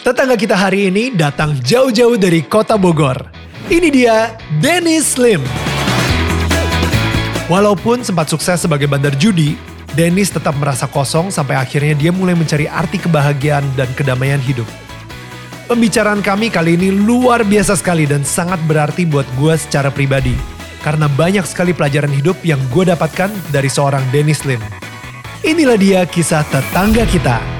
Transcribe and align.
Tetangga 0.00 0.32
kita 0.32 0.56
hari 0.56 0.88
ini 0.88 1.12
datang 1.12 1.52
jauh-jauh 1.60 2.16
dari 2.16 2.40
kota 2.40 2.80
Bogor. 2.80 3.20
Ini 3.68 3.92
dia 3.92 4.32
Dennis 4.56 5.12
Slim. 5.12 5.44
Walaupun 7.52 8.00
sempat 8.00 8.32
sukses 8.32 8.64
sebagai 8.64 8.88
bandar 8.88 9.12
judi, 9.20 9.60
Dennis 9.92 10.32
tetap 10.32 10.56
merasa 10.56 10.88
kosong 10.88 11.28
sampai 11.28 11.60
akhirnya 11.60 11.92
dia 11.92 12.16
mulai 12.16 12.32
mencari 12.32 12.64
arti 12.64 12.96
kebahagiaan 12.96 13.60
dan 13.76 13.92
kedamaian 13.92 14.40
hidup. 14.40 14.64
Pembicaraan 15.68 16.24
kami 16.24 16.48
kali 16.48 16.80
ini 16.80 16.88
luar 16.88 17.44
biasa 17.44 17.76
sekali 17.76 18.08
dan 18.08 18.24
sangat 18.24 18.56
berarti 18.64 19.04
buat 19.04 19.28
gue 19.36 19.52
secara 19.60 19.92
pribadi. 19.92 20.32
Karena 20.80 21.12
banyak 21.12 21.44
sekali 21.44 21.76
pelajaran 21.76 22.08
hidup 22.08 22.40
yang 22.40 22.58
gue 22.72 22.88
dapatkan 22.88 23.28
dari 23.52 23.68
seorang 23.68 24.00
Dennis 24.08 24.48
Lim. 24.48 24.64
Inilah 25.44 25.76
dia 25.76 26.08
kisah 26.08 26.40
tetangga 26.48 27.04
kita. 27.04 27.59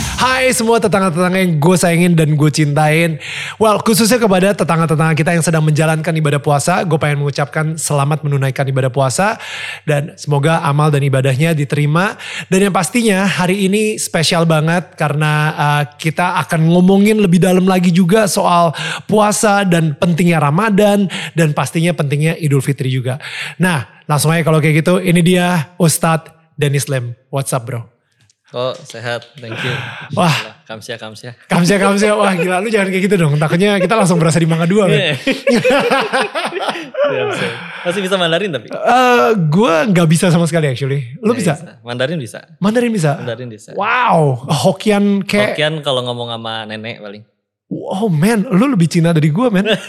Hai 0.21 0.53
semua 0.53 0.77
tetangga-tetangga 0.77 1.41
yang 1.41 1.57
gue 1.57 1.73
sayangin 1.73 2.13
dan 2.13 2.37
gue 2.37 2.51
cintain. 2.53 3.17
Well, 3.57 3.81
khususnya 3.81 4.21
kepada 4.21 4.53
tetangga-tetangga 4.53 5.17
kita 5.17 5.33
yang 5.33 5.41
sedang 5.41 5.65
menjalankan 5.65 6.13
ibadah 6.13 6.37
puasa, 6.37 6.85
gue 6.85 6.93
pengen 7.01 7.25
mengucapkan 7.25 7.73
selamat 7.73 8.21
menunaikan 8.21 8.69
ibadah 8.69 8.93
puasa. 8.93 9.41
Dan 9.81 10.13
semoga 10.21 10.61
amal 10.61 10.93
dan 10.93 11.01
ibadahnya 11.01 11.57
diterima. 11.57 12.21
Dan 12.53 12.69
yang 12.69 12.69
pastinya 12.69 13.25
hari 13.25 13.65
ini 13.65 13.97
spesial 13.97 14.45
banget 14.45 14.93
karena 14.93 15.57
uh, 15.57 15.83
kita 15.97 16.37
akan 16.45 16.69
ngomongin 16.69 17.17
lebih 17.17 17.41
dalam 17.41 17.65
lagi 17.65 17.89
juga 17.89 18.29
soal 18.29 18.77
puasa 19.09 19.65
dan 19.65 19.97
pentingnya 19.97 20.37
Ramadan. 20.37 21.09
Dan 21.33 21.57
pastinya 21.57 21.97
pentingnya 21.97 22.37
Idul 22.37 22.61
Fitri 22.61 22.93
juga. 22.93 23.17
Nah, 23.57 24.05
langsung 24.05 24.29
aja 24.29 24.45
kalau 24.45 24.61
kayak 24.61 24.85
gitu, 24.85 25.01
ini 25.01 25.25
dia 25.25 25.73
Ustadz 25.81 26.29
Dennis 26.53 26.85
Lem. 26.93 27.17
What's 27.33 27.57
up 27.57 27.65
bro? 27.65 28.00
Oh 28.51 28.75
sehat, 28.83 29.31
thank 29.39 29.55
you. 29.63 29.71
Wah. 30.19 30.59
Kamsia, 30.67 30.99
kamsia. 30.99 31.31
Kamsia, 31.47 31.79
kamsia. 31.79 32.11
Wah 32.19 32.35
gila 32.35 32.59
lu 32.59 32.67
jangan 32.67 32.91
kayak 32.91 33.03
gitu 33.07 33.15
dong. 33.15 33.39
Takutnya 33.39 33.79
kita 33.79 33.95
langsung 33.95 34.19
berasa 34.19 34.43
di 34.43 34.47
Mangga 34.47 34.67
Dua. 34.67 34.91
Iya. 34.91 35.15
Siap. 37.31 37.87
Masih 37.87 38.01
bisa 38.03 38.19
Mandarin 38.19 38.51
tapi? 38.51 38.67
Eh, 38.67 39.29
gue 39.47 39.75
nggak 39.95 40.07
bisa 40.11 40.27
sama 40.27 40.43
sekali 40.51 40.67
actually. 40.67 41.15
Lu 41.23 41.31
Nggak 41.31 41.39
bisa? 41.39 41.53
Mandarin 41.79 42.19
bisa. 42.19 42.39
Mandarin 42.59 42.91
bisa? 42.91 43.11
Mandarin 43.23 43.47
bisa. 43.47 43.71
Wow. 43.71 44.43
Hokian 44.47 45.23
kayak. 45.23 45.55
Hokian 45.55 45.79
kalau 45.79 46.03
ngomong 46.03 46.35
sama 46.35 46.67
nenek 46.67 46.99
paling. 46.99 47.23
Oh 47.71 48.11
man, 48.11 48.43
lu 48.51 48.67
lebih 48.67 48.91
Cina 48.91 49.15
dari 49.15 49.31
gue 49.31 49.47
man. 49.47 49.63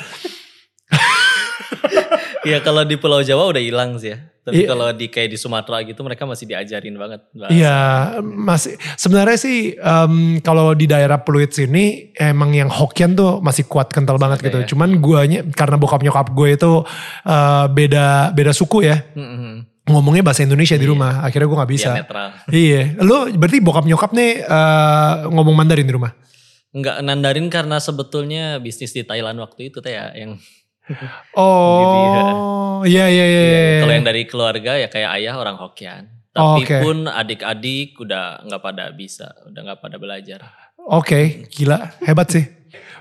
Iya 2.42 2.58
kalau 2.58 2.82
di 2.82 2.96
Pulau 2.96 3.22
Jawa 3.22 3.50
udah 3.50 3.62
hilang 3.62 3.94
sih 3.96 4.10
ya. 4.10 4.18
Tapi 4.42 4.66
Iya. 4.66 4.74
kalau 4.74 4.90
di 4.90 5.06
kayak 5.06 5.30
di 5.30 5.38
Sumatera 5.38 5.86
gitu 5.86 6.02
mereka 6.02 6.26
masih 6.26 6.50
diajarin 6.50 6.98
banget. 6.98 7.22
Iya, 7.46 7.78
masih 8.20 8.74
sebenarnya 8.98 9.38
sih 9.38 9.78
em, 9.78 10.14
kalau 10.42 10.74
di 10.74 10.90
daerah 10.90 11.22
Pluit 11.22 11.54
sini 11.54 12.10
emang 12.18 12.50
yang 12.50 12.66
Hokian 12.66 13.14
tuh 13.14 13.38
masih 13.38 13.70
kuat 13.70 13.94
kental 13.94 14.18
banget 14.18 14.42
ada 14.42 14.46
gitu. 14.50 14.58
ya. 14.58 14.66
Cuman 14.66 14.98
guanya 14.98 15.46
karena 15.54 15.78
bokap 15.78 16.02
nyokap 16.02 16.34
gue 16.34 16.58
itu 16.58 16.72
eh, 17.22 17.64
beda 17.70 18.34
beda 18.34 18.50
suku 18.50 18.82
ya. 18.82 18.98
Mm-mm. 19.14 19.62
Ngomongnya 19.86 20.26
bahasa 20.26 20.42
Indonesia 20.42 20.74
di 20.74 20.86
Iya. 20.86 20.90
rumah. 20.90 21.22
Akhirnya 21.22 21.46
gue 21.46 21.58
nggak 21.62 21.72
bisa. 21.78 21.90
Diametral. 21.94 22.28
Iya, 22.50 22.82
lu 22.98 23.16
berarti 23.38 23.58
bokap 23.62 23.86
nyokap 23.86 24.10
nih 24.10 24.42
eh, 24.42 25.12
ngomong 25.30 25.54
Mandarin 25.54 25.86
di 25.86 25.94
rumah. 25.94 26.10
Enggak 26.74 26.98
Mandarin 26.98 27.46
karena 27.46 27.78
sebetulnya 27.78 28.58
bisnis 28.58 28.90
di 28.90 29.06
Thailand 29.06 29.38
waktu 29.38 29.70
itu 29.70 29.78
teh 29.78 29.94
ya. 29.94 30.10
Yang 30.18 30.42
Oh, 31.38 32.82
iya 32.84 33.06
iya 33.06 33.24
iya. 33.24 33.42
iya. 33.42 33.80
kalau 33.80 33.94
yang 33.94 34.06
dari 34.06 34.22
keluarga 34.26 34.72
ya 34.76 34.88
kayak 34.88 35.10
ayah 35.20 35.34
orang 35.36 35.56
Hokian. 35.56 36.10
Tapi 36.32 36.40
Oh, 36.40 36.56
oke. 36.58 36.76
pun 36.80 36.98
adik-adik 37.04 37.92
udah 38.00 38.40
nggak 38.42 38.62
pada 38.62 38.88
bisa, 38.90 39.36
udah 39.44 39.60
nggak 39.62 39.80
pada 39.80 39.96
belajar. 40.00 40.40
Oke, 40.80 41.44
gila, 41.52 41.92
hebat 42.02 42.32
sih. 42.32 42.44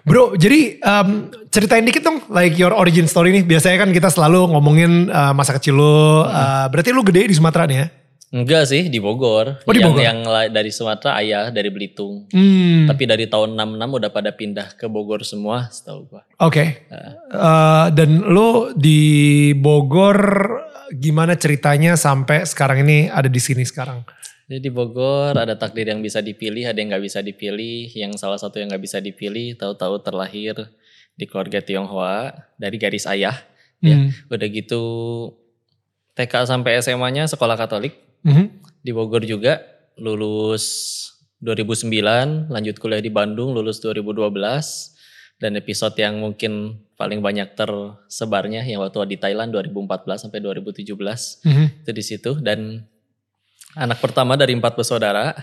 Bro, 0.03 0.36
jadi 0.36 0.78
em, 0.78 1.09
ceritain 1.47 1.81
dikit 1.81 2.03
dong, 2.03 2.20
like 2.28 2.58
your 2.58 2.75
origin 2.75 3.08
story 3.08 3.31
nih. 3.31 3.47
Biasanya 3.47 3.86
kan 3.86 3.90
kita 3.90 4.09
selalu 4.09 4.52
ngomongin 4.52 5.08
eh, 5.08 5.31
masa 5.31 5.56
kecil 5.56 5.80
lo. 5.80 6.28
eh, 6.28 6.66
berarti 6.68 6.91
lu 6.91 7.08
gede 7.08 7.31
di 7.31 7.36
Sumatera 7.38 7.64
nih 7.64 7.78
ya? 7.80 7.88
Enggak 8.31 8.64
sih 8.66 8.88
di 8.88 8.96
Bogor. 8.97 9.59
Oh, 9.59 9.74
di 9.75 9.84
yang, 9.84 9.92
Bogor. 9.92 10.02
Yang 10.02 10.19
la- 10.25 10.47
dari 10.47 10.72
Sumatera 10.72 11.19
ayah 11.19 11.52
dari 11.52 11.68
Belitung. 11.68 12.31
Hmm, 12.31 12.88
Tapi 12.88 13.03
dari 13.03 13.28
tahun 13.28 13.59
66 13.59 13.92
udah 13.92 14.09
pada 14.09 14.31
pindah 14.31 14.68
ke 14.74 14.88
Bogor 14.88 15.22
semua 15.22 15.68
setahu 15.68 16.08
gua. 16.08 16.24
oke. 16.40 16.64
Eh, 16.88 17.86
dan 17.91 18.09
lu 18.24 18.72
di 18.72 19.00
Bogor 19.52 20.16
gimana 20.94 21.36
ceritanya 21.36 21.94
sampai 21.94 22.44
sekarang 22.44 22.84
ini 22.84 23.08
ada 23.08 23.28
di 23.28 23.38
sini 23.38 23.62
sekarang? 23.62 24.08
Jadi 24.47 24.59
di 24.62 24.72
Bogor 24.72 25.31
ada 25.34 25.56
takdir 25.56 25.88
yang 25.88 26.00
bisa 26.00 26.20
dipilih, 26.20 26.68
ada 26.68 26.75
yang 26.75 26.88
nggak 26.90 27.03
bisa 27.03 27.20
dipilih. 27.20 27.88
Yang 27.90 28.16
salah 28.16 28.36
satu 28.36 28.59
yang 28.59 28.68
nggak 28.68 28.84
bisa 28.84 29.00
dipilih, 29.00 29.56
tahu-tahu 29.56 30.00
terlahir 30.00 30.56
di 31.14 31.24
keluarga 31.24 31.59
Tionghoa 31.59 32.31
dari 32.56 32.75
garis 32.75 33.03
ayah. 33.08 33.36
Ya, 33.80 33.96
Hmm. 33.97 34.12
udah 34.28 34.47
gitu 34.47 34.84
TK 36.14 36.46
sampai 36.46 36.80
SMA-nya 36.80 37.25
sekolah 37.25 37.56
Katolik 37.56 37.96
Mhm. 38.22 38.46
di 38.82 38.92
Bogor 38.94 39.22
juga 39.26 39.62
lulus 39.98 40.66
2009, 41.42 42.50
lanjut 42.54 42.78
kuliah 42.78 43.02
di 43.02 43.09
Bandung 43.09 43.54
lulus 43.54 43.82
2012 43.82 44.94
dan 45.42 45.58
episode 45.58 45.98
yang 45.98 46.22
mungkin 46.22 46.78
paling 46.94 47.18
banyak 47.18 47.58
tersebarnya 47.58 48.62
yang 48.62 48.86
waktu 48.86 49.09
di 49.09 49.18
Thailand 49.18 49.50
2014 49.50 50.22
sampai 50.22 50.38
2017 50.38 51.42
Mhm. 51.42 51.66
itu 51.82 51.92
di 51.92 52.04
situ. 52.06 52.32
Dan 52.38 52.86
anak 53.74 53.98
pertama 53.98 54.38
dari 54.38 54.53
empat 54.53 54.78
bersaudara 54.78 55.34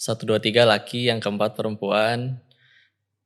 satu 0.00 0.24
dua 0.24 0.40
tiga 0.40 0.64
laki 0.64 1.12
yang 1.12 1.20
keempat 1.20 1.52
perempuan. 1.52 2.40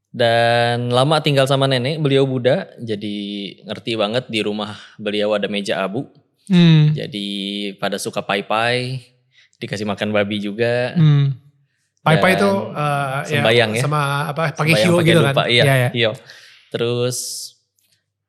Dan 0.09 0.88
lama 0.91 1.20
tinggal 1.22 1.44
sama 1.47 1.69
nenek 1.69 2.00
beliau 2.03 2.25
Buddha. 2.26 2.66
Jadi 2.80 3.16
ngerti 3.62 3.92
banget 3.94 4.25
di 4.26 4.41
rumah 4.42 4.75
beliau 4.98 5.36
ada 5.36 5.47
meja 5.47 5.84
abu 5.84 6.09
Hmm. 6.48 6.97
jadi 6.97 7.28
pada 7.76 7.97
suka 7.97 8.20
pai-pai, 8.20 9.04
dikasih 9.56 9.84
makan 9.84 10.10
babi 10.10 10.41
juga. 10.41 10.97
Hmm. 10.97 11.36
Pai-pai 12.00 12.34
itu 12.34 12.50
eh, 12.72 13.19
sembayang 13.28 13.70
ya. 13.76 13.82
Sama 13.84 14.03
apa 14.26 14.53
pakai 14.53 14.81
hiu 14.81 14.97
gitu 14.98 15.20
dupa, 15.20 15.44
kan? 15.44 15.53
Iya, 15.53 15.62
Iya, 15.62 15.75
iya. 15.76 15.88
hiyo. 15.92 16.10
Terus 16.69 17.16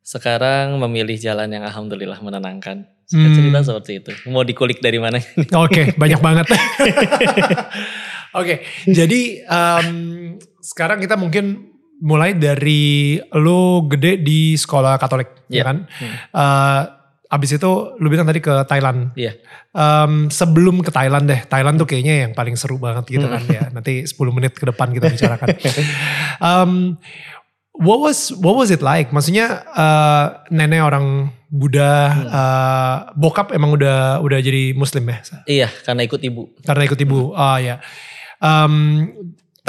sekarang 0.01 0.75
memilih 0.79 1.15
jalan 1.15 1.47
yang 1.47 1.63
alhamdulillah 1.63 2.19
menenangkan. 2.19 2.83
Hmm. 3.09 3.33
cerita 3.33 3.65
seperti 3.65 3.91
itu. 3.97 4.11
Mau 4.29 4.45
dikulik 4.45 4.77
dari 4.79 5.01
mana? 5.01 5.17
Oke, 5.65 5.97
banyak 5.97 6.21
banget. 6.21 6.45
Oke, 8.37 8.61
jadi 8.85 9.21
em, 9.41 9.87
sekarang 10.61 11.01
kita 11.01 11.17
mungkin 11.17 11.73
mulai 11.99 12.31
dari 12.31 13.17
lu 13.33 13.89
gede 13.89 14.21
di 14.21 14.53
sekolah 14.53 14.95
Katolik, 14.95 15.33
ya 15.47 15.51
Iya. 15.51 15.63
kan? 15.65 15.77
Hmm. 15.89 16.13
Eh, 16.31 16.81
abis 17.29 17.61
itu 17.61 17.71
lu 18.01 18.09
bilang 18.09 18.25
tadi 18.25 18.41
ke 18.41 18.65
Thailand. 18.65 19.13
Iya. 19.13 19.37
Em, 19.69 20.33
sebelum 20.33 20.81
ke 20.81 20.89
Thailand 20.89 21.29
deh, 21.29 21.45
Thailand 21.45 21.77
tuh 21.77 21.85
kayaknya 21.85 22.25
yang 22.25 22.33
paling 22.33 22.57
seru 22.57 22.81
banget 22.81 23.05
gitu 23.05 23.29
kan 23.29 23.45
ya. 23.45 23.69
Nanti 23.69 24.01
10 24.03 24.17
menit 24.33 24.57
ke 24.57 24.65
depan 24.65 24.89
kita 24.89 25.07
bicarakan. 25.07 25.47
Em, 26.49 26.71
what 27.77 28.01
was 28.01 28.33
what 28.33 28.57
was 28.57 28.73
it 28.73 28.81
like? 28.81 29.13
Maksudnya 29.13 29.61
eh, 29.69 30.25
nenek 30.49 30.81
orang 30.81 31.05
Buddha, 31.49 31.93
Hmm. 32.13 32.25
eh, 32.29 32.97
bokap 33.17 33.53
emang 33.53 33.73
udah 33.73 34.21
udah 34.21 34.37
jadi 34.37 34.73
Muslim 34.73 35.09
ya? 35.09 35.17
Iya, 35.45 35.67
karena 35.81 36.05
ikut 36.05 36.21
ibu. 36.21 36.41
Karena 36.61 36.83
ikut 36.85 36.99
ibu. 36.99 37.33
Hmm. 37.33 37.37
Oh 37.37 37.57
ya. 37.57 37.75
Em, 38.39 38.73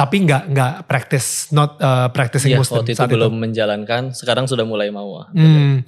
tapi 0.00 0.24
nggak 0.24 0.42
nggak 0.56 0.72
practice 0.88 1.52
not 1.52 1.76
uh, 1.76 2.08
practicing 2.08 2.56
Iya, 2.56 2.64
Muslim 2.64 2.80
waktu 2.80 2.96
itu 2.96 3.00
saat 3.04 3.12
belum 3.12 3.36
menjalankan. 3.36 4.16
Sekarang 4.16 4.48
sudah 4.48 4.64
mulai 4.64 4.88
mau. 4.88 5.28
Hmm. 5.36 5.84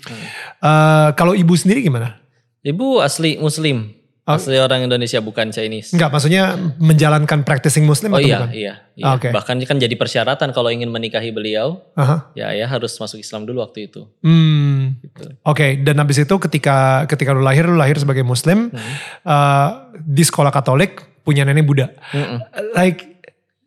Eh, 0.60 1.08
kalau 1.16 1.32
ibu 1.32 1.56
sendiri 1.56 1.80
gimana? 1.80 2.20
Ibu 2.60 3.00
asli 3.00 3.40
Muslim. 3.40 3.88
Oh. 4.22 4.38
Asli 4.38 4.54
orang 4.54 4.86
Indonesia 4.86 5.18
bukan 5.18 5.50
Chinese. 5.50 5.96
Enggak, 5.98 6.14
maksudnya 6.14 6.54
menjalankan 6.78 7.42
practicing 7.42 7.82
Muslim 7.82 8.14
Oh 8.14 8.22
atau 8.22 8.28
iya, 8.28 8.38
bukan? 8.38 8.50
iya, 8.54 8.74
iya. 8.94 9.04
Ah, 9.08 9.18
oke. 9.18 9.34
Bahkan 9.34 9.56
kan 9.66 9.76
jadi 9.82 9.94
persyaratan 9.98 10.54
kalau 10.54 10.70
ingin 10.70 10.94
menikahi 10.94 11.34
beliau, 11.34 11.82
Aha. 11.98 12.30
ya 12.38 12.54
ya 12.54 12.70
harus 12.70 12.94
masuk 13.02 13.18
Islam 13.18 13.48
dulu 13.48 13.64
waktu 13.66 13.90
itu. 13.90 14.06
Hmm. 14.22 14.94
Gitu. 15.02 15.26
Oke, 15.42 15.80
dan 15.82 15.98
habis 15.98 16.22
itu 16.22 16.34
ketika 16.38 17.02
ketika 17.10 17.34
lu 17.34 17.42
lahir, 17.42 17.66
lu 17.66 17.74
lahir 17.74 17.98
sebagai 17.98 18.22
Muslim 18.22 18.70
Hmm. 18.70 18.78
eh, 19.26 19.68
di 20.04 20.22
sekolah 20.22 20.54
Katolik 20.54 21.02
punya 21.26 21.42
nenek 21.42 21.66
Buddha. 21.66 21.90
Mm-mm. 22.14 22.38
Like 22.78 23.11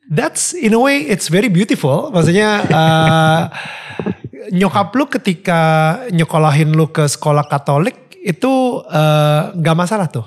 that's 0.09 0.53
in 0.53 0.73
a 0.73 0.81
way 0.81 1.05
it's 1.05 1.27
very 1.29 1.49
beautiful. 1.49 2.09
Maksudnya 2.13 2.49
eh, 2.65 3.41
nyokap 4.59 4.93
lu 4.93 5.05
ketika 5.09 5.61
nyokolahin 6.13 6.73
lu 6.73 6.89
ke 6.89 7.05
sekolah 7.09 7.45
Katolik 7.49 8.17
itu 8.21 8.81
eh, 8.89 9.41
nggak 9.53 9.77
masalah 9.77 10.09
tuh. 10.09 10.25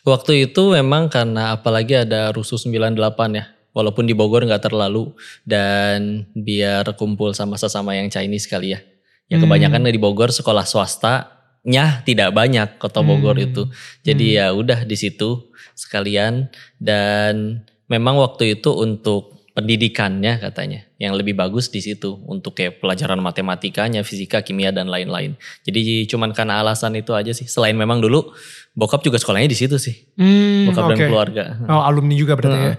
Waktu 0.00 0.48
itu 0.48 0.72
memang 0.72 1.12
karena 1.12 1.52
apalagi 1.52 2.08
ada 2.08 2.32
rusuh 2.32 2.56
98 2.56 2.96
ya. 3.36 3.44
Walaupun 3.70 4.02
di 4.02 4.16
Bogor 4.16 4.42
nggak 4.42 4.66
terlalu 4.66 5.14
dan 5.46 6.26
biar 6.34 6.88
kumpul 6.98 7.30
sama 7.36 7.54
sesama 7.54 7.94
yang 7.94 8.10
Chinese 8.10 8.48
kali 8.50 8.74
ya. 8.74 8.80
Ya 9.30 9.38
Hmm. 9.38 9.46
kebanyakan 9.46 9.86
di 9.86 10.00
Bogor 10.00 10.34
sekolah 10.34 10.66
swastanya 10.66 12.02
tidak 12.02 12.34
banyak 12.34 12.82
kota 12.82 12.98
Bogor 12.98 13.38
Hmm. 13.38 13.46
itu. 13.46 13.62
Jadi 14.02 14.40
ya 14.40 14.50
udah 14.50 14.82
di 14.82 14.96
situ 14.98 15.52
sekalian 15.78 16.50
dan 16.82 17.62
memang 17.90 18.16
waktu 18.22 18.56
itu 18.56 18.70
untuk 18.70 19.42
pendidikannya 19.50 20.38
katanya 20.38 20.86
yang 20.96 21.12
lebih 21.18 21.34
bagus 21.34 21.68
di 21.68 21.82
situ 21.82 22.22
untuk 22.30 22.54
kayak 22.54 22.78
pelajaran 22.78 23.18
matematikanya, 23.18 24.06
fisika, 24.06 24.40
kimia 24.46 24.70
dan 24.70 24.86
lain-lain. 24.86 25.34
Jadi 25.66 26.06
cuman 26.06 26.30
karena 26.30 26.62
alasan 26.62 26.94
itu 26.94 27.10
aja 27.12 27.34
sih. 27.34 27.50
Selain 27.50 27.74
memang 27.74 27.98
dulu 27.98 28.30
bokap 28.78 29.02
juga 29.02 29.18
sekolahnya 29.18 29.50
di 29.50 29.58
situ 29.58 29.76
sih. 29.76 30.06
Hmm, 30.14 30.70
Bokap 30.70 30.94
dan 30.94 30.98
oke. 31.02 31.06
keluarga. 31.10 31.44
Oh 31.66 31.82
alumni 31.82 32.14
juga 32.14 32.38
berarti 32.38 32.58
ya. 32.62 32.74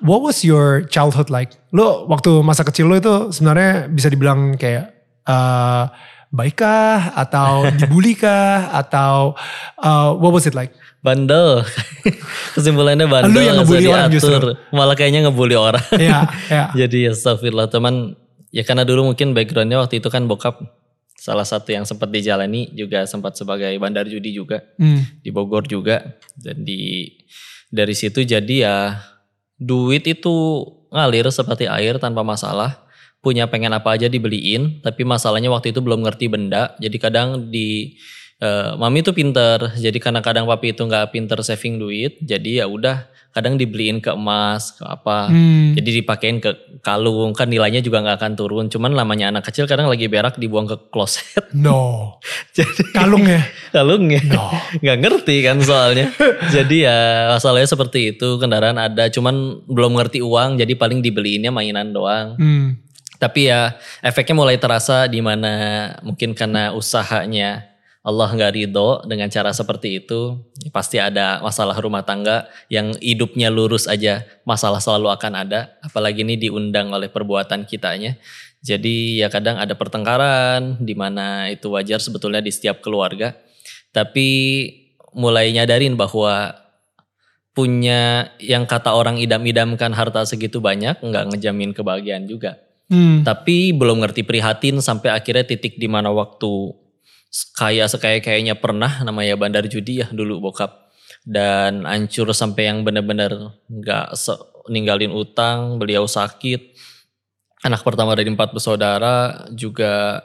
What 0.00 0.24
was 0.24 0.40
your 0.40 0.88
childhood 0.88 1.28
like? 1.28 1.52
Lo 1.76 2.08
waktu 2.08 2.40
masa 2.40 2.64
kecil 2.64 2.88
lo 2.88 2.96
itu 2.96 3.14
sebenarnya 3.36 3.92
bisa 3.92 4.08
dibilang 4.08 4.56
kayak 4.56 4.96
eh 5.28 5.84
baikkah 6.32 7.14
atau 7.14 7.68
dibully 7.78 8.16
kah 8.16 8.72
atau 8.72 9.36
eh, 9.78 10.10
what 10.16 10.32
was 10.32 10.48
it 10.48 10.56
like? 10.56 10.72
Bandel. 11.06 11.62
Kesimpulannya 12.58 13.06
bandel. 13.06 13.30
Lu 13.30 13.40
yang 13.46 13.62
ngebully 13.62 13.86
orang 13.86 14.10
diatur. 14.10 14.58
Malah 14.74 14.98
kayaknya 14.98 15.30
ngebully 15.30 15.54
orang. 15.54 15.84
Iya, 15.94 16.26
iya. 16.50 16.64
Jadi 16.74 17.06
ya 17.06 17.14
astagfirullah 17.14 17.70
teman. 17.70 18.18
Ya 18.50 18.66
karena 18.66 18.82
dulu 18.82 19.14
mungkin 19.14 19.30
backgroundnya 19.30 19.78
waktu 19.78 20.02
itu 20.02 20.08
kan 20.10 20.26
bokap 20.26 20.58
salah 21.14 21.42
satu 21.46 21.74
yang 21.74 21.82
sempat 21.82 22.06
dijalani 22.10 22.70
juga 22.70 23.02
sempat 23.06 23.34
sebagai 23.34 23.74
bandar 23.82 24.06
judi 24.06 24.30
juga 24.30 24.62
Hmm. 24.78 25.02
di 25.22 25.34
Bogor 25.34 25.66
juga 25.66 26.14
dan 26.38 26.62
di 26.62 27.10
dari 27.66 27.94
situ 27.98 28.22
jadi 28.22 28.54
ya 28.62 28.76
duit 29.58 30.06
itu 30.06 30.62
ngalir 30.94 31.26
seperti 31.34 31.66
air 31.66 31.98
tanpa 31.98 32.22
masalah 32.22 32.86
punya 33.18 33.50
pengen 33.50 33.74
apa 33.74 33.98
aja 33.98 34.06
dibeliin 34.06 34.78
tapi 34.86 35.02
masalahnya 35.02 35.50
waktu 35.50 35.74
itu 35.74 35.82
belum 35.82 36.06
ngerti 36.06 36.30
benda 36.30 36.78
jadi 36.78 36.94
kadang 37.00 37.50
di 37.50 37.98
eh, 38.40 38.72
mami 38.76 39.00
tuh 39.00 39.16
pinter. 39.16 39.72
Jadi 39.76 39.98
karena 40.00 40.20
kadang 40.20 40.44
papi 40.44 40.72
itu 40.76 40.84
nggak 40.84 41.12
pinter 41.12 41.38
saving 41.40 41.80
duit 41.80 42.20
jadi 42.20 42.64
ya 42.64 42.66
udah 42.68 43.08
kadang 43.36 43.60
dibeliin 43.60 44.00
ke 44.00 44.16
emas 44.16 44.72
ke 44.72 44.80
apa. 44.80 45.28
Hmm. 45.28 45.76
jadi 45.76 46.00
dipakein 46.00 46.40
ke 46.40 46.80
kalung. 46.80 47.36
Kan 47.36 47.52
nilainya 47.52 47.84
juga 47.84 48.00
nggak 48.00 48.16
akan 48.16 48.32
turun. 48.32 48.66
Cuman 48.72 48.96
namanya 48.96 49.28
anak 49.28 49.52
kecil 49.52 49.68
kadang 49.68 49.92
lagi 49.92 50.08
berak 50.08 50.40
dibuang 50.40 50.64
ke 50.64 50.88
kloset. 50.88 51.44
No. 51.56 52.16
jadi 52.56 52.96
Kalungnya. 52.96 53.44
kalungnya 53.76 54.24
No. 54.24 54.48
nggak 54.82 54.98
ngerti 55.04 55.36
kan 55.44 55.60
soalnya. 55.60 56.08
Jadi 56.48 56.88
ya 56.88 57.28
masalahnya 57.36 57.68
seperti 57.68 58.16
itu. 58.16 58.40
Kendaraan 58.40 58.80
ada 58.80 59.12
cuman 59.12 59.60
belum 59.68 60.00
ngerti 60.00 60.24
uang. 60.24 60.56
Jadi 60.56 60.72
paling 60.72 61.04
dibeliinnya 61.04 61.52
mainan 61.52 61.92
doang. 61.92 62.40
Hmm. 62.40 62.80
tapi 63.16 63.48
ya 63.48 63.72
efeknya 64.04 64.36
mulai 64.36 64.56
terasa 64.60 65.08
di 65.08 65.20
mana. 65.20 65.92
Mungkin 66.04 66.36
karena 66.36 66.72
usahanya 66.76 67.75
Allah 68.06 68.30
nggak 68.30 68.54
ridho 68.54 69.02
dengan 69.02 69.26
cara 69.26 69.50
seperti 69.50 69.98
itu 69.98 70.38
pasti 70.70 71.02
ada 71.02 71.42
masalah 71.42 71.74
rumah 71.74 72.06
tangga 72.06 72.46
yang 72.70 72.94
hidupnya 73.02 73.50
lurus 73.50 73.90
aja 73.90 74.22
masalah 74.46 74.78
selalu 74.78 75.10
akan 75.10 75.42
ada 75.42 75.74
apalagi 75.82 76.22
ini 76.22 76.38
diundang 76.38 76.94
oleh 76.94 77.10
perbuatan 77.10 77.66
kitanya. 77.66 78.14
Jadi 78.62 79.18
ya 79.18 79.26
kadang 79.26 79.58
ada 79.58 79.74
pertengkaran 79.74 80.78
di 80.78 80.94
mana 80.94 81.50
itu 81.50 81.66
wajar 81.74 81.98
sebetulnya 81.98 82.38
di 82.38 82.54
setiap 82.54 82.78
keluarga. 82.78 83.34
Tapi 83.90 84.28
mulai 85.10 85.50
nyadarin 85.50 85.98
bahwa 85.98 86.54
punya 87.58 88.30
yang 88.38 88.70
kata 88.70 88.94
orang 88.94 89.18
idam-idamkan 89.18 89.90
harta 89.90 90.22
segitu 90.22 90.62
banyak 90.62 91.02
nggak 91.02 91.34
ngejamin 91.34 91.74
kebahagiaan 91.74 92.30
juga. 92.30 92.62
Hmm. 92.86 93.26
tapi 93.26 93.74
belum 93.74 93.98
ngerti 93.98 94.22
prihatin 94.22 94.78
sampai 94.78 95.10
akhirnya 95.10 95.42
titik 95.42 95.74
di 95.74 95.90
mana 95.90 96.14
waktu 96.14 96.70
kaya 97.56 97.84
sekaya 97.90 98.22
kayaknya 98.22 98.56
pernah 98.56 99.02
namanya 99.02 99.36
bandar 99.36 99.64
judi 99.66 100.04
ya 100.04 100.08
dulu 100.10 100.50
bokap. 100.50 100.88
Dan 101.26 101.82
hancur 101.82 102.30
sampai 102.30 102.70
yang 102.70 102.86
benar-benar 102.86 103.58
nggak 103.66 104.14
ninggalin 104.70 105.10
utang 105.10 105.78
beliau 105.82 106.06
sakit. 106.06 106.78
Anak 107.66 107.82
pertama 107.82 108.14
dari 108.14 108.30
empat 108.30 108.54
bersaudara 108.54 109.46
juga 109.50 110.22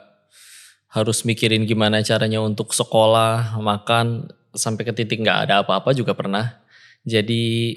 harus 0.92 1.24
mikirin 1.26 1.66
gimana 1.66 2.04
caranya 2.06 2.38
untuk 2.38 2.70
sekolah 2.70 3.58
makan 3.58 4.30
sampai 4.54 4.84
ke 4.84 4.92
titik 4.94 5.24
nggak 5.24 5.48
ada 5.48 5.66
apa-apa 5.66 5.90
juga 5.90 6.14
pernah. 6.14 6.62
Jadi 7.02 7.74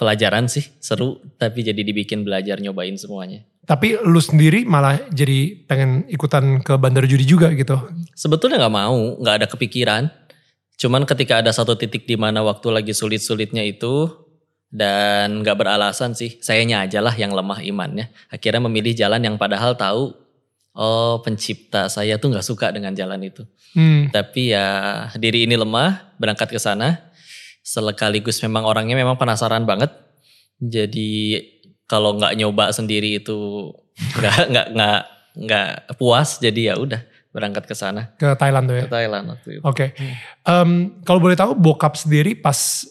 pelajaran 0.00 0.48
sih 0.48 0.64
seru 0.80 1.20
tapi 1.36 1.60
jadi 1.60 1.84
dibikin 1.84 2.24
belajar 2.24 2.56
nyobain 2.56 2.96
semuanya 2.96 3.44
Tapi 3.70 4.02
lu 4.02 4.18
sendiri 4.18 4.66
malah 4.66 4.98
jadi 5.14 5.54
pengen 5.70 6.02
ikutan 6.10 6.58
ke 6.58 6.74
bandar 6.74 7.06
judi 7.06 7.22
juga 7.22 7.54
gitu. 7.54 7.78
Sebetulnya 8.18 8.58
nggak 8.66 8.74
mau, 8.74 9.14
nggak 9.22 9.34
ada 9.38 9.46
kepikiran. 9.46 10.10
Cuman 10.74 11.06
ketika 11.06 11.38
ada 11.38 11.54
satu 11.54 11.78
titik 11.78 12.02
di 12.02 12.18
mana 12.18 12.42
waktu 12.42 12.66
lagi 12.74 12.90
sulit-sulitnya 12.90 13.62
itu 13.62 14.10
dan 14.74 15.46
nggak 15.46 15.54
beralasan 15.54 16.18
sih, 16.18 16.42
sayanya 16.42 16.82
aja 16.82 16.98
lah 16.98 17.14
yang 17.14 17.30
lemah 17.30 17.62
imannya. 17.62 18.10
Akhirnya 18.26 18.58
memilih 18.66 18.90
jalan 18.90 19.22
yang 19.22 19.38
padahal 19.38 19.78
tahu, 19.78 20.18
oh 20.74 21.22
pencipta 21.22 21.86
saya 21.86 22.18
tuh 22.18 22.34
nggak 22.34 22.42
suka 22.42 22.74
dengan 22.74 22.90
jalan 22.98 23.22
itu. 23.22 23.46
Hmm. 23.78 24.10
Tapi 24.10 24.50
ya 24.50 24.66
diri 25.14 25.46
ini 25.46 25.54
lemah, 25.54 26.18
berangkat 26.18 26.50
ke 26.50 26.58
sana. 26.58 27.06
Sekaligus 27.62 28.42
memang 28.42 28.66
orangnya 28.66 28.98
memang 28.98 29.14
penasaran 29.14 29.62
banget. 29.62 29.94
Jadi 30.58 31.38
kalau 31.90 32.14
nggak 32.14 32.38
nyoba 32.38 32.70
sendiri 32.70 33.18
itu 33.18 33.66
nggak 34.14 34.36
nggak 34.50 34.66
nggak 34.70 35.00
nggak 35.36 35.68
puas. 35.98 36.38
Jadi 36.38 36.70
ya 36.70 36.78
udah 36.78 37.02
berangkat 37.30 37.62
ke 37.62 37.74
sana 37.74 38.10
Ke 38.14 38.34
Thailand 38.34 38.66
tuh 38.66 38.74
ya. 38.74 38.84
ke 38.86 38.90
Thailand 38.90 39.24
waktu 39.28 39.48
itu. 39.52 39.62
Oke. 39.62 39.86
Em, 40.42 40.70
kalau 41.02 41.18
boleh 41.18 41.34
tahu 41.34 41.52
bokap 41.52 41.94
sendiri 41.94 42.34
pas 42.34 42.86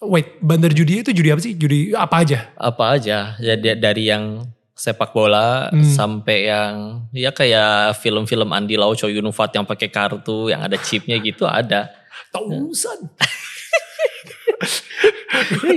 wait 0.00 0.38
bandar 0.38 0.70
judi 0.70 1.02
itu 1.02 1.10
judi 1.10 1.28
apa 1.28 1.38
sih? 1.38 1.52
Judi 1.52 1.90
apa 1.92 2.22
aja? 2.22 2.50
Apa 2.54 2.94
aja 2.94 3.34
jadi 3.36 3.74
dari 3.74 4.06
yang 4.06 4.46
sepak 4.74 5.10
bola 5.10 5.70
Hmm. 5.70 5.82
sampai 5.82 6.46
yang 6.46 6.74
ya 7.10 7.30
kayak 7.30 7.98
film-film 7.98 8.46
Andi 8.48 8.74
Lau, 8.74 8.94
Choi 8.94 9.10
Yun 9.10 9.26
Fat 9.30 9.50
yang 9.50 9.66
pakai 9.66 9.90
kartu 9.90 10.46
yang 10.46 10.62
ada 10.62 10.78
chipnya 10.78 11.18
gitu 11.18 11.46
ada. 11.46 11.90
Tausan. 12.30 13.10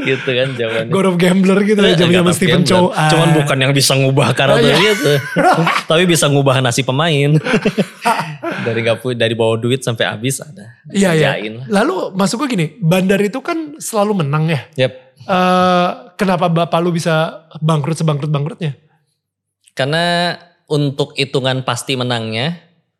gitu 0.01 0.29
kan 0.29 0.47
jawabannya. 0.53 0.91
God 0.91 1.05
of 1.05 1.15
Gambler 1.15 1.59
gitu 1.61 1.79
ya. 1.79 1.93
Zaman 1.93 2.13
zaman 2.15 2.33
Stephen. 2.33 2.61
Chow. 2.63 2.89
Cuman 2.89 3.29
Ah. 3.29 3.35
bukan 3.37 3.57
yang 3.59 3.71
bisa 3.71 3.93
ngubah 3.93 4.33
karakter 4.33 4.65
Oh, 4.65 4.79
iya. 4.81 4.91
gitu. 4.91 5.13
Tapi 5.89 6.03
bisa 6.05 6.25
ngubah 6.27 6.59
nasib 6.59 6.85
pemain. 6.85 7.37
dari 8.61 8.81
pu- 8.95 9.17
dari 9.17 9.33
bawa 9.33 9.57
duit 9.57 9.81
sampai 9.81 10.05
habis 10.05 10.41
ada. 10.41 10.77
Iya 10.89 11.13
iya. 11.13 11.31
Lalu 11.67 12.13
masuk 12.13 12.45
gue 12.45 12.49
gini, 12.51 12.65
bandar 12.77 13.21
itu 13.21 13.37
kan 13.39 13.77
selalu 13.77 14.25
menang 14.25 14.49
ya. 14.49 14.61
Yap. 14.77 14.93
Eh, 15.21 15.89
kenapa 16.17 16.49
bapak 16.49 16.81
lu 16.81 16.89
bisa 16.89 17.45
bangkrut 17.57 17.93
sebangkrut 17.95 18.29
bangkrutnya? 18.29 18.73
Karena 19.71 20.35
untuk 20.67 21.13
hitungan 21.13 21.61
pasti 21.61 21.93
menangnya, 21.93 22.57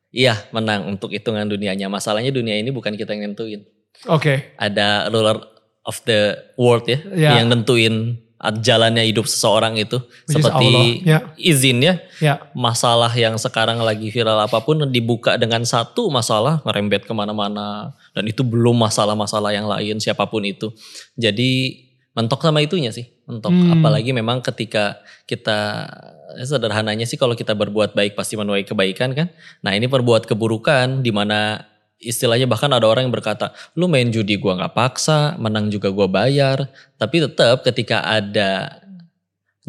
iya 0.09 0.37
menang 0.51 0.87
untuk 0.87 1.09
hitungan 1.09 1.45
dunianya. 1.45 1.89
Masalahnya 1.89 2.29
dunia 2.29 2.55
ini 2.55 2.69
bukan 2.69 2.93
kita 2.93 3.11
yang 3.11 3.33
nentuin. 3.33 3.65
Oke. 4.07 4.55
Ada 4.55 5.09
ruler 5.09 5.50
of 5.85 6.01
the 6.05 6.37
world 6.57 6.85
ya, 6.85 6.99
Ya. 7.13 7.29
yang 7.41 7.49
nentuin 7.49 8.17
jalannya 8.41 9.05
hidup 9.05 9.29
seseorang 9.29 9.77
itu. 9.77 10.01
Which 10.25 10.41
seperti 10.41 11.05
ya. 11.05 11.29
izinnya, 11.37 12.01
Ya. 12.17 12.41
masalah 12.57 13.13
yang 13.13 13.37
sekarang 13.37 13.77
lagi 13.85 14.09
viral 14.09 14.41
apa 14.41 14.65
pun 14.65 14.81
dibuka 14.89 15.37
dengan 15.37 15.61
satu 15.61 16.09
masalah 16.09 16.57
ngerembet 16.65 17.05
ke 17.05 17.13
mana-mana. 17.13 17.93
Dan 18.17 18.25
itu 18.25 18.41
belum 18.41 18.81
masalah-masalah 18.81 19.53
yang 19.53 19.69
lain 19.69 20.01
siapa 20.01 20.25
pun 20.25 20.41
itu. 20.41 20.73
Jadi 21.13 21.85
mentok 22.17 22.41
sama 22.41 22.65
itunya 22.65 22.89
sih. 22.89 23.05
Mentok. 23.29 23.53
Hmm. 23.53 23.77
Apalagi 23.77 24.09
memang 24.09 24.41
ketika 24.41 24.97
kita 25.29 25.85
ya 26.31 26.45
sederhananya 26.47 27.03
sih 27.05 27.19
kalau 27.19 27.35
kita 27.37 27.53
berbuat 27.53 27.93
baik 27.93 28.17
pasti 28.17 28.39
menuai 28.41 28.65
kebaikan 28.65 29.13
kan. 29.13 29.29
Nah 29.61 29.77
ini 29.77 29.85
perbuat 29.85 30.25
keburukan 30.25 31.05
di 31.05 31.11
mana 31.13 31.61
istilahnya 32.01 32.49
bahkan 32.49 32.73
ada 32.73 32.89
orang 32.89 33.07
yang 33.07 33.13
berkata, 33.13 33.53
lu 33.77 33.85
main 33.85 34.09
judi 34.09 34.35
gua 34.41 34.57
nggak 34.57 34.73
paksa, 34.73 35.37
menang 35.37 35.69
juga 35.69 35.93
gua 35.93 36.09
bayar. 36.09 36.67
Tapi 36.97 37.23
tetap 37.29 37.61
ketika 37.61 38.01
ada 38.01 38.81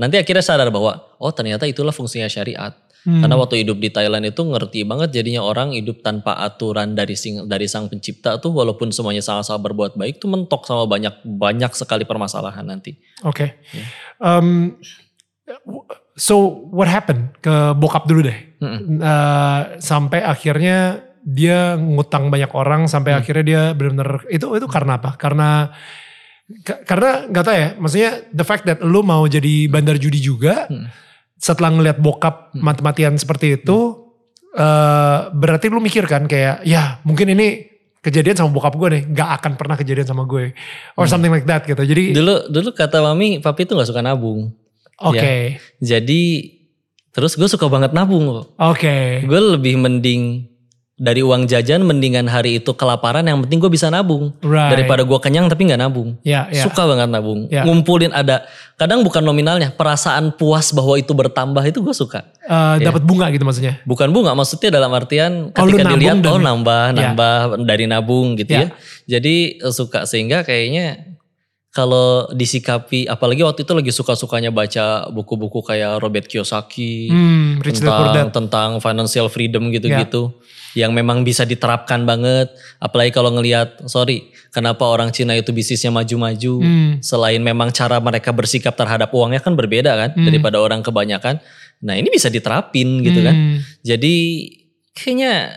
nanti 0.00 0.16
akhirnya 0.16 0.40
sadar 0.40 0.72
bahwa 0.72 0.96
oh 1.20 1.32
ternyata 1.32 1.68
itulah 1.68 1.92
fungsinya 1.92 2.26
syariat. 2.26 2.72
Hmm. 3.02 3.18
Karena 3.18 3.34
waktu 3.34 3.66
hidup 3.66 3.82
di 3.82 3.90
Thailand 3.90 4.30
itu 4.30 4.46
ngerti 4.46 4.86
banget 4.86 5.10
jadinya 5.10 5.42
orang 5.42 5.74
hidup 5.74 6.06
tanpa 6.06 6.38
aturan 6.38 6.94
dari 6.94 7.18
sing, 7.18 7.50
dari 7.50 7.66
sang 7.66 7.90
pencipta 7.90 8.38
tuh 8.38 8.54
walaupun 8.54 8.94
semuanya 8.94 9.18
sama-sama 9.18 9.58
berbuat 9.58 9.98
baik 9.98 10.22
tuh 10.22 10.30
mentok 10.30 10.62
sama 10.62 10.86
banyak 10.86 11.10
banyak 11.26 11.74
sekali 11.74 12.06
permasalahan 12.06 12.62
nanti. 12.62 12.94
Oke. 13.26 13.58
Um, 14.22 14.78
so 16.14 16.62
what 16.70 16.86
happened 16.86 17.34
ke 17.42 17.74
bokap 17.74 18.06
dulu 18.06 18.22
deh? 18.22 18.38
Mm-mm. 18.62 19.02
Eh, 19.02 19.60
sampai 19.82 20.22
akhirnya 20.22 21.02
dia 21.22 21.74
ngutang 21.74 22.28
banyak 22.28 22.50
orang 22.50 22.86
sampai 22.86 23.14
Hmm. 23.14 23.20
akhirnya 23.22 23.44
dia 23.44 23.62
benar-benar 23.72 24.26
itu 24.28 24.46
itu 24.52 24.66
karena 24.66 24.98
apa? 24.98 25.14
Karena 25.14 25.70
ka- 26.60 26.82
karena 26.82 27.10
nggak 27.26 27.44
tahu 27.44 27.56
ya, 27.56 27.68
maksudnya 27.76 28.10
the 28.30 28.42
fact 28.42 28.64
that 28.64 28.82
lu 28.82 29.00
mau 29.00 29.22
jadi 29.24 29.66
bandar 29.66 29.96
judi 29.96 30.18
juga 30.18 30.66
Hmm. 30.66 30.90
setelah 31.36 31.70
ngeliat 31.70 31.98
bokap 31.98 32.50
Hmm. 32.52 32.62
mati-matian 32.62 33.14
seperti 33.14 33.56
itu 33.56 33.98
eh, 34.52 35.18
berarti 35.32 35.66
lu 35.66 35.80
mikir 35.80 36.04
kan 36.04 36.28
kayak 36.28 36.60
ya 36.62 37.00
mungkin 37.02 37.32
ini 37.32 37.64
kejadian 37.98 38.36
sama 38.36 38.52
bokap 38.52 38.74
gue 38.74 38.88
nih, 38.90 39.02
nggak 39.08 39.28
akan 39.40 39.52
pernah 39.54 39.76
kejadian 39.76 40.04
sama 40.04 40.26
gue 40.26 40.52
or 40.92 41.06
Hmm. 41.06 41.08
something 41.08 41.30
like 41.30 41.46
that 41.46 41.64
gitu. 41.64 41.78
Jadi 41.78 42.12
oke, 42.12 42.16
Dulu 42.18 42.34
dulu 42.50 42.68
kata 42.72 43.00
mami, 43.00 43.38
papi 43.38 43.64
tuh 43.64 43.78
nggak 43.78 43.88
suka 43.88 44.02
nabung. 44.02 44.52
Jadi 45.80 46.22
terus 47.12 47.32
gue 47.32 47.44
suka 47.46 47.64
banget 47.66 47.92
nabung 47.92 48.28
kok. 48.28 48.46
oke, 48.58 49.24
Gue 49.24 49.40
lebih 49.56 49.76
mending 49.76 50.51
dari 51.02 51.18
uang 51.18 51.50
jajan 51.50 51.82
mendingan 51.82 52.30
hari 52.30 52.62
itu 52.62 52.70
kelaparan 52.78 53.26
yang 53.26 53.42
penting 53.42 53.58
gue 53.58 53.66
bisa 53.66 53.90
nabung 53.90 54.30
right. 54.38 54.70
daripada 54.70 55.02
gue 55.02 55.18
kenyang 55.18 55.50
tapi 55.50 55.66
nggak 55.66 55.82
nabung. 55.82 56.14
ya 56.22 56.46
ya 56.46 56.62
Suka 56.62 56.86
banget 56.86 57.10
nabung. 57.10 57.50
Ya. 57.50 57.66
Ngumpulin 57.66 58.14
ada 58.14 58.46
kadang 58.78 59.02
bukan 59.02 59.18
nominalnya, 59.26 59.74
perasaan 59.74 60.30
puas 60.38 60.70
bahwa 60.70 60.94
itu 60.94 61.10
bertambah 61.10 61.66
itu 61.66 61.82
gue 61.82 61.90
suka. 61.90 62.22
Ya. 62.46 62.78
dapat 62.94 63.02
bunga 63.02 63.34
gitu 63.34 63.42
maksudnya. 63.42 63.82
Bukan 63.82 64.14
bunga 64.14 64.30
maksudnya 64.38 64.70
dalam 64.70 64.94
artian 64.94 65.50
Oh, 65.50 65.66
ketika 65.66 65.90
nabung 65.90 65.94
dilihat 65.98 66.16
dan- 66.22 66.30
oh 66.30 66.38
nambah 66.38 66.84
Ya. 66.94 66.94
nambah 67.10 67.34
dari 67.66 67.84
nabung 67.90 68.38
gitu 68.38 68.54
Ya. 68.54 68.62
ya. 68.62 68.68
Jadi 69.18 69.58
eh, 69.58 69.74
suka 69.74 70.06
sehingga 70.06 70.46
kayaknya 70.46 71.11
kalau 71.72 72.28
disikapi 72.30 73.08
apalagi 73.08 73.40
waktu 73.40 73.64
itu 73.64 73.72
lagi 73.72 73.88
suka-sukanya 73.90 74.52
baca 74.52 75.08
buku-buku 75.08 75.64
kayak 75.64 76.04
Robert 76.04 76.28
Kiyosaki 76.28 77.08
Hmm, 77.08 77.64
Rich 77.64 77.80
tentang 77.80 78.28
tentang 78.28 78.68
financial 78.78 79.26
freedom 79.26 79.72
gitu-gitu 79.72 80.36
yang 80.72 80.92
memang 80.92 81.20
bisa 81.20 81.44
diterapkan 81.44 82.04
banget 82.04 82.52
apalagi 82.76 83.08
kalau 83.08 83.32
ngelihat 83.32 83.88
sorry 83.88 84.28
kenapa 84.52 84.84
orang 84.84 85.12
Cina 85.12 85.32
itu 85.32 85.48
bisnisnya 85.50 85.88
maju-maju 85.88 86.54
Hmm. 86.60 86.92
selain 87.00 87.40
memang 87.40 87.72
cara 87.72 87.96
mereka 87.98 88.32
bersikap 88.32 88.76
terhadap 88.76 89.08
uangnya 89.08 89.40
kan 89.40 89.56
berbeda 89.56 89.96
kan 89.96 90.10
Hmm. 90.12 90.28
daripada 90.28 90.60
orang 90.60 90.84
kebanyakan 90.84 91.40
nah 91.80 91.96
ini 91.96 92.12
bisa 92.12 92.28
diterapin 92.28 93.00
gitu 93.00 93.24
kan 93.24 93.32
Hmm. 93.32 93.58
jadi 93.80 94.14
kayaknya 94.92 95.56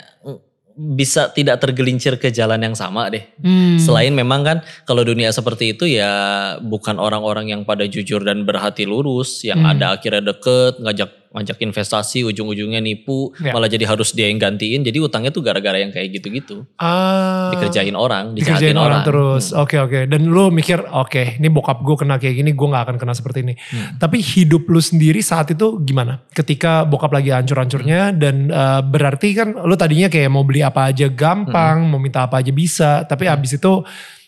bisa 0.75 1.32
tidak 1.32 1.63
tergelincir 1.63 2.20
ke 2.20 2.27
jalan 2.36 2.60
yang 2.60 2.75
sama 2.75 3.08
deh. 3.08 3.24
Hmm. 3.39 3.79
Selain 3.79 4.12
memang 4.12 4.44
kan 4.44 4.58
kalau 4.84 5.08
dunia 5.08 5.32
seperti 5.32 5.72
itu 5.72 5.88
ya 5.88 6.12
bukan 6.60 7.00
orang-orang 7.00 7.48
yang 7.55 7.62
pada 7.63 7.88
jujur 7.88 8.20
dan 8.27 8.44
berhati 8.44 8.84
lurus 8.84 9.48
yang 9.48 9.63
Hmm. 9.63 9.72
ada 9.72 9.96
akhirnya 9.96 10.36
deket 10.36 10.84
ngajak 10.84 11.25
ngajak 11.36 11.60
investasi 11.60 12.24
ujung-ujungnya 12.24 12.80
nipu 12.80 13.36
Ya. 13.38 13.51
malah 13.51 13.68
jadi 13.68 13.84
harus 13.84 14.15
dia 14.15 14.32
yang 14.32 14.39
gantiin 14.39 14.82
jadi 14.82 14.96
utangnya 14.98 15.30
tuh 15.30 15.44
gara-gara 15.44 15.75
yang 15.75 15.92
kayak 15.92 16.15
gitu-gitu 16.15 16.63
Ah, 16.80 17.51
dikerjain 17.51 17.92
orang 17.94 18.32
dikerjain 18.34 18.74
orang, 18.74 19.04
orang, 19.04 19.04
terus. 19.04 19.51
Hmm. 19.51 19.62
Oke 19.62 19.75
oke. 19.75 20.00
Dan 20.08 20.27
lu 20.27 20.48
mikir 20.48 20.80
oke, 20.82 21.36
ini 21.38 21.48
bokap 21.48 21.82
gue 21.82 21.96
kena 21.96 22.15
kayak 22.15 22.36
gini, 22.36 22.51
gue 22.51 22.68
nggak 22.68 22.84
akan 22.86 22.96
kena 22.96 23.12
seperti 23.12 23.44
ini. 23.44 23.54
Hmm. 23.54 24.00
Tapi 24.00 24.18
hidup 24.20 24.63
lu 24.65 24.80
sendiri 24.80 25.20
saat 25.20 25.51
itu 25.51 25.77
gimana? 25.80 26.24
Ketika 26.32 26.84
bokap 26.84 27.12
lagi 27.12 27.30
hancur-hancurnya 27.30 28.13
dan 28.13 28.48
eh, 28.48 28.82
berarti 28.82 29.27
kan 29.34 29.51
lu 29.58 29.75
tadinya 29.75 30.08
kayak 30.08 30.30
mau 30.32 30.42
beli 30.42 30.62
apa 30.62 30.89
aja 30.89 31.06
gampang, 31.08 31.84
Hmm. 31.84 31.92
mau 31.92 32.00
minta 32.00 32.24
apa 32.24 32.39
aja 32.39 32.50
bisa. 32.50 33.04
Tapi 33.04 33.27
abis 33.27 33.58
itu 33.58 33.74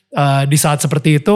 eh, 0.10 0.44
di 0.44 0.58
saat 0.58 0.80
seperti 0.80 1.20
itu 1.20 1.36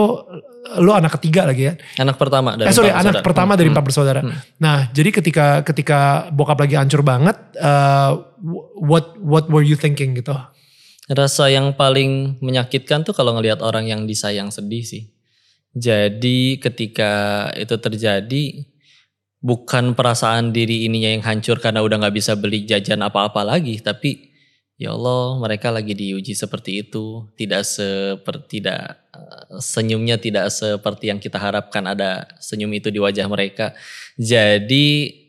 lu 0.78 0.94
anak 0.94 1.18
ketiga 1.18 1.50
lagi 1.50 1.74
ya. 1.74 1.74
anak 1.98 2.16
pertama 2.22 2.54
dari 2.54 2.70
eh 2.70 2.74
sorry, 2.74 2.94
anak 2.94 3.18
bersaudara. 3.18 3.26
pertama 3.26 3.52
Hmm. 3.52 3.58
dari 3.58 3.68
empat 3.74 3.84
bersaudara. 3.84 4.20
Hmm. 4.22 4.38
Nah, 4.62 4.76
jadi 4.94 5.10
ketika 5.10 5.46
ketika 5.66 6.30
bokap 6.30 6.62
lagi 6.62 6.78
hancur 6.78 7.02
banget, 7.02 7.34
eh, 7.58 8.10
what 8.78 9.18
what 9.18 9.50
were 9.50 9.66
you 9.66 9.74
thinking 9.74 10.14
gitu? 10.14 10.30
Rasa 11.10 11.50
yang 11.50 11.74
paling 11.74 12.38
menyakitkan 12.38 13.02
tuh 13.02 13.10
kalau 13.10 13.34
ngelihat 13.34 13.58
orang 13.58 13.90
yang 13.90 14.06
disayang 14.06 14.54
sedih 14.54 14.86
sih. 14.86 15.10
Jadi 15.74 16.62
ketika 16.62 17.48
itu 17.58 17.74
terjadi 17.82 18.44
bukan 19.42 19.98
perasaan 19.98 20.54
diri 20.54 20.86
ininya 20.86 21.10
yang 21.10 21.24
hancur 21.26 21.58
karena 21.58 21.82
udah 21.82 22.06
nggak 22.06 22.14
bisa 22.14 22.38
beli 22.38 22.62
jajan 22.62 23.02
apa-apa 23.02 23.42
lagi, 23.42 23.82
tapi 23.82 24.30
ya 24.78 24.94
Allah 24.94 25.42
mereka 25.42 25.74
lagi 25.74 25.98
diuji 25.98 26.38
seperti 26.38 26.86
itu, 26.86 27.26
tidak 27.34 27.66
seperti 27.66 28.62
tidak 28.62 29.01
senyumnya 29.58 30.16
tidak 30.16 30.50
seperti 30.52 31.10
yang 31.12 31.20
kita 31.20 31.36
harapkan 31.36 31.84
ada 31.86 32.28
senyum 32.38 32.70
itu 32.72 32.88
di 32.88 32.98
wajah 32.98 33.26
mereka. 33.28 33.76
Jadi 34.16 35.22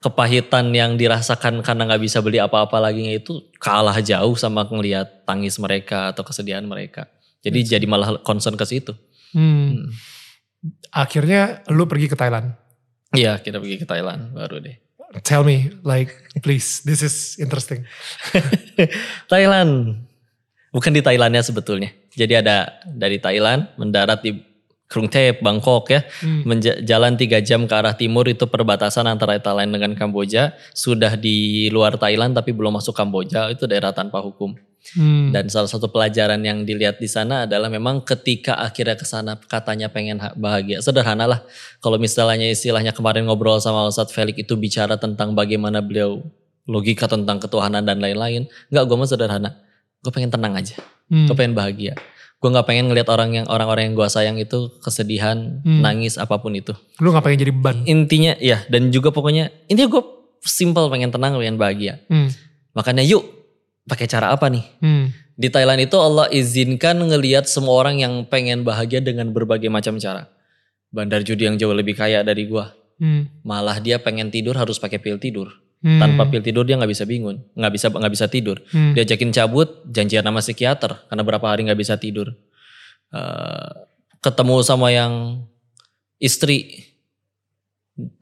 kepahitan 0.00 0.70
yang 0.70 0.94
dirasakan 0.94 1.64
karena 1.66 1.82
nggak 1.88 2.02
bisa 2.02 2.22
beli 2.22 2.38
apa-apa 2.38 2.78
lagi 2.78 3.18
itu 3.18 3.42
kalah 3.58 3.98
jauh 3.98 4.38
sama 4.38 4.62
ngelihat 4.68 5.26
tangis 5.26 5.58
mereka 5.58 6.14
atau 6.14 6.22
kesedihan 6.22 6.62
mereka. 6.62 7.10
Jadi 7.42 7.66
Yes. 7.66 7.70
jadi 7.74 7.86
malah 7.90 8.22
concern 8.22 8.54
ke 8.54 8.62
situ. 8.66 8.94
Hmm. 9.34 9.90
Akhirnya 10.94 11.62
lu 11.70 11.86
pergi 11.90 12.06
ke 12.06 12.16
Thailand. 12.18 12.54
Iya, 13.14 13.38
kita 13.38 13.62
pergi 13.62 13.82
ke 13.82 13.86
Thailand 13.86 14.34
baru 14.34 14.58
deh. 14.62 14.76
Tell 15.22 15.46
me, 15.46 15.70
like, 15.86 16.12
please, 16.42 16.82
this 16.82 17.00
is 17.00 17.38
interesting. 17.38 17.86
Thailand. 19.32 20.02
Bukan 20.74 20.92
di 20.92 21.00
Thailandnya 21.00 21.40
sebetulnya. 21.40 21.94
Jadi 22.16 22.32
ada 22.32 22.80
dari 22.88 23.20
Thailand 23.20 23.68
mendarat 23.76 24.24
di 24.24 24.32
Krung 24.86 25.10
Thep, 25.10 25.42
Bangkok 25.42 25.90
ya. 25.90 26.06
Hmm. 26.22 26.46
Jalan 26.86 27.18
tiga 27.18 27.42
jam 27.42 27.66
ke 27.66 27.74
arah 27.74 27.98
timur 27.98 28.24
itu 28.30 28.46
perbatasan 28.46 29.04
antara 29.10 29.36
Thailand 29.42 29.74
dengan 29.74 29.92
Kamboja. 29.98 30.54
Sudah 30.72 31.18
di 31.18 31.68
luar 31.74 31.98
Thailand 31.98 32.38
tapi 32.38 32.54
belum 32.54 32.78
masuk 32.78 32.94
Kamboja. 32.94 33.50
Itu 33.50 33.66
daerah 33.66 33.90
tanpa 33.90 34.22
hukum. 34.22 34.54
Hmm. 34.94 35.34
Dan 35.34 35.50
salah 35.50 35.66
satu 35.66 35.90
pelajaran 35.90 36.38
yang 36.46 36.62
dilihat 36.62 37.02
di 37.02 37.10
sana 37.10 37.50
adalah 37.50 37.66
memang 37.66 38.06
ketika 38.06 38.54
akhirnya 38.62 38.94
ke 38.94 39.02
sana 39.02 39.34
katanya 39.50 39.90
pengen 39.90 40.22
ha- 40.22 40.30
bahagia. 40.38 40.78
Sederhana 40.78 41.26
lah. 41.26 41.40
Kalau 41.82 41.98
misalnya 41.98 42.46
istilahnya 42.46 42.94
kemarin 42.94 43.26
ngobrol 43.26 43.58
sama 43.58 43.90
Ustadz 43.90 44.14
Felix 44.14 44.38
itu 44.38 44.54
bicara 44.54 44.94
tentang 44.94 45.34
bagaimana 45.34 45.82
beliau 45.82 46.22
logika 46.70 47.10
tentang 47.10 47.42
ketuhanan 47.42 47.82
dan 47.82 47.98
lain-lain. 47.98 48.46
Enggak, 48.70 48.84
gue 48.86 48.96
mah 48.98 49.08
sederhana. 49.10 49.50
Gue 49.98 50.14
pengen 50.14 50.30
tenang 50.30 50.54
aja. 50.54 50.78
Hmm. 51.06 51.26
Gue 51.30 51.36
pengen 51.38 51.54
bahagia. 51.54 51.94
Gue 52.36 52.52
nggak 52.52 52.66
pengen 52.68 52.92
ngelihat 52.92 53.08
orang 53.08 53.32
yang 53.32 53.46
orang-orang 53.48 53.90
yang 53.90 53.94
gue 53.96 54.08
sayang 54.10 54.36
itu 54.36 54.68
kesedihan, 54.84 55.62
Hmm. 55.64 55.80
nangis 55.80 56.20
apa 56.20 56.36
pun 56.36 56.52
itu. 56.52 56.76
Lu 57.00 57.10
gak 57.10 57.24
pengen 57.24 57.48
jadi 57.48 57.52
beban. 57.54 57.76
Intinya 57.88 58.36
ya 58.36 58.60
dan 58.68 58.92
juga 58.92 59.08
pokoknya 59.10 59.48
intinya 59.66 59.88
gue 59.88 60.02
simple 60.44 60.86
pengen 60.92 61.10
tenang, 61.10 61.34
pengen 61.40 61.56
bahagia. 61.56 62.02
Hmm. 62.12 62.28
Makanya 62.76 63.02
yuk 63.02 63.24
pakai 63.88 64.04
cara 64.06 64.30
apa 64.34 64.52
nih? 64.52 64.64
Hmm. 64.84 65.14
Di 65.36 65.48
Thailand 65.52 65.80
itu 65.84 65.96
Allah 66.00 66.28
izinkan 66.32 66.96
ngelihat 66.96 67.44
semua 67.44 67.76
orang 67.76 68.00
yang 68.00 68.24
pengen 68.24 68.64
bahagia 68.64 69.04
dengan 69.04 69.32
berbagai 69.32 69.68
macam 69.68 70.00
cara. 70.00 70.28
Bandar 70.92 71.20
judi 71.20 71.44
yang 71.44 71.60
jauh 71.60 71.76
lebih 71.76 71.92
kaya 71.96 72.24
dari 72.24 72.48
gua. 72.48 72.72
Hmm. 72.96 73.28
Malah 73.44 73.80
dia 73.84 74.00
pengen 74.00 74.32
tidur 74.32 74.56
harus 74.56 74.80
pakai 74.80 74.96
pil 74.96 75.20
tidur. 75.20 75.52
Hmm. 75.86 76.02
Tanpa 76.02 76.26
pil 76.26 76.42
tidur 76.42 76.66
dia 76.66 76.74
nggak 76.74 76.90
bisa 76.90 77.06
bingung, 77.06 77.46
nggak 77.54 77.72
bisa 77.78 77.86
nggak 77.94 78.10
bisa 78.10 78.26
tidur. 78.26 78.58
Hmm. 78.74 78.90
Diajakin 78.90 79.30
cabut, 79.30 79.86
janjian 79.86 80.26
sama 80.26 80.42
psikiater 80.42 81.06
karena 81.06 81.22
berapa 81.22 81.46
hari 81.46 81.62
nggak 81.70 81.78
bisa 81.78 81.94
tidur. 81.94 82.34
Eh, 83.14 83.70
ketemu 84.18 84.66
sama 84.66 84.90
yang 84.90 85.46
istri 86.18 86.90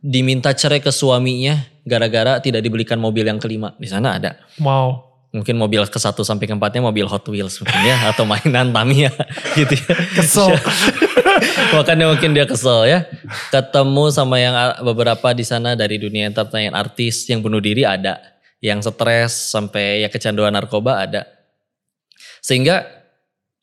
diminta 0.04 0.52
cerai 0.52 0.84
ke 0.84 0.92
suaminya 0.92 1.56
gara-gara 1.88 2.36
tidak 2.44 2.60
dibelikan 2.60 3.00
mobil 3.00 3.24
yang 3.24 3.40
kelima. 3.40 3.72
Di 3.80 3.88
sana 3.88 4.20
ada 4.20 4.36
Wow. 4.60 5.13
Mungkin 5.34 5.58
mobil 5.58 5.82
ke 5.90 5.98
satu 5.98 6.22
sampai 6.22 6.46
ke 6.46 6.54
empatnya 6.54 6.78
mobil 6.78 7.10
Hot 7.10 7.26
Wheels 7.26 7.58
mungkin 7.58 7.80
ya 7.82 7.98
atau 8.14 8.22
mainan 8.22 8.70
Tamiya 8.70 9.10
gitu 9.58 9.74
ya. 9.74 9.94
Kesel. 10.14 10.54
Makanya 11.74 12.06
mungkin 12.14 12.30
dia 12.30 12.46
kesel 12.46 12.86
ya. 12.86 13.02
Ketemu 13.50 14.14
sama 14.14 14.38
yang 14.38 14.54
beberapa 14.86 15.34
di 15.34 15.42
sana 15.42 15.74
dari 15.74 15.98
dunia 15.98 16.30
entertainment 16.30 16.78
artis 16.78 17.26
yang 17.26 17.42
bunuh 17.42 17.58
diri 17.58 17.82
ada, 17.82 18.22
yang 18.62 18.78
stres 18.78 19.50
sampai 19.50 20.06
ya 20.06 20.08
kecanduan 20.08 20.54
narkoba 20.54 21.02
ada. 21.02 21.26
Sehingga 22.38 22.86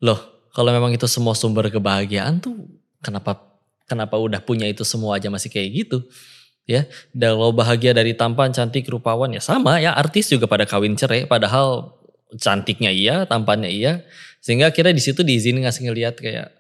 loh, 0.03 0.19
kalau 0.51 0.75
memang 0.75 0.91
itu 0.91 1.07
semua 1.07 1.31
sumber 1.31 1.71
kebahagiaan 1.71 2.43
tuh 2.43 2.67
kenapa 2.99 3.39
kenapa 3.87 4.19
udah 4.19 4.43
punya 4.43 4.67
itu 4.67 4.83
semua 4.83 5.15
aja 5.15 5.31
masih 5.31 5.47
kayak 5.47 5.87
gitu? 5.87 6.03
Ya, 6.69 6.85
dan 7.11 7.35
kalau 7.35 7.51
bahagia 7.51 7.91
dari 7.91 8.13
tampan, 8.13 8.53
cantik, 8.53 8.85
rupawan 8.87 9.33
ya 9.33 9.41
sama 9.41 9.81
ya 9.81 9.97
artis 9.97 10.29
juga 10.29 10.45
pada 10.45 10.63
kawin 10.63 10.93
cerai 10.93 11.25
padahal 11.25 11.97
cantiknya 12.37 12.93
iya, 12.93 13.15
tampannya 13.27 13.67
iya. 13.67 14.05
Sehingga 14.39 14.71
akhirnya 14.71 14.95
di 14.95 15.03
situ 15.03 15.21
diizinin 15.25 15.67
ngasih 15.67 15.89
ngelihat 15.89 16.15
kayak 16.21 16.53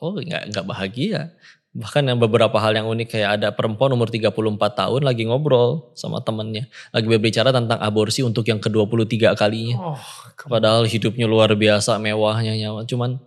oh 0.00 0.18
nggak 0.18 0.54
nggak 0.54 0.64
bahagia. 0.64 1.34
Bahkan 1.78 2.10
yang 2.10 2.18
beberapa 2.18 2.56
hal 2.58 2.74
yang 2.74 2.88
unik 2.88 3.12
kayak 3.12 3.30
ada 3.38 3.48
perempuan 3.52 3.92
umur 3.92 4.08
34 4.10 4.34
tahun 4.56 5.02
lagi 5.04 5.28
ngobrol 5.28 5.92
sama 5.94 6.24
temennya. 6.24 6.66
Lagi 6.90 7.06
berbicara 7.06 7.54
tentang 7.54 7.78
aborsi 7.78 8.24
untuk 8.24 8.48
yang 8.48 8.58
ke-23 8.58 9.36
kalinya. 9.36 9.94
Oh, 9.94 10.00
Padahal 10.48 10.88
hidupnya 10.88 11.28
luar 11.28 11.52
biasa 11.54 12.00
mewahnya 12.00 12.56
nyawa. 12.56 12.82
Cuman 12.88 13.20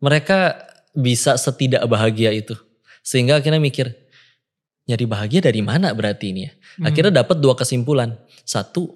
mereka 0.00 0.64
bisa 0.96 1.36
setidak 1.36 1.84
bahagia 1.84 2.32
itu. 2.32 2.56
Sehingga 3.04 3.36
akhirnya 3.36 3.60
mikir, 3.60 3.92
nyari 4.90 5.06
bahagia 5.06 5.40
dari 5.40 5.62
mana 5.62 5.94
berarti 5.94 6.34
ini 6.34 6.50
ya? 6.50 6.52
Hmm. 6.82 6.90
Akhirnya 6.90 7.22
dapat 7.22 7.38
dua 7.38 7.54
kesimpulan. 7.54 8.18
Satu, 8.42 8.90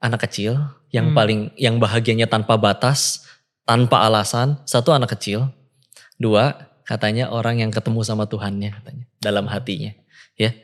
anak 0.00 0.24
kecil 0.24 0.56
yang 0.90 1.12
Hmm. 1.12 1.16
paling 1.16 1.40
yang 1.60 1.76
bahagianya 1.76 2.24
tanpa 2.24 2.56
batas, 2.56 3.28
tanpa 3.68 4.00
alasan. 4.08 4.56
Satu 4.64 4.96
anak 4.96 5.12
kecil, 5.14 5.52
dua 6.16 6.56
katanya 6.88 7.28
orang 7.30 7.60
yang 7.60 7.70
ketemu 7.70 8.00
sama 8.02 8.24
Tuhannya 8.26 8.72
katanya 8.72 9.04
dalam 9.20 9.44
hatinya, 9.46 9.92
ya. 10.34 10.56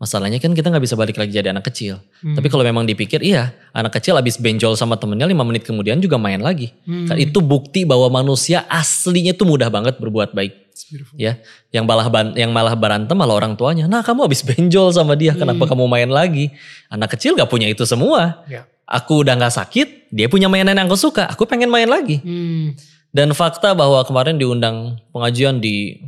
Masalahnya 0.00 0.40
kan 0.40 0.56
kita 0.56 0.72
nggak 0.72 0.80
bisa 0.80 0.96
balik 0.96 1.20
lagi 1.20 1.28
jadi 1.28 1.52
anak 1.52 1.68
kecil. 1.68 2.00
Hmm. 2.24 2.32
Tapi 2.32 2.48
kalau 2.48 2.64
memang 2.64 2.88
dipikir, 2.88 3.20
iya 3.20 3.52
anak 3.76 4.00
kecil 4.00 4.16
abis 4.16 4.40
benjol 4.40 4.72
sama 4.72 4.96
temennya 4.96 5.28
lima 5.28 5.44
menit 5.44 5.60
kemudian 5.68 6.00
juga 6.00 6.16
main 6.16 6.40
lagi. 6.40 6.72
Hmm. 6.88 7.04
Kan 7.04 7.20
itu 7.20 7.44
bukti 7.44 7.84
bahwa 7.84 8.08
manusia 8.08 8.64
aslinya 8.72 9.36
tuh 9.36 9.44
mudah 9.44 9.68
banget 9.68 10.00
berbuat 10.00 10.32
baik. 10.32 10.69
Ya, 11.16 11.32
yang 11.70 11.84
malah 11.84 12.08
ban- 12.08 12.32
yang 12.34 12.50
malah 12.50 12.72
berantem 12.74 13.12
malah 13.12 13.36
orang 13.36 13.54
tuanya. 13.54 13.84
Nah 13.86 14.00
kamu 14.00 14.26
habis 14.26 14.40
benjol 14.46 14.90
sama 14.90 15.14
dia, 15.14 15.32
kenapa 15.32 15.64
Hmm. 15.66 15.70
kamu 15.76 15.84
main 15.86 16.10
lagi? 16.10 16.50
Anak 16.88 17.14
kecil 17.14 17.36
gak 17.36 17.48
punya 17.48 17.66
itu 17.66 17.82
semua. 17.84 18.42
Ya. 18.46 18.64
Aku 18.86 19.22
udah 19.22 19.38
gak 19.38 19.54
sakit, 19.54 20.10
dia 20.10 20.26
punya 20.26 20.50
mainan 20.50 20.74
yang 20.74 20.90
aku 20.90 20.98
suka. 20.98 21.30
Aku 21.30 21.46
pengen 21.46 21.70
main 21.70 21.86
lagi. 21.86 22.18
Hmm. 22.20 22.74
Dan 23.10 23.34
fakta 23.34 23.74
bahwa 23.74 24.02
kemarin 24.02 24.38
diundang 24.38 24.98
pengajian 25.10 25.58
di 25.58 25.98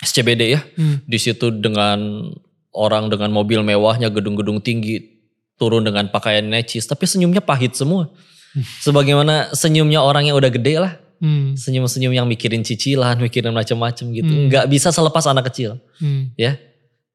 SCBD 0.00 0.42
ya, 0.56 0.60
Hmm. 0.76 1.04
di 1.04 1.18
situ 1.20 1.52
dengan 1.52 2.30
orang 2.72 3.10
dengan 3.10 3.28
mobil 3.30 3.60
mewahnya, 3.60 4.08
gedung-gedung 4.08 4.62
tinggi, 4.62 5.20
turun 5.60 5.84
dengan 5.84 6.08
pakaian 6.08 6.42
necis, 6.42 6.86
tapi 6.86 7.04
senyumnya 7.04 7.44
pahit 7.44 7.76
semua. 7.76 8.08
Sebagaimana 8.80 9.52
senyumnya 9.52 10.00
orang 10.00 10.26
yang 10.26 10.34
udah 10.34 10.50
gede 10.50 10.80
lah, 10.80 10.96
Hmm. 11.20 11.52
senyum-senyum 11.52 12.16
yang 12.16 12.24
mikirin 12.24 12.64
cicilan, 12.64 13.20
mikirin 13.24 13.52
macam-macam 13.52 14.06
gitu. 14.08 14.32
Hmm. 14.32 14.48
Nggak 14.48 14.66
bisa 14.72 14.88
selepas 14.88 15.28
anak 15.28 15.52
kecil, 15.52 15.76
Hmm. 16.00 16.32
ya. 16.34 16.56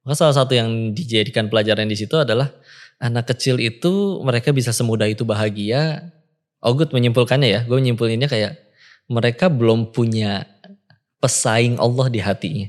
Maka 0.06 0.22
salah 0.22 0.36
satu 0.38 0.54
yang 0.54 0.94
dijadikan 0.94 1.50
pelajaran 1.50 1.90
di 1.90 1.98
situ 1.98 2.14
adalah 2.14 2.54
anak 3.02 3.34
kecil 3.34 3.58
itu 3.58 4.22
mereka 4.22 4.54
bisa 4.54 4.70
semudah 4.70 5.10
itu 5.10 5.26
bahagia. 5.26 6.14
Ogut 6.62 6.94
menyimpulkannya 6.94 7.50
ya, 7.50 7.62
gue 7.66 7.74
menyimpulkannya 7.74 8.30
kayak 8.30 8.54
mereka 9.10 9.50
belum 9.50 9.90
punya 9.90 10.46
pesaing 11.18 11.82
Allah 11.82 12.06
di 12.10 12.22
hatinya. 12.22 12.68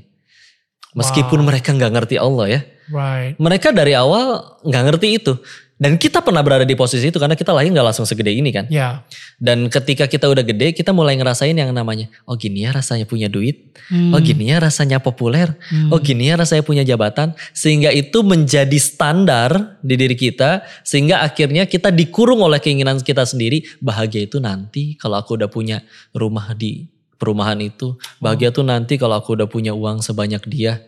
Meskipun 0.97 1.45
Wow. 1.45 1.47
mereka 1.53 1.69
nggak 1.77 1.93
ngerti 1.93 2.15
Allah 2.17 2.45
ya, 2.49 2.61
Right. 2.89 3.37
mereka 3.37 3.69
dari 3.69 3.93
awal 3.93 4.57
nggak 4.65 4.83
ngerti 4.89 5.07
itu. 5.21 5.33
Dan 5.77 6.01
kita 6.01 6.25
pernah 6.25 6.41
berada 6.41 6.65
di 6.65 6.73
posisi 6.73 7.05
itu 7.05 7.21
karena 7.21 7.37
kita 7.37 7.53
lahir 7.53 7.69
nggak 7.69 7.93
langsung 7.93 8.09
segede 8.09 8.33
ini 8.33 8.49
kan. 8.49 8.65
Ya. 8.73 9.05
Dan 9.37 9.69
ketika 9.69 10.09
kita 10.09 10.25
udah 10.25 10.41
gede, 10.41 10.73
kita 10.73 10.89
mulai 10.89 11.13
ngerasain 11.13 11.53
yang 11.53 11.69
namanya, 11.69 12.09
oh 12.25 12.33
gini 12.33 12.65
ya 12.65 12.73
rasanya 12.73 13.05
punya 13.05 13.29
duit, 13.29 13.77
Hmm. 13.93 14.09
oh 14.09 14.19
gini 14.19 14.49
ya 14.49 14.57
rasanya 14.57 14.97
populer, 14.97 15.53
Hmm. 15.69 15.93
oh 15.93 16.01
gini 16.01 16.33
ya 16.33 16.35
rasanya 16.35 16.65
punya 16.65 16.81
jabatan. 16.81 17.37
Sehingga 17.53 17.93
itu 17.93 18.25
menjadi 18.25 18.73
standar 18.81 19.77
di 19.85 19.93
diri 19.93 20.17
kita, 20.17 20.65
sehingga 20.81 21.21
akhirnya 21.21 21.69
kita 21.69 21.93
dikurung 21.93 22.41
oleh 22.41 22.57
keinginan 22.57 22.97
kita 22.97 23.21
sendiri. 23.29 23.61
Bahagia 23.77 24.25
itu 24.25 24.41
nanti 24.41 24.97
kalau 24.97 25.21
aku 25.21 25.37
udah 25.37 25.47
punya 25.47 25.85
rumah 26.09 26.57
di 26.57 26.89
perumahan 27.21 27.61
itu. 27.61 27.93
Bahagia 28.17 28.49
tuh 28.49 28.65
nanti 28.65 28.97
kalau 28.97 29.13
aku 29.21 29.37
udah 29.37 29.45
punya 29.45 29.77
uang 29.77 30.01
sebanyak 30.01 30.41
dia. 30.49 30.81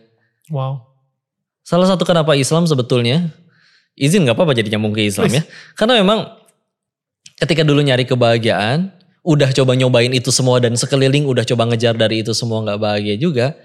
Wow. 0.50 0.82
Salah 1.62 1.86
satu 1.86 2.02
kenapa 2.02 2.34
Islam 2.34 2.66
sebetulnya, 2.66 3.30
izin 3.98 4.26
gak 4.26 4.36
apa-apa 4.38 4.54
jadi 4.54 4.76
nyambung 4.76 4.94
ke 4.94 5.06
Islam 5.06 5.30
ya. 5.30 5.42
Karena 5.78 5.98
memang 6.00 6.28
ketika 7.40 7.64
dulu 7.64 7.80
nyari 7.80 8.04
kebahagiaan, 8.04 8.92
udah 9.20 9.52
coba 9.52 9.76
nyobain 9.76 10.12
itu 10.12 10.32
semua 10.32 10.60
dan 10.60 10.76
sekeliling 10.76 11.28
udah 11.28 11.44
coba 11.44 11.68
ngejar 11.68 11.96
dari 11.96 12.24
itu 12.24 12.32
semua 12.32 12.64
nggak 12.64 12.80
bahagia 12.80 13.16
juga. 13.20 13.56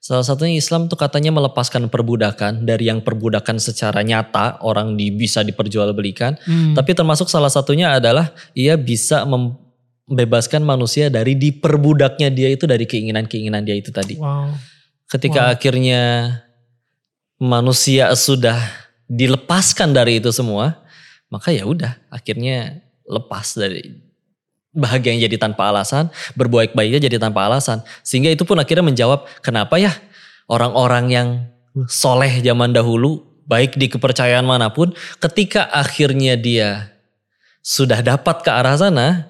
Salah 0.00 0.24
satunya 0.24 0.56
Islam 0.56 0.88
tuh 0.88 0.96
katanya 0.96 1.28
melepaskan 1.28 1.92
perbudakan 1.92 2.64
dari 2.64 2.88
yang 2.88 3.04
perbudakan 3.04 3.60
secara 3.60 4.00
nyata 4.00 4.56
orang 4.64 4.96
di, 4.96 5.12
bisa 5.12 5.44
diperjualbelikan. 5.44 6.40
Hmm. 6.40 6.72
Tapi 6.72 6.96
termasuk 6.96 7.28
salah 7.28 7.52
satunya 7.52 7.92
adalah 7.92 8.32
ia 8.56 8.80
bisa 8.80 9.28
membebaskan 9.28 10.64
manusia 10.64 11.12
dari 11.12 11.36
diperbudaknya 11.36 12.32
dia 12.32 12.48
itu 12.48 12.64
dari 12.64 12.88
keinginan-keinginan 12.88 13.60
dia 13.60 13.76
itu 13.76 13.92
tadi. 13.92 14.16
Wow. 14.16 14.56
Ketika 15.04 15.52
Wow. 15.52 15.52
akhirnya 15.52 16.02
manusia 17.36 18.08
sudah 18.16 18.56
dilepaskan 19.10 19.90
dari 19.90 20.22
itu 20.22 20.30
semua, 20.30 20.78
maka 21.26 21.50
ya 21.50 21.66
udah 21.66 21.98
akhirnya 22.14 22.78
lepas 23.02 23.58
dari 23.58 23.98
bahagia 24.70 25.10
yang 25.18 25.26
jadi 25.26 25.36
tanpa 25.50 25.74
alasan, 25.74 26.14
berbuat 26.38 26.78
baiknya 26.78 27.10
jadi 27.10 27.18
tanpa 27.18 27.50
alasan. 27.50 27.82
Sehingga 28.06 28.30
itu 28.30 28.46
pun 28.46 28.54
akhirnya 28.62 28.86
menjawab 28.86 29.26
kenapa 29.42 29.82
ya 29.82 29.90
orang-orang 30.46 31.04
yang 31.10 31.28
soleh 31.90 32.38
zaman 32.42 32.70
dahulu, 32.70 33.26
baik 33.50 33.74
di 33.74 33.90
kepercayaan 33.90 34.46
mana 34.46 34.70
pun, 34.70 34.94
ketika 35.18 35.66
akhirnya 35.70 36.38
dia 36.38 36.94
sudah 37.66 37.98
dapat 38.02 38.46
ke 38.46 38.50
arah 38.50 38.78
sana, 38.78 39.29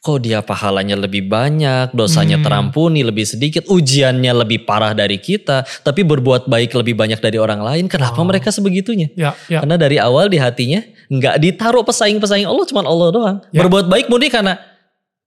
kok 0.00 0.24
dia 0.24 0.40
pahalanya 0.40 0.96
lebih 0.96 1.28
banyak, 1.28 1.92
dosanya 1.92 2.40
Hmm. 2.40 2.44
terampuni 2.44 3.04
lebih 3.04 3.28
sedikit, 3.28 3.68
ujiannya 3.68 4.32
lebih 4.32 4.64
parah 4.64 4.96
dari 4.96 5.20
kita, 5.20 5.68
tapi 5.84 6.00
berbuat 6.02 6.48
baik 6.48 6.72
lebih 6.72 6.96
banyak 6.96 7.20
dari 7.20 7.36
orang 7.36 7.60
lain. 7.60 7.84
Kenapa 7.84 8.16
Wow. 8.16 8.32
mereka 8.32 8.48
sebegitunya? 8.48 9.12
Ya, 9.12 9.36
ya. 9.44 9.60
Karena 9.60 9.76
dari 9.76 10.00
awal 10.00 10.32
di 10.32 10.40
hatinya 10.40 10.80
nggak 11.12 11.36
ditaruh 11.38 11.84
pesaing-pesaing 11.84 12.48
Allah, 12.48 12.64
cuman 12.64 12.84
Allah 12.88 13.08
doang. 13.12 13.36
Ya. 13.52 13.60
Berbuat 13.60 13.92
baik 13.92 14.08
murni 14.08 14.32
karena 14.32 14.56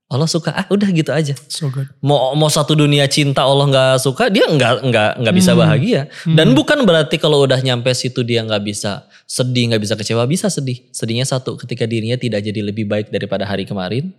Allah 0.04 0.26
suka, 0.26 0.50
ah 0.52 0.66
udah 0.68 0.90
gitu 0.90 1.10
aja. 1.10 1.38
So 1.46 1.70
good. 1.70 1.86
Mau 2.02 2.34
mau 2.34 2.50
satu 2.50 2.74
dunia 2.74 3.06
cinta 3.06 3.46
Allah 3.46 3.70
nggak 3.70 3.94
suka, 4.02 4.26
dia 4.26 4.42
nggak 4.44 4.90
nggak 4.90 5.10
nggak 5.22 5.34
bisa 5.34 5.54
Hmm. 5.54 5.60
bahagia. 5.64 6.00
Hmm. 6.26 6.34
Dan 6.34 6.50
bukan 6.50 6.82
berarti 6.82 7.14
kalau 7.16 7.46
udah 7.46 7.56
nyampe 7.58 7.94
situ 7.94 8.26
dia 8.26 8.42
nggak 8.42 8.62
bisa 8.62 9.06
sedih, 9.24 9.70
nggak 9.70 9.82
bisa 9.82 9.94
kecewa, 9.94 10.26
bisa 10.26 10.50
sedih. 10.50 10.82
Sedihnya 10.90 11.24
satu, 11.24 11.54
ketika 11.56 11.86
dirinya 11.86 12.18
tidak 12.18 12.42
jadi 12.42 12.58
lebih 12.60 12.84
baik 12.84 13.14
daripada 13.14 13.46
hari 13.46 13.64
kemarin. 13.64 14.10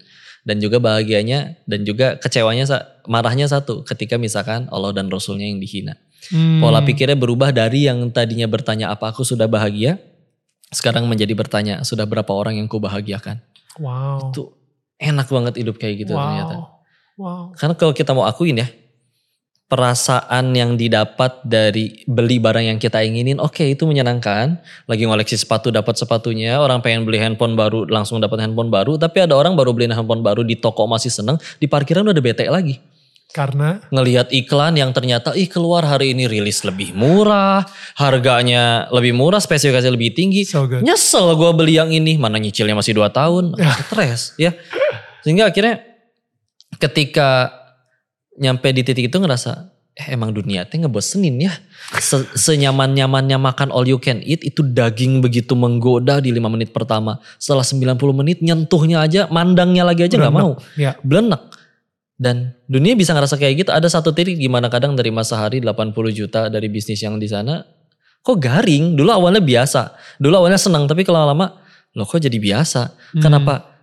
Dan 0.46 0.62
juga 0.62 0.78
bahagianya 0.78 1.58
dan 1.66 1.82
juga 1.82 2.22
kecewanya, 2.22 2.70
marahnya 3.10 3.50
satu, 3.50 3.82
ketika 3.82 4.22
misalkan 4.22 4.70
Allah 4.70 4.94
dan 4.94 5.10
Rasulnya 5.10 5.50
yang 5.50 5.58
dihina. 5.58 5.98
Hmm. 6.30 6.62
Pola 6.62 6.86
pikirnya 6.86 7.18
berubah 7.18 7.50
dari 7.50 7.90
yang 7.90 7.98
tadinya 8.14 8.46
bertanya 8.46 8.94
apa 8.94 9.10
aku 9.10 9.26
sudah 9.26 9.50
bahagia, 9.50 9.98
sekarang 10.70 11.10
menjadi 11.10 11.34
bertanya 11.34 11.82
sudah 11.82 12.06
berapa 12.06 12.30
orang 12.30 12.62
yang 12.62 12.70
kubahagiakan. 12.70 13.42
Wow. 13.82 14.30
Itu 14.30 14.54
enak 15.02 15.28
banget 15.34 15.54
hidup 15.66 15.82
kayak 15.82 16.06
gitu 16.06 16.14
wow. 16.14 16.22
ternyata. 16.22 16.56
Wow. 17.18 17.44
Karena 17.58 17.74
kalau 17.74 17.94
kita 17.98 18.12
mau 18.14 18.30
akuin 18.30 18.62
ya, 18.62 18.68
perasaan 19.66 20.54
yang 20.54 20.78
didapat 20.78 21.42
dari 21.42 22.06
beli 22.06 22.38
barang 22.38 22.66
yang 22.70 22.78
kita 22.78 23.02
inginin, 23.02 23.42
oke 23.42 23.66
itu 23.66 23.90
menyenangkan. 23.90 24.62
Lagi 24.86 25.04
ngoleksi 25.10 25.42
sepatu 25.42 25.74
dapat 25.74 25.98
sepatunya, 25.98 26.62
orang 26.62 26.86
pengen 26.86 27.02
beli 27.02 27.18
handphone 27.18 27.58
baru 27.58 27.90
langsung 27.90 28.22
dapat 28.22 28.46
handphone 28.46 28.70
baru, 28.70 29.02
tapi 29.02 29.26
ada 29.26 29.34
orang 29.34 29.58
baru 29.58 29.74
beli 29.74 29.90
handphone 29.90 30.22
baru 30.22 30.46
di 30.46 30.54
toko 30.62 30.86
masih 30.86 31.10
seneng, 31.10 31.42
di 31.58 31.66
parkiran 31.66 32.06
udah 32.06 32.22
bete 32.22 32.46
lagi. 32.46 32.78
Karena 33.36 33.84
Ngelihat 33.92 34.32
iklan 34.32 34.80
yang 34.80 34.96
ternyata 34.96 35.36
ih 35.36 35.52
keluar 35.52 35.84
hari 35.84 36.16
ini 36.16 36.24
rilis 36.24 36.64
lebih 36.64 36.96
murah, 36.96 37.68
harganya 38.00 38.88
lebih 38.96 39.12
murah, 39.12 39.44
spesifikasi 39.44 39.92
lebih 39.92 40.16
tinggi. 40.16 40.48
so 40.48 40.64
good. 40.70 40.86
Nyesel 40.86 41.36
gue 41.36 41.52
beli 41.52 41.76
yang 41.76 41.92
ini, 41.92 42.16
mana 42.16 42.40
nyicilnya 42.40 42.78
masih 42.78 42.96
2 42.96 43.12
tahun, 43.12 43.58
stres 43.92 44.38
ya. 44.40 44.56
Sehingga 45.26 45.52
akhirnya 45.52 45.84
ketika 46.80 47.65
nyampe 48.36 48.68
di 48.76 48.84
titik 48.84 49.08
itu 49.08 49.18
ngerasa, 49.18 49.72
eh 49.96 50.12
emang 50.12 50.36
dunia 50.36 50.68
teh 50.68 50.76
ngebosenin 50.76 51.40
ya. 51.40 51.56
Se- 52.04 52.28
Senyaman-nyamannya 52.36 53.40
makan 53.40 53.72
all 53.72 53.88
you 53.88 53.96
can 53.96 54.20
eat, 54.28 54.44
itu 54.44 54.60
daging 54.60 55.24
begitu 55.24 55.56
menggoda 55.56 56.20
di 56.20 56.36
5 56.36 56.52
menit 56.52 56.76
pertama. 56.76 57.24
Setelah 57.40 57.64
90 57.64 57.96
menit 58.12 58.44
nyentuhnya 58.44 59.00
aja, 59.08 59.32
mandangnya 59.32 59.88
lagi 59.88 60.04
aja 60.04 60.20
nggak 60.20 60.36
mau. 60.36 60.60
Ya. 60.76 61.00
Blenek. 61.00 61.40
Dan 62.16 62.56
dunia 62.68 62.96
bisa 62.96 63.12
ngerasa 63.12 63.36
kayak 63.36 63.68
gitu. 63.68 63.72
Ada 63.76 63.92
satu 63.92 64.16
titik 64.16 64.40
gimana 64.40 64.72
kadang 64.72 64.96
dari 64.96 65.12
masa 65.12 65.36
hari 65.36 65.60
80 65.60 65.92
juta 66.16 66.48
dari 66.48 66.68
bisnis 66.72 67.00
yang 67.04 67.20
di 67.20 67.28
sana, 67.28 67.64
kok 68.24 68.40
garing? 68.40 68.96
Dulu 68.96 69.12
awalnya 69.12 69.44
biasa. 69.44 69.96
Dulu 70.20 70.44
awalnya 70.44 70.60
senang, 70.60 70.88
tapi 70.88 71.04
kalau 71.04 71.28
lama, 71.28 71.60
loh 71.92 72.08
kok 72.08 72.20
jadi 72.20 72.36
biasa? 72.36 72.96
Hmm. 73.16 73.24
Kenapa? 73.24 73.76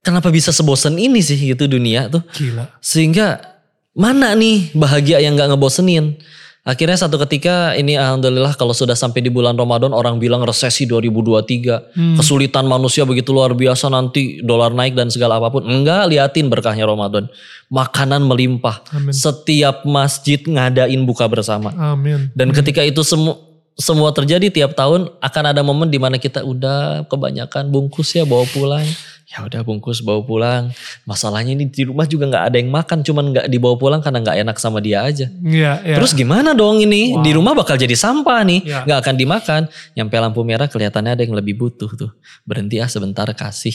Kenapa 0.00 0.32
bisa 0.32 0.48
sebosen 0.48 0.96
ini 0.96 1.20
sih 1.20 1.36
gitu 1.36 1.68
dunia 1.68 2.08
tuh? 2.08 2.24
Gila. 2.32 2.72
Sehingga 2.80 3.49
mana 3.94 4.34
nih 4.38 4.70
bahagia 4.72 5.18
yang 5.18 5.34
gak 5.34 5.50
ngebosenin? 5.54 6.18
Akhirnya 6.60 6.92
satu 6.92 7.16
ketika 7.24 7.72
ini 7.72 7.96
alhamdulillah 7.96 8.52
kalau 8.52 8.76
sudah 8.76 8.92
sampai 8.92 9.24
di 9.24 9.32
bulan 9.32 9.56
Ramadan 9.56 9.96
orang 9.96 10.20
bilang 10.20 10.44
resesi 10.44 10.84
2023. 10.84 11.96
Hmm. 11.96 12.16
Kesulitan 12.20 12.68
manusia 12.68 13.08
begitu 13.08 13.32
luar 13.32 13.56
biasa 13.56 13.88
nanti 13.88 14.44
dolar 14.44 14.70
naik 14.76 14.92
dan 14.92 15.08
segala 15.08 15.40
apa 15.40 15.48
pun. 15.48 15.64
Enggak 15.64 16.12
liatin 16.12 16.52
berkahnya 16.52 16.84
Ramadan. 16.84 17.32
Makanan 17.72 18.28
melimpah. 18.28 18.84
Amin. 18.92 19.08
Setiap 19.08 19.88
masjid 19.88 20.36
ngadain 20.36 21.00
buka 21.08 21.24
bersama. 21.32 21.72
Amin. 21.80 22.28
Dan 22.36 22.52
ketika 22.52 22.84
itu 22.84 23.00
semua 23.08 23.49
semua 23.80 24.12
terjadi 24.12 24.52
tiap 24.52 24.76
tahun 24.76 25.08
akan 25.24 25.44
ada 25.56 25.64
momen 25.64 25.88
di 25.88 25.96
mana 25.96 26.20
kita 26.20 26.44
udah 26.44 27.08
kebanyakan 27.08 27.72
bungkus 27.72 28.12
ya 28.12 28.28
bawa 28.28 28.44
pulang. 28.52 28.84
Ya 29.30 29.46
udah 29.46 29.62
bungkus 29.62 30.02
bawa 30.02 30.20
pulang. 30.26 30.74
masalahnya 31.06 31.54
ini 31.54 31.70
di 31.70 31.86
rumah 31.86 32.02
juga 32.02 32.26
nggak 32.26 32.44
ada 32.50 32.56
yang 32.58 32.66
makan, 32.68 33.00
cuman 33.06 33.24
nggak 33.30 33.46
dibawa 33.46 33.78
pulang 33.78 34.02
karena 34.02 34.18
nggak 34.20 34.36
enak 34.42 34.56
sama 34.58 34.82
dia 34.82 35.06
aja. 35.06 35.30
Iya, 35.30 35.80
iya. 35.86 35.96
Terus 35.96 36.12
gimana 36.18 36.50
dong 36.50 36.82
ini? 36.82 37.14
Wow. 37.14 37.22
Di 37.22 37.30
rumah 37.38 37.54
bakal 37.54 37.78
jadi 37.78 37.94
sampah 37.94 38.42
nih, 38.42 38.60
Ya. 38.66 38.82
nggak 38.84 38.98
akan 39.06 39.14
dimakan. 39.14 39.62
Nyampe 39.94 40.14
lampu 40.18 40.42
merah 40.42 40.66
kelihatannya 40.66 41.14
ada 41.14 41.22
yang 41.22 41.38
lebih 41.38 41.56
butuh 41.62 41.94
tuh. 41.94 42.10
Berhenti 42.42 42.82
ah 42.82 42.90
sebentar 42.90 43.24
kasih. 43.30 43.74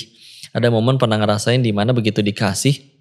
Ada 0.51 0.67
momen 0.67 0.99
pernah 0.99 1.15
ngerasain 1.19 1.63
di 1.63 1.71
mana 1.71 1.95
begitu 1.95 2.19
dikasih 2.19 2.94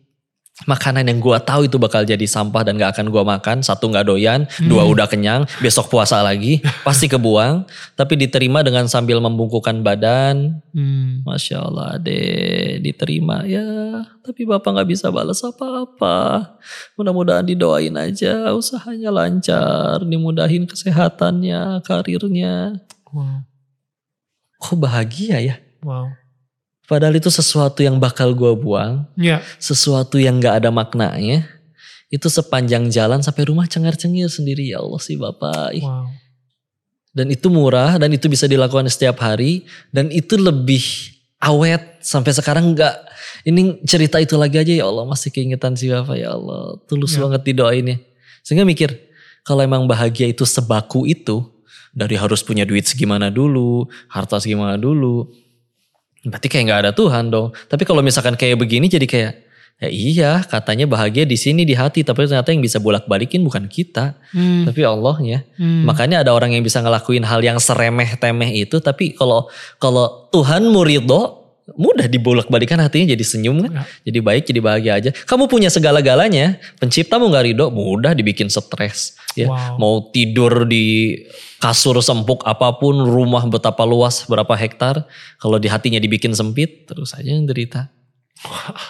makanan 0.62 1.10
yang 1.10 1.18
gua 1.18 1.42
tahu 1.42 1.66
itu 1.66 1.82
bakal 1.82 2.06
jadi 2.06 2.22
sampah 2.22 2.62
dan 2.62 2.78
gak 2.78 2.94
akan 2.94 3.10
gua 3.10 3.26
makan. 3.26 3.66
Satu 3.66 3.90
nggak 3.90 4.06
doyan, 4.06 4.46
dua 4.70 4.86
udah 4.86 5.10
kenyang, 5.10 5.50
besok 5.58 5.90
puasa 5.90 6.22
lagi, 6.22 6.62
pasti 6.86 7.10
kebuang. 7.10 7.66
Tapi 7.98 8.14
diterima 8.14 8.62
dengan 8.62 8.86
sambil 8.86 9.18
membungkukkan 9.18 9.82
badan. 9.82 10.62
Hmm. 10.70 11.26
Masya 11.26 11.58
Allah 11.58 11.98
deh, 11.98 12.78
diterima 12.78 13.42
ya. 13.42 13.66
Tapi 14.22 14.46
bapak 14.46 14.70
nggak 14.78 14.88
bisa 14.94 15.10
balas 15.10 15.42
apa-apa. 15.42 16.54
Mudah-mudahan 16.94 17.42
didoain 17.42 17.98
aja, 17.98 18.54
usahanya 18.54 19.10
lancar, 19.10 20.06
dimudahin 20.06 20.70
kesehatannya, 20.70 21.82
karirnya. 21.82 22.78
Wow. 23.10 23.42
Kok 24.62 24.78
bahagia 24.80 25.38
ya? 25.42 25.56
Wow. 25.84 26.23
Padahal 26.84 27.16
itu 27.16 27.32
sesuatu 27.32 27.80
yang 27.80 27.96
bakal 27.96 28.36
gua 28.36 28.52
buang, 28.52 29.08
Iya. 29.16 29.40
sesuatu 29.56 30.20
yang 30.20 30.36
nggak 30.36 30.60
ada 30.60 30.68
maknanya. 30.68 31.48
Itu 32.12 32.28
sepanjang 32.28 32.92
jalan 32.92 33.24
sampai 33.24 33.48
rumah 33.48 33.64
cengar-cengir 33.64 34.28
sendiri 34.28 34.68
ya 34.70 34.84
Allah 34.84 35.00
sih 35.00 35.16
bapak. 35.16 35.80
Wow. 35.80 36.12
Dan 37.14 37.30
itu 37.30 37.46
murah 37.48 37.96
dan 37.96 38.10
itu 38.10 38.26
bisa 38.26 38.44
dilakukan 38.44 38.90
setiap 38.90 39.22
hari 39.22 39.64
dan 39.90 40.10
itu 40.10 40.34
lebih 40.34 40.82
awet 41.38 42.02
sampai 42.02 42.34
sekarang 42.34 42.74
nggak 42.74 42.94
ini 43.44 43.78
cerita 43.86 44.18
itu 44.18 44.34
lagi 44.34 44.58
aja 44.58 44.72
ya 44.74 44.84
Allah 44.84 45.04
masih 45.06 45.30
keingetan 45.30 45.76
si 45.76 45.92
Bapak 45.92 46.16
ya 46.16 46.32
Allah 46.34 46.74
tulus 46.88 47.14
Ya. 47.14 47.22
banget 47.22 47.44
didoainnya 47.44 48.00
sehingga 48.42 48.64
mikir 48.64 48.90
kalau 49.44 49.60
emang 49.60 49.84
bahagia 49.84 50.26
itu 50.26 50.42
sebaku 50.42 51.04
itu 51.06 51.44
dari 51.94 52.16
harus 52.16 52.40
punya 52.42 52.64
duit 52.64 52.88
segimana 52.88 53.28
dulu 53.30 53.86
harta 54.10 54.40
segimana 54.40 54.74
dulu 54.74 55.28
berarti 56.24 56.48
kayak 56.48 56.64
nggak 56.66 56.80
ada 56.88 56.92
Tuhan 56.96 57.28
dong 57.28 57.52
tapi 57.68 57.84
kalau 57.84 58.00
misalkan 58.00 58.34
kayak 58.34 58.56
begini 58.56 58.88
jadi 58.88 59.04
kayak 59.04 59.32
ya 59.74 59.88
iya 59.90 60.32
katanya 60.40 60.86
bahagia 60.86 61.26
di 61.26 61.34
sini 61.34 61.66
di 61.66 61.74
hati 61.74 62.06
tapi 62.06 62.24
ternyata 62.24 62.54
yang 62.54 62.62
bisa 62.62 62.78
bolak 62.78 63.10
balikin 63.10 63.42
bukan 63.42 63.66
kita 63.66 64.16
Hmm. 64.32 64.64
tapi 64.64 64.80
Allahnya 64.86 65.44
Hmm. 65.54 65.84
Makanya 65.86 66.22
ada 66.26 66.32
orang 66.32 66.54
yang 66.54 66.62
bisa 66.64 66.82
ngelakuin 66.82 67.22
hal 67.26 67.38
yang 67.44 67.58
seremeh 67.62 68.18
temeh 68.18 68.50
itu, 68.66 68.82
tapi 68.82 69.14
kalau 69.14 69.46
kalau 69.78 70.26
Tuhan 70.34 70.66
muridho 70.70 71.43
mudah 71.72 72.04
dibolak-balikan 72.04 72.76
hatinya 72.76 73.08
jadi 73.10 73.24
senyum 73.24 73.56
kan, 73.64 73.72
Ya. 73.72 73.82
jadi 74.04 74.18
baik, 74.20 74.42
jadi 74.44 74.60
bahagia 74.60 74.92
aja. 74.94 75.10
Kamu 75.24 75.48
punya 75.48 75.66
segala-galanya, 75.68 76.60
penciptamu 76.76 77.32
nggak 77.32 77.44
ridho, 77.48 77.66
mudah 77.72 78.12
dibikin 78.12 78.46
stres. 78.46 79.16
Ya, 79.32 79.48
Wow. 79.48 79.80
mau 79.80 79.94
tidur 80.12 80.62
di 80.64 81.16
kasur 81.58 81.96
sempuk 81.98 82.44
apa 82.44 82.76
pun, 82.76 83.00
rumah 83.00 83.40
betapa 83.44 83.82
luas, 83.82 84.22
berapa 84.24 84.52
hektar, 84.52 85.08
kalau 85.36 85.56
di 85.56 85.66
hatinya 85.66 85.96
dibikin 85.96 86.30
sempit, 86.36 86.84
terus 86.84 87.16
aja 87.16 87.26
yang 87.26 87.48
derita. 87.48 87.88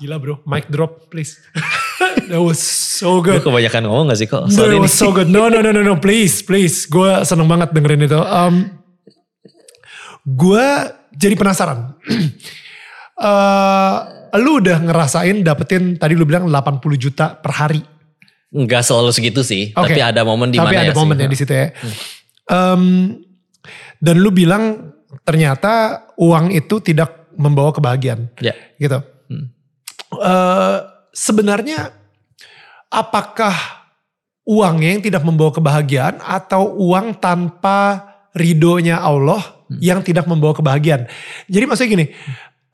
Gila 0.00 0.16
bro, 0.16 0.40
mic 0.48 0.64
drop 0.72 1.12
please. 1.12 1.36
That 2.32 2.40
was 2.40 2.58
so 2.58 3.20
good. 3.20 3.44
kebanyakan 3.44 3.84
ngomong 3.84 4.08
gak 4.08 4.18
sih 4.18 4.26
kok? 4.26 4.48
Sorry 4.48 4.80
nih. 4.80 4.82
was 4.82 4.96
so 4.96 5.12
good. 5.12 5.28
No, 5.28 5.52
no, 5.52 5.60
no, 5.60 5.70
no, 5.70 5.84
no, 5.84 6.00
please, 6.00 6.40
please. 6.40 6.88
Gue 6.88 7.20
seneng 7.22 7.44
banget 7.46 7.76
dengerin 7.76 8.08
itu. 8.08 8.16
Um, 8.16 8.80
gue 10.24 10.66
jadi 11.14 11.34
penasaran. 11.36 11.78
Eh, 13.20 13.96
lu 14.40 14.64
udah 14.64 14.80
ngerasain 14.80 15.44
dapetin 15.44 16.00
tadi 16.00 16.16
lu 16.16 16.24
bilang 16.24 16.48
80 16.48 16.80
juta 16.96 17.36
per 17.36 17.52
hari. 17.52 17.84
Nggak 18.48 18.80
selalu 18.80 19.12
segitu 19.12 19.44
sih, 19.44 19.76
Oke. 19.76 19.92
tapi 19.92 20.00
ada 20.00 20.24
momen 20.24 20.48
di 20.48 20.56
Tapi 20.56 20.72
mana 20.72 20.88
ada 20.88 20.88
ya 20.88 20.96
momen 20.96 21.20
ya 21.20 21.28
di 21.28 21.36
situ 21.36 21.52
ya. 21.52 21.68
Em, 22.48 23.12
dan 24.00 24.16
lu 24.24 24.32
bilang 24.32 24.96
ternyata 25.28 26.00
uang 26.16 26.48
itu 26.48 26.80
tidak 26.80 27.28
membawa 27.36 27.76
kebahagiaan, 27.76 28.32
Ya. 28.40 28.56
gitu. 28.80 29.04
Hmm. 29.28 29.52
Eh, 30.16 30.78
sebenarnya 31.12 31.92
apakah 32.88 33.52
uangnya 34.48 34.96
yang 34.96 35.02
tidak 35.04 35.22
membawa 35.28 35.52
kebahagiaan 35.52 36.24
atau 36.24 36.72
uang 36.72 37.20
tanpa 37.20 38.00
ridhonya 38.32 38.96
Allah 38.96 39.59
Hmm. 39.70 39.78
yang 39.78 40.02
tidak 40.02 40.26
membawa 40.26 40.50
kebahagiaan? 40.50 41.06
Jadi 41.46 41.64
maksudnya 41.70 41.90
gini, 41.94 42.06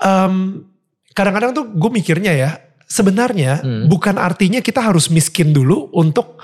em, 0.01 0.65
kadang-kadang 1.13 1.53
tuh 1.53 1.69
gue 1.69 1.91
mikirnya 1.93 2.33
ya, 2.33 2.51
sebenarnya 2.89 3.61
Hmm. 3.61 3.85
bukan 3.93 4.17
artinya 4.17 4.65
kita 4.65 4.81
harus 4.81 5.13
miskin 5.13 5.53
dulu 5.53 5.93
untuk 5.93 6.41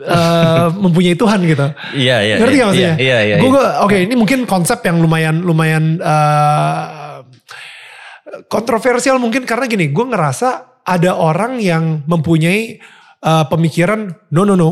eh, 0.00 0.68
mempunyai 0.84 1.12
Tuhan 1.12 1.40
gitu. 1.44 1.66
Iya, 1.92 2.16
iya. 2.24 2.36
Ngerti 2.40 2.56
iya, 2.56 2.60
gak 2.60 2.68
maksudnya? 2.72 2.94
Iya, 2.96 3.18
iya. 3.24 3.36
Gue 3.40 3.52
iya. 3.52 3.84
oke 3.84 3.96
ini 4.00 4.14
mungkin 4.16 4.38
konsep 4.48 4.80
yang 4.84 4.96
lumayan 5.00 5.44
lumayan 5.44 6.00
eh, 6.00 7.20
kontroversial 8.48 9.20
mungkin 9.20 9.44
karena 9.44 9.68
gini, 9.68 9.92
gue 9.92 10.06
ngerasa 10.08 10.80
ada 10.84 11.12
orang 11.16 11.60
yang 11.60 12.00
mempunyai 12.08 12.80
eh, 13.20 13.44
pemikiran 13.52 14.16
no 14.32 14.48
no 14.48 14.56
no, 14.56 14.70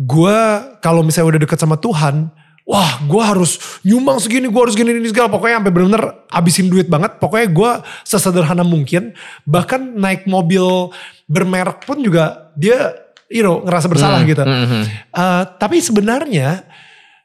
gue 0.00 0.36
kalau 0.80 1.04
misalnya 1.04 1.36
udah 1.36 1.42
deket 1.44 1.60
sama 1.60 1.76
Tuhan, 1.76 2.32
wah 2.70 3.02
gue 3.02 3.18
harus 3.18 3.58
nyumbang 3.82 4.22
segini, 4.22 4.46
gue 4.46 4.60
harus 4.62 4.78
gini 4.78 4.94
ini 4.94 5.10
segala, 5.10 5.26
pokoknya 5.26 5.58
sampai 5.58 5.72
bener-bener 5.74 6.04
abisin 6.30 6.70
duit 6.70 6.86
banget, 6.86 7.18
pokoknya 7.18 7.50
gue 7.50 7.70
sesederhana 8.06 8.62
mungkin, 8.62 9.10
bahkan 9.42 9.82
naik 9.98 10.30
mobil 10.30 10.94
bermerek 11.26 11.82
pun 11.82 11.98
juga 11.98 12.54
dia 12.54 12.94
you 13.26 13.42
know 13.42 13.58
ngerasa 13.62 13.86
bersalah 13.90 14.22
gitu. 14.22 14.46
Hmm, 14.46 14.66
hmm. 14.70 14.84
Eh, 15.10 15.42
tapi 15.58 15.82
sebenarnya 15.82 16.62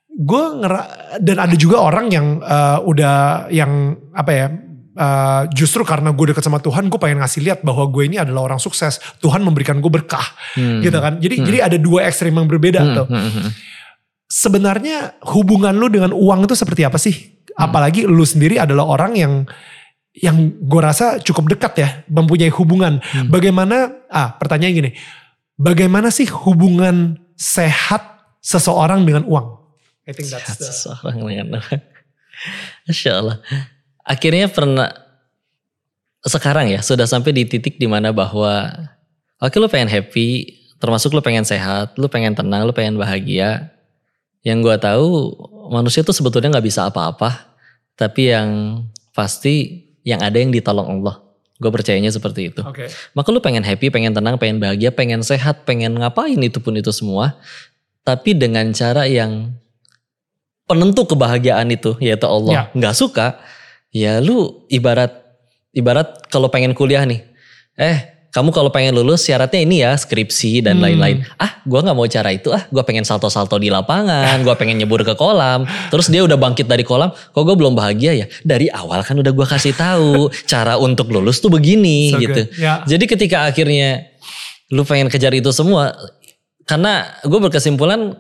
gue 0.10 0.44
ngera 0.64 0.82
dan 1.22 1.38
ada 1.46 1.56
juga 1.60 1.78
orang 1.84 2.10
yang 2.10 2.42
eh, 2.42 2.80
udah 2.82 3.46
yang 3.54 3.94
apa 4.16 4.32
ya 4.32 4.48
eh, 4.96 5.42
justru 5.54 5.86
karena 5.86 6.10
gue 6.10 6.26
deket 6.32 6.42
sama 6.42 6.58
Tuhan 6.58 6.88
gue 6.88 6.98
pengen 6.98 7.20
ngasih 7.22 7.42
lihat 7.44 7.60
bahwa 7.62 7.86
gue 7.92 8.08
ini 8.08 8.18
adalah 8.18 8.48
orang 8.48 8.62
sukses 8.62 8.98
Tuhan 9.22 9.46
memberikan 9.46 9.78
gue 9.78 9.92
berkah 9.92 10.26
Hmm. 10.56 10.80
gitu 10.80 10.96
kan 11.04 11.20
jadi 11.20 11.36
jadi 11.44 11.58
ada 11.68 11.76
dua 11.76 12.08
ekstrim 12.08 12.32
yang 12.32 12.48
berbeda 12.48 12.80
Hmm, 12.80 12.96
tuh 12.96 13.08
hmm, 13.12 13.32
hmm. 13.36 13.50
Sebenarnya 14.28 15.18
hubungan 15.36 15.76
lu 15.76 15.88
dengan 15.88 16.12
uang 16.12 16.50
itu 16.50 16.56
seperti 16.58 16.86
apa 16.86 16.98
sih 16.98 17.40
apalagi 17.56 18.04
lu 18.04 18.26
sendiri 18.26 18.60
adalah 18.60 18.86
orang 18.86 19.14
yang 19.16 19.34
yang 20.16 20.38
gue 20.64 20.82
rasa 20.82 21.20
cukup 21.20 21.52
dekat 21.56 21.74
ya 21.76 21.90
mempunyai 22.08 22.52
hubungan 22.52 23.04
Hmm. 23.04 23.28
bagaimana 23.28 23.92
ah 24.08 24.36
pertanyaan 24.40 24.74
gini 24.74 24.92
bagaimana 25.60 26.08
sih 26.10 26.26
hubungan 26.28 27.20
sehat 27.36 28.02
seseorang 28.40 29.04
dengan 29.04 29.28
uang 29.28 29.56
I 30.06 30.14
think 30.14 30.30
that's 30.30 30.46
Sehat 30.46 30.58
the, 30.62 30.66
seseorang 30.70 31.18
dengan 31.26 31.48
Masya 32.86 33.12
Allah. 33.18 33.38
Akhirnya 34.06 34.46
pernah 34.52 34.94
sekarang 36.26 36.70
ya 36.70 36.82
sudah 36.82 37.10
sampai 37.10 37.34
di 37.34 37.46
titik 37.46 37.78
di 37.82 37.90
mana 37.90 38.14
bahwa 38.14 38.70
oke 39.42 39.56
lu 39.58 39.66
pengen 39.66 39.90
happy, 39.90 40.58
termasuk 40.78 41.14
lu 41.14 41.22
pengen 41.26 41.46
sehat, 41.46 41.98
lu 41.98 42.06
pengen 42.06 42.38
tenang, 42.38 42.66
lu 42.70 42.74
pengen 42.74 42.98
bahagia. 43.02 43.74
Yang 44.46 44.58
gua 44.62 44.76
tahu 44.78 45.34
manusia 45.74 46.06
tuh 46.06 46.14
sebetulnya 46.14 46.54
nggak 46.54 46.68
bisa 46.70 46.86
apa-apa, 46.86 47.50
tapi 47.98 48.30
yang 48.30 48.82
pasti 49.18 49.86
yang 50.06 50.22
ada 50.22 50.38
yang 50.38 50.54
ditolong 50.54 51.02
Allah. 51.02 51.26
Gue 51.56 51.72
percayanya 51.72 52.12
seperti 52.12 52.52
itu. 52.52 52.60
oke 52.60 52.86
Maka 53.16 53.28
lu 53.32 53.40
pengen 53.40 53.64
happy, 53.64 53.88
pengen 53.88 54.12
tenang, 54.12 54.36
pengen 54.36 54.60
bahagia, 54.60 54.92
pengen 54.92 55.24
sehat, 55.24 55.64
pengen 55.64 55.96
ngapain 55.96 56.36
itu 56.36 56.60
pun 56.60 56.76
itu 56.76 56.92
semua. 56.92 57.40
Tapi 58.04 58.36
dengan 58.36 58.70
cara 58.76 59.08
yang 59.08 59.56
penentu 60.68 61.08
kebahagiaan 61.08 61.72
itu 61.72 61.96
yaitu 62.04 62.28
Ya. 62.28 62.30
Allah. 62.30 62.54
Nggak 62.76 62.96
suka, 63.00 63.40
ya 63.90 64.20
lu 64.20 64.68
ibarat 64.68 65.16
ibarat 65.72 66.28
kalau 66.28 66.52
pengen 66.52 66.76
kuliah 66.76 67.08
nih. 67.08 67.24
Eh, 67.80 68.15
kamu 68.36 68.52
kalau 68.52 68.68
pengen 68.68 68.92
lulus 68.92 69.24
syaratnya 69.24 69.64
ini 69.64 69.80
ya 69.80 69.96
skripsi 69.96 70.60
dan 70.60 70.76
Hmm. 70.76 70.84
lain-lain. 70.84 71.24
Ah, 71.40 71.64
gua 71.64 71.80
nggak 71.80 71.96
mau 71.96 72.04
cara 72.04 72.36
itu. 72.36 72.52
Ah, 72.52 72.68
gua 72.68 72.84
pengen 72.84 73.08
salto-salto 73.08 73.56
di 73.56 73.72
lapangan, 73.72 74.44
gua 74.44 74.60
pengen 74.60 74.76
nyebur 74.76 75.08
ke 75.08 75.16
kolam. 75.16 75.64
Terus 75.88 76.12
dia 76.12 76.20
udah 76.20 76.36
bangkit 76.36 76.68
dari 76.68 76.84
kolam, 76.84 77.16
kok 77.16 77.40
gue 77.40 77.56
belum 77.56 77.72
bahagia 77.74 78.12
ya? 78.12 78.26
Dari 78.44 78.68
awal 78.68 79.00
kan 79.02 79.16
udah 79.16 79.32
gua 79.32 79.48
kasih 79.48 79.72
tahu 79.72 80.28
cara 80.44 80.76
untuk 80.76 81.08
lulus 81.08 81.40
tuh 81.40 81.48
begini 81.48 82.12
So 82.12 82.20
gitu. 82.20 82.44
good. 82.44 82.60
Ya. 82.60 82.84
Jadi 82.84 83.08
ketika 83.08 83.48
akhirnya 83.48 84.04
lu 84.68 84.84
pengen 84.84 85.08
kejar 85.08 85.32
itu 85.32 85.56
semua, 85.56 85.96
karena 86.66 87.06
gue 87.22 87.40
berkesimpulan, 87.40 88.18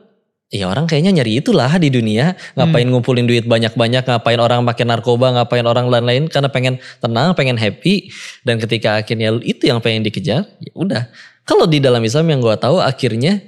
ya 0.53 0.69
orang 0.69 0.85
kayaknya 0.85 1.21
nyari 1.21 1.41
itulah 1.41 1.69
di 1.81 1.89
dunia, 1.89 2.37
ngapain 2.53 2.85
ngumpulin 2.85 3.25
duit 3.25 3.45
banyak-banyak, 3.49 4.05
ngapain 4.05 4.39
orang 4.39 4.61
pakai 4.63 4.85
narkoba, 4.85 5.33
ngapain 5.41 5.65
orang 5.65 5.89
lain-lain, 5.89 6.29
karena 6.29 6.49
pengen 6.49 6.77
tenang, 7.01 7.33
pengen 7.33 7.57
happy, 7.57 8.13
dan 8.45 8.61
ketika 8.61 9.01
akhirnya 9.01 9.33
itu 9.41 9.67
yang 9.67 9.81
pengen 9.81 10.05
dikejar, 10.05 10.45
ya 10.61 10.71
udah. 10.77 11.09
Kalau 11.45 11.69
di 11.69 11.77
dalam 11.77 12.01
Islam 12.01 12.25
yang 12.29 12.41
gue 12.41 12.55
tahu 12.57 12.81
akhirnya 12.81 13.41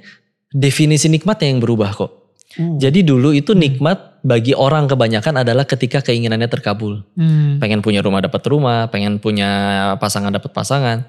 definisi 0.54 1.10
nikmatnya 1.10 1.50
yang 1.50 1.60
berubah 1.62 1.90
kok. 1.94 2.10
Uh. 2.56 2.78
Jadi 2.78 3.02
dulu 3.02 3.34
itu 3.34 3.52
nikmat 3.58 4.22
bagi 4.22 4.54
orang 4.54 4.86
kebanyakan 4.90 5.42
adalah 5.42 5.66
ketika 5.66 6.02
keinginannya 6.02 6.46
terkabul. 6.46 7.02
Hmm. 7.18 7.58
Pengen 7.58 7.82
punya 7.82 8.02
rumah 8.02 8.22
dapat 8.22 8.42
rumah, 8.46 8.86
pengen 8.90 9.18
punya 9.18 9.50
pasangan 9.98 10.30
dapat 10.30 10.50
pasangan. 10.54 11.06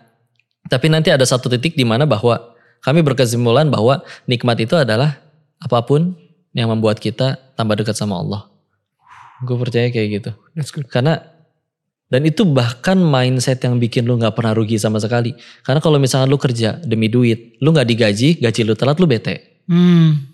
Tapi 0.69 0.87
nanti 0.91 1.09
ada 1.09 1.25
satu 1.25 1.49
titik 1.49 1.73
di 1.73 1.85
mana 1.85 2.09
bahwa 2.09 2.57
kami 2.81 3.01
berkesimpulan 3.01 3.69
bahwa 3.69 4.01
nikmat 4.29 4.57
itu 4.61 4.75
adalah 4.77 5.28
apa 5.59 5.83
pun 5.83 6.15
yang 6.55 6.71
membuat 6.71 6.97
kita 6.97 7.37
tambah 7.53 7.75
dekat 7.77 7.95
sama 7.95 8.17
Allah. 8.17 8.47
Gue 9.43 9.55
percaya 9.55 9.87
kayak 9.91 10.07
gitu. 10.19 10.31
That's 10.55 10.71
good. 10.71 10.87
Karena 10.87 11.19
dan 12.09 12.25
itu 12.25 12.41
bahkan 12.41 12.97
mindset 12.97 13.61
yang 13.61 13.77
bikin 13.77 14.09
lu 14.09 14.17
nggak 14.17 14.33
pernah 14.33 14.57
rugi 14.57 14.81
sama 14.81 14.97
sekali. 14.97 15.37
Karena 15.61 15.77
kalau 15.77 16.01
misalnya 16.01 16.25
lu 16.25 16.41
kerja 16.41 16.81
demi 16.81 17.05
duit, 17.05 17.61
lu 17.61 17.69
nggak 17.69 17.85
digaji, 17.85 18.41
gaji 18.41 18.61
lu 18.65 18.73
telat, 18.73 18.97
lu 18.97 19.05
bete. 19.05 19.61
Hmm. 19.69 20.25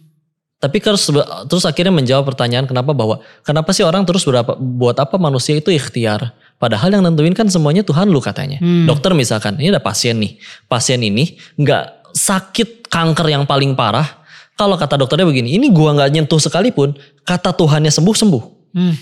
Tapi 0.56 0.80
terus 0.80 1.12
terus 1.52 1.68
akhirnya 1.68 1.92
menjawab 1.92 2.32
pertanyaan 2.32 2.64
kenapa 2.64 2.96
bahwa 2.96 3.20
kenapa 3.44 3.76
sih 3.76 3.84
orang 3.84 4.08
terus 4.08 4.24
berapa 4.24 4.56
buat 4.56 4.96
apa 5.04 5.20
manusia 5.20 5.60
itu 5.60 5.68
ikhtiar? 5.68 6.32
Padahal 6.56 6.96
yang 6.96 7.04
nentuin 7.04 7.36
kan 7.36 7.52
semuanya 7.52 7.84
Tuhan 7.84 8.08
lu 8.08 8.24
katanya. 8.24 8.64
Hmm. 8.64 8.88
Dokter 8.88 9.12
misalkan, 9.12 9.60
ini 9.60 9.76
ada 9.76 9.84
pasien 9.84 10.16
nih. 10.16 10.40
Pasien 10.72 11.04
ini 11.04 11.36
nggak 11.60 12.16
sakit 12.16 12.88
kanker 12.88 13.28
yang 13.36 13.44
paling 13.44 13.76
parah. 13.76 14.24
Kalau 14.56 14.80
kata 14.80 14.96
dokternya 14.96 15.28
begini, 15.28 15.60
ini 15.60 15.68
gua 15.68 15.92
nggak 15.92 16.10
nyentuh 16.16 16.40
sekalipun, 16.40 16.96
kata 17.28 17.52
Tuhannya 17.52 17.92
sembuh 17.92 18.16
sembuh. 18.16 18.44
Hmm. 18.72 18.96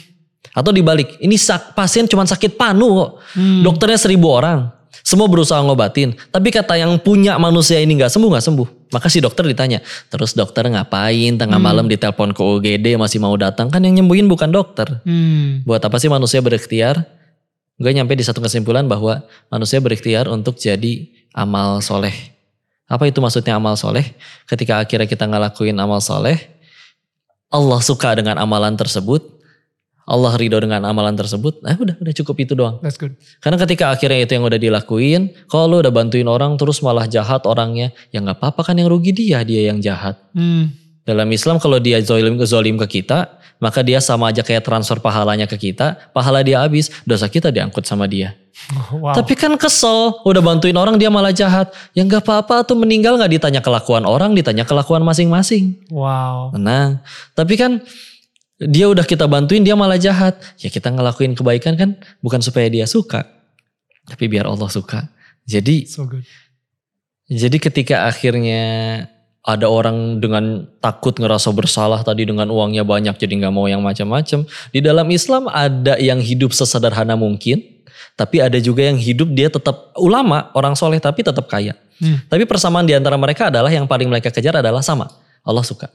Atau 0.53 0.73
dibalik, 0.73 1.17
ini 1.21 1.37
sak, 1.37 1.77
pasien 1.77 2.09
cuma 2.09 2.25
sakit 2.25 2.57
panu 2.57 2.99
kok. 2.99 3.09
Hmm. 3.37 3.61
Dokternya 3.61 3.97
seribu 4.01 4.33
orang. 4.33 4.69
Semua 5.03 5.25
berusaha 5.25 5.59
ngobatin. 5.59 6.13
Tapi 6.29 6.53
kata 6.53 6.77
yang 6.77 6.95
punya 7.01 7.35
manusia 7.41 7.81
ini 7.81 7.97
nggak 7.97 8.13
sembuh, 8.13 8.29
nggak 8.37 8.45
sembuh. 8.45 8.67
Maka 8.93 9.09
si 9.09 9.19
dokter 9.19 9.43
ditanya, 9.49 9.81
terus 10.07 10.37
dokter 10.37 10.69
ngapain 10.69 11.33
tengah 11.33 11.57
Hmm. 11.57 11.65
malam 11.65 11.85
ditelepon 11.89 12.33
ke 12.33 12.41
UGD 12.41 12.97
masih 12.97 13.17
mau 13.17 13.33
datang? 13.33 13.73
Kan 13.73 13.81
yang 13.85 13.97
nyembuhin 13.99 14.29
bukan 14.29 14.53
dokter. 14.53 15.01
Hmm. 15.05 15.65
Buat 15.65 15.85
apa 15.85 15.97
sih 15.97 16.09
manusia 16.09 16.41
berikhtiar? 16.41 17.03
Gue 17.81 17.89
nyampe 17.89 18.13
di 18.13 18.21
satu 18.21 18.37
kesimpulan 18.39 18.85
bahwa 18.85 19.25
manusia 19.49 19.81
berikhtiar 19.81 20.29
untuk 20.29 20.61
jadi 20.61 21.09
amal 21.33 21.81
soleh. 21.81 22.32
Apa 22.87 23.07
itu 23.07 23.23
maksudnya 23.23 23.55
amal 23.57 23.79
soleh? 23.79 24.15
Ketika 24.45 24.83
akhirnya 24.83 25.07
kita 25.07 25.25
ngelakuin 25.25 25.75
amal 25.79 26.03
soleh, 26.03 26.37
Allah 27.53 27.79
suka 27.79 28.17
dengan 28.17 28.41
amalan 28.41 28.75
tersebut, 28.75 29.33
Allah 30.03 30.35
ridho 30.35 30.59
dengan 30.59 30.83
amalan 30.83 31.15
tersebut, 31.15 31.63
nah 31.63 31.79
udah, 31.79 31.95
udah 31.95 32.13
cukup 32.19 32.35
itu 32.43 32.53
doang. 32.59 32.75
That's 32.83 32.99
good. 32.99 33.15
Karena 33.39 33.55
ketika 33.55 33.87
akhirnya 33.87 34.27
itu 34.27 34.35
yang 34.35 34.43
udah 34.43 34.59
dilakuin, 34.59 35.31
kalau 35.47 35.71
lu 35.71 35.75
udah 35.79 35.93
bantuin 35.95 36.27
orang 36.27 36.59
terus 36.59 36.83
malah 36.83 37.07
jahat 37.07 37.47
orangnya, 37.47 37.95
ya 38.11 38.19
nggak 38.19 38.35
apa-apa 38.35 38.67
kan 38.67 38.75
yang 38.75 38.91
rugi 38.91 39.15
dia, 39.15 39.39
dia 39.47 39.71
yang 39.71 39.79
jahat. 39.79 40.19
Hmm. 40.35 40.75
Dalam 41.07 41.27
Islam 41.31 41.55
kalau 41.55 41.79
dia 41.79 42.03
zolim, 42.03 42.35
zolim 42.43 42.75
ke 42.83 42.99
kita, 42.99 43.42
maka 43.63 43.79
dia 43.79 44.03
sama 44.03 44.27
aja 44.27 44.43
kayak 44.43 44.67
transfer 44.67 44.99
pahalanya 44.99 45.47
ke 45.47 45.55
kita, 45.55 45.95
pahala 46.11 46.43
dia 46.43 46.59
habis, 46.59 46.91
dosa 47.07 47.31
kita 47.31 47.47
diangkut 47.47 47.87
sama 47.87 48.11
dia. 48.11 48.35
Wow. 48.91 49.15
Tapi 49.15 49.39
kan 49.39 49.55
kesel, 49.55 50.19
udah 50.27 50.43
bantuin 50.43 50.75
orang 50.75 50.99
dia 50.99 51.07
malah 51.07 51.31
jahat. 51.31 51.71
Ya 51.95 52.03
nggak 52.03 52.27
apa-apa 52.27 52.67
tuh 52.67 52.75
meninggal 52.75 53.15
nggak 53.15 53.39
ditanya 53.39 53.63
kelakuan 53.63 54.03
orang, 54.03 54.35
ditanya 54.35 54.67
kelakuan 54.67 54.99
masing-masing. 55.07 55.79
wow. 55.87 56.51
Tenang. 56.51 56.99
Tapi 57.31 57.53
kan 57.55 57.79
dia 58.59 58.91
udah 58.91 59.07
kita 59.07 59.31
bantuin 59.31 59.63
dia 59.63 59.79
malah 59.79 59.95
jahat. 59.95 60.35
Ya 60.59 60.67
kita 60.67 60.91
ngelakuin 60.91 61.31
kebaikan 61.31 61.79
kan 61.79 61.95
bukan 62.19 62.43
supaya 62.43 62.67
dia 62.67 62.83
suka. 62.83 63.23
Tapi 64.03 64.27
biar 64.27 64.43
Allah 64.43 64.67
suka. 64.67 65.07
Jadi 65.47 65.87
So 65.87 66.03
good. 66.03 66.27
jadi 67.31 67.57
ketika 67.59 68.07
akhirnya 68.11 68.63
ada 69.43 69.67
orang 69.67 70.23
dengan 70.23 70.63
takut 70.79 71.11
ngerasa 71.19 71.51
bersalah 71.51 71.99
tadi 71.99 72.23
dengan 72.23 72.47
uangnya 72.47 72.87
banyak 72.87 73.19
jadi 73.19 73.43
nggak 73.43 73.53
mau 73.53 73.67
yang 73.67 73.83
macam-macam. 73.83 74.47
Di 74.71 74.79
dalam 74.79 75.07
Islam 75.11 75.51
ada 75.51 75.99
yang 75.99 76.23
hidup 76.23 76.55
sesederhana 76.55 77.19
mungkin, 77.19 77.59
tapi 78.15 78.39
ada 78.39 78.55
juga 78.63 78.87
yang 78.87 78.95
hidup 78.95 79.35
dia 79.35 79.51
tetap 79.51 79.91
ulama, 79.99 80.47
orang 80.55 80.79
soleh 80.79 81.03
tapi 81.03 81.27
tetap 81.27 81.43
kaya. 81.51 81.75
Hmm. 81.99 82.23
Tapi 82.31 82.47
persamaan 82.47 82.87
di 82.87 82.95
antara 82.95 83.19
mereka 83.19 83.51
adalah 83.51 83.67
yang 83.67 83.83
paling 83.83 84.07
mereka 84.07 84.31
kejar 84.31 84.63
adalah 84.63 84.79
sama. 84.79 85.11
Allah 85.43 85.63
suka. 85.67 85.91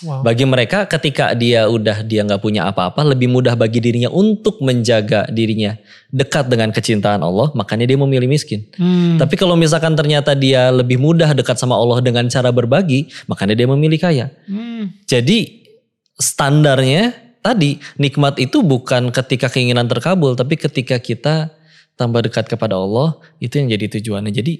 Wow. 0.00 0.24
Bagi 0.24 0.48
mereka 0.48 0.88
ketika 0.88 1.36
dia 1.36 1.68
udah 1.68 2.00
dia 2.00 2.24
nggak 2.24 2.40
punya 2.40 2.64
apa-apa, 2.64 3.04
lebih 3.04 3.28
mudah 3.28 3.52
bagi 3.52 3.84
dirinya 3.84 4.08
untuk 4.08 4.56
menjaga 4.64 5.28
dirinya 5.28 5.76
dekat 6.08 6.48
dengan 6.48 6.72
kecintaan 6.72 7.20
Allah, 7.20 7.52
makanya 7.52 7.84
dia 7.84 8.00
memilih 8.00 8.24
miskin. 8.24 8.64
Hmm. 8.80 9.20
Tapi 9.20 9.36
kalau 9.36 9.60
misalkan 9.60 9.92
ternyata 9.92 10.32
dia 10.32 10.72
lebih 10.72 10.96
mudah 10.96 11.36
dekat 11.36 11.60
sama 11.60 11.76
Allah 11.76 12.00
dengan 12.00 12.24
cara 12.32 12.48
berbagi, 12.48 13.12
makanya 13.28 13.52
dia 13.52 13.68
memilih 13.68 14.00
kaya. 14.00 14.26
Hmm. 14.48 14.88
Jadi 15.04 15.68
standarnya 16.16 17.12
tadi 17.44 17.76
nikmat 18.00 18.40
itu 18.40 18.64
bukan 18.64 19.12
ketika 19.12 19.52
keinginan 19.52 19.84
terkabul, 19.84 20.32
tapi 20.32 20.56
ketika 20.56 20.96
kita 20.96 21.52
tambah 22.00 22.24
dekat 22.24 22.48
kepada 22.48 22.80
Allah, 22.80 23.20
itu 23.36 23.60
yang 23.60 23.68
jadi 23.68 24.00
tujuannya. 24.00 24.32
Jadi 24.32 24.54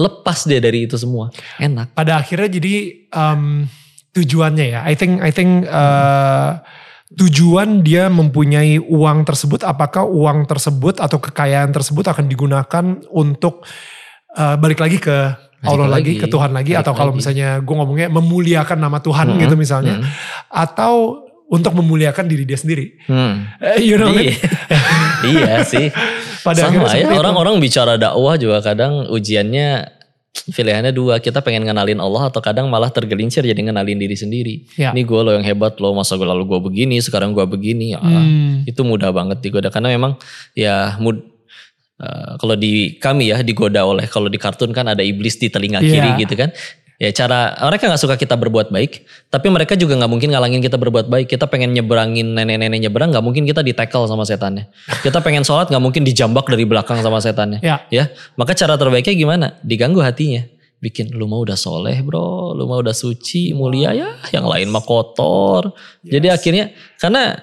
lepas 0.00 0.48
dia 0.48 0.62
dari 0.62 0.88
itu 0.88 0.96
semua, 0.96 1.28
enak. 1.60 1.92
pada 1.92 2.16
akhirnya 2.22 2.48
jadi 2.48 2.74
um, 3.12 3.66
tujuannya 4.22 4.66
ya. 4.74 4.80
I 4.82 4.94
think 4.98 5.22
I 5.22 5.30
think 5.30 5.66
uh, 5.70 6.58
tujuan 7.14 7.86
dia 7.86 8.10
mempunyai 8.10 8.76
uang 8.82 9.24
tersebut. 9.24 9.64
Apakah 9.64 10.04
uang 10.04 10.44
tersebut 10.44 10.98
atau 10.98 11.18
kekayaan 11.22 11.70
tersebut 11.72 12.04
akan 12.04 12.26
digunakan 12.26 12.84
untuk 13.14 13.64
uh, 14.34 14.56
balik 14.58 14.82
lagi 14.82 14.98
ke 14.98 15.48
Allah 15.58 15.90
lagi, 15.90 16.14
lagi. 16.14 16.22
ke 16.22 16.26
Tuhan 16.30 16.54
lagi, 16.54 16.78
atau 16.78 16.94
kalau 16.94 17.10
lagi. 17.10 17.18
misalnya 17.18 17.58
gue 17.58 17.74
ngomongnya 17.74 18.08
memuliakan 18.14 18.78
nama 18.78 19.02
Tuhan 19.02 19.34
Mm-mm, 19.34 19.42
gitu 19.42 19.54
misalnya, 19.58 19.98
mm. 19.98 20.06
atau 20.54 21.26
untuk 21.48 21.72
memuliakan 21.80 22.28
diri 22.28 22.44
dia 22.44 22.60
sendiri. 22.60 22.94
Hmm. 23.08 23.48
Eh, 23.56 23.80
you 23.80 23.96
know, 23.96 24.12
iya. 24.12 24.36
iya 25.32 25.54
sih. 25.64 25.88
pada 26.44 26.70
Sama 26.70 26.86
ya 26.94 27.08
orang-orang 27.10 27.58
bicara 27.58 27.98
dakwah 27.98 28.38
juga 28.38 28.62
kadang 28.62 29.08
ujiannya 29.10 29.97
pilihannya 30.48 30.90
dua. 30.90 31.18
Kita 31.18 31.40
pengen 31.40 31.64
ngenalin 31.64 31.98
Allah 31.98 32.28
atau 32.28 32.40
kadang 32.40 32.66
malah 32.66 32.88
tergelincir 32.88 33.40
jadi 33.40 33.56
ngenalin 33.56 33.96
diri 33.96 34.16
sendiri. 34.16 34.54
Ya. 34.74 34.90
Ini 34.90 35.02
gue 35.02 35.20
lo 35.20 35.32
yang 35.32 35.44
hebat 35.44 35.76
lo 35.78 35.92
masa 35.92 36.16
gue 36.16 36.24
lalu 36.24 36.48
gue 36.48 36.60
begini 36.64 36.98
sekarang 36.98 37.32
gue 37.32 37.44
begini. 37.44 37.92
Ya, 37.92 38.00
Hmm. 38.00 38.64
Itu 38.64 38.82
mudah 38.82 39.12
banget 39.12 39.38
digoda 39.40 39.68
karena 39.68 39.92
memang 39.92 40.16
ya 40.52 40.96
mud 40.98 41.20
eh, 41.98 42.32
kalau 42.36 42.54
di 42.54 42.96
kami 42.96 43.28
ya 43.28 43.42
digoda 43.42 43.82
oleh 43.82 44.06
kalau 44.06 44.26
di 44.26 44.38
kartun 44.38 44.70
kan 44.70 44.86
ada 44.86 45.02
iblis 45.02 45.36
di 45.36 45.48
telinga 45.48 45.78
Iya. 45.80 45.90
kiri 45.90 46.10
gitu 46.24 46.34
kan. 46.34 46.50
Ya 46.98 47.14
cara 47.14 47.54
mereka 47.62 47.86
nggak 47.86 48.02
suka 48.02 48.18
kita 48.18 48.34
berbuat 48.34 48.74
baik, 48.74 49.06
tapi 49.30 49.46
mereka 49.54 49.78
juga 49.78 49.94
nggak 49.94 50.10
mungkin 50.10 50.34
ngalangin 50.34 50.58
kita 50.58 50.74
berbuat 50.74 51.06
baik. 51.06 51.30
Kita 51.30 51.46
pengen 51.46 51.70
nyeberangin 51.70 52.34
nenek-nenek 52.34 52.90
nyeberang, 52.90 53.14
nggak 53.14 53.22
mungkin 53.22 53.46
kita 53.46 53.62
di 53.62 53.70
tackle 53.70 54.10
sama 54.10 54.26
setannya. 54.26 54.66
Kita 55.06 55.22
pengen 55.22 55.46
sholat 55.46 55.70
nggak 55.70 55.78
mungkin 55.78 56.02
dijambak 56.02 56.50
dari 56.50 56.66
belakang 56.66 56.98
sama 56.98 57.22
setannya. 57.22 57.62
Ya. 57.62 57.86
Ya, 57.94 58.10
maka 58.34 58.50
cara 58.58 58.74
terbaiknya 58.74 59.14
gimana? 59.14 59.46
Diganggu 59.62 60.02
hatinya. 60.02 60.42
Bikin 60.82 61.14
lu 61.14 61.30
mau 61.30 61.46
udah 61.46 61.54
soleh 61.54 62.02
bro, 62.02 62.50
lu 62.58 62.66
mau 62.66 62.82
udah 62.82 62.94
suci, 62.94 63.54
mulia 63.54 63.94
ya, 63.94 64.18
yang 64.34 64.50
lain 64.50 64.66
mah 64.66 64.82
kotor. 64.82 65.70
Jadi 66.02 66.34
akhirnya 66.34 66.74
karena 66.98 67.38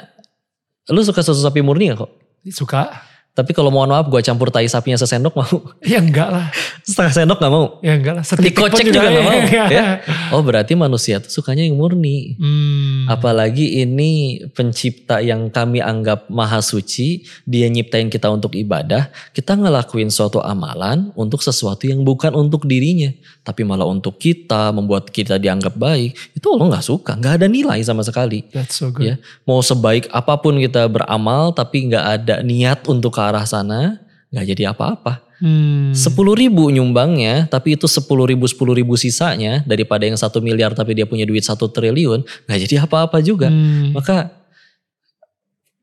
lu 0.91 1.00
suka 1.00 1.24
susu 1.24 1.39
sapi 1.39 1.63
murni 1.63 1.96
gak 1.96 2.04
kok? 2.04 2.12
Suka? 2.52 2.91
Tapi 3.36 3.52
kalau 3.52 3.67
mohon 3.67 3.91
maaf 3.91 4.08
gue 4.08 4.21
campur 4.24 4.48
tai 4.48 4.63
sapinya 4.71 4.95
sesendok 4.95 5.36
mau. 5.36 5.60
Ya 5.84 6.00
enggak 6.00 6.32
lah. 6.32 6.48
Setengah 6.88 7.12
sendok 7.12 7.39
gak 7.43 7.52
mau. 7.52 7.65
Ya 7.84 8.00
enggak 8.00 8.15
lah. 8.15 8.24
Dikocek 8.24 8.95
juga 8.95 9.12
gak 9.12 9.26
mau. 9.28 9.39
ya. 9.52 9.65
ya. 9.67 9.88
Oh 10.32 10.39
berarti 10.39 10.71
manusia 10.80 11.19
tuh 11.19 11.28
sukanya 11.28 11.67
yang 11.67 11.76
murni. 11.76 12.39
Hmm. 12.39 13.12
Apalagi 13.12 13.84
ini 13.84 14.39
pencipta 14.56 15.19
yang 15.19 15.52
kami 15.52 15.84
anggap 15.84 16.32
maha 16.32 16.63
suci, 16.63 17.28
dia 17.43 17.67
nyiptain 17.67 18.08
kita 18.08 18.32
untuk 18.32 18.56
ibadah, 18.56 19.12
kita 19.36 19.60
ngelakuin 19.60 20.08
suatu 20.08 20.39
amalan 20.39 21.12
untuk 21.13 21.43
sesuatu 21.43 21.86
yang 21.86 22.08
bukan 22.08 22.32
untuk 22.34 22.63
dirinya, 22.63 23.12
tapi 23.43 23.67
malah 23.67 23.86
untuk 23.86 24.15
kita, 24.15 24.71
membuat 24.71 25.12
kita 25.12 25.36
dianggap 25.36 25.76
baik, 25.76 26.15
itu 26.34 26.45
Allah 26.56 26.78
nggak 26.78 26.86
suka, 26.88 27.12
nggak 27.19 27.34
ada 27.43 27.48
nilai 27.52 27.84
sama 27.84 28.02
sekali. 28.02 28.48
That's 28.56 28.80
so 28.80 28.89
good. 28.89 29.06
Ya, 29.06 29.15
mau 29.43 29.60
sebaik 29.60 30.08
apa 30.10 30.39
pun 30.39 30.58
kita 30.58 30.88
beramal, 30.88 31.52
tapi 31.52 31.91
nggak 31.91 32.06
ada 32.06 32.36
niat 32.41 32.88
untuk 32.88 33.17
arah 33.25 33.45
sana, 33.49 33.97
nggak 34.29 34.45
jadi 34.53 34.63
apa-apa. 34.75 35.25
Hmm. 35.43 35.91
Sepuluh 35.91 36.31
ribu 36.31 36.71
nyumbangnya, 36.71 37.51
tapi 37.51 37.75
itu 37.75 37.91
sepuluh 37.91 38.23
ribu 38.23 38.47
sepuluh 38.47 38.71
ribu 38.71 38.95
sisanya 38.95 39.67
daripada 39.67 40.07
yang 40.07 40.15
satu 40.15 40.39
miliar 40.39 40.71
tapi 40.71 40.95
dia 40.95 41.03
punya 41.03 41.27
duit 41.27 41.43
satu 41.43 41.67
triliun, 41.67 42.23
nggak 42.47 42.59
jadi 42.67 42.75
apa-apa 42.88 43.19
juga. 43.19 43.51
Hmm. 43.51 43.91
Maka 43.91 44.31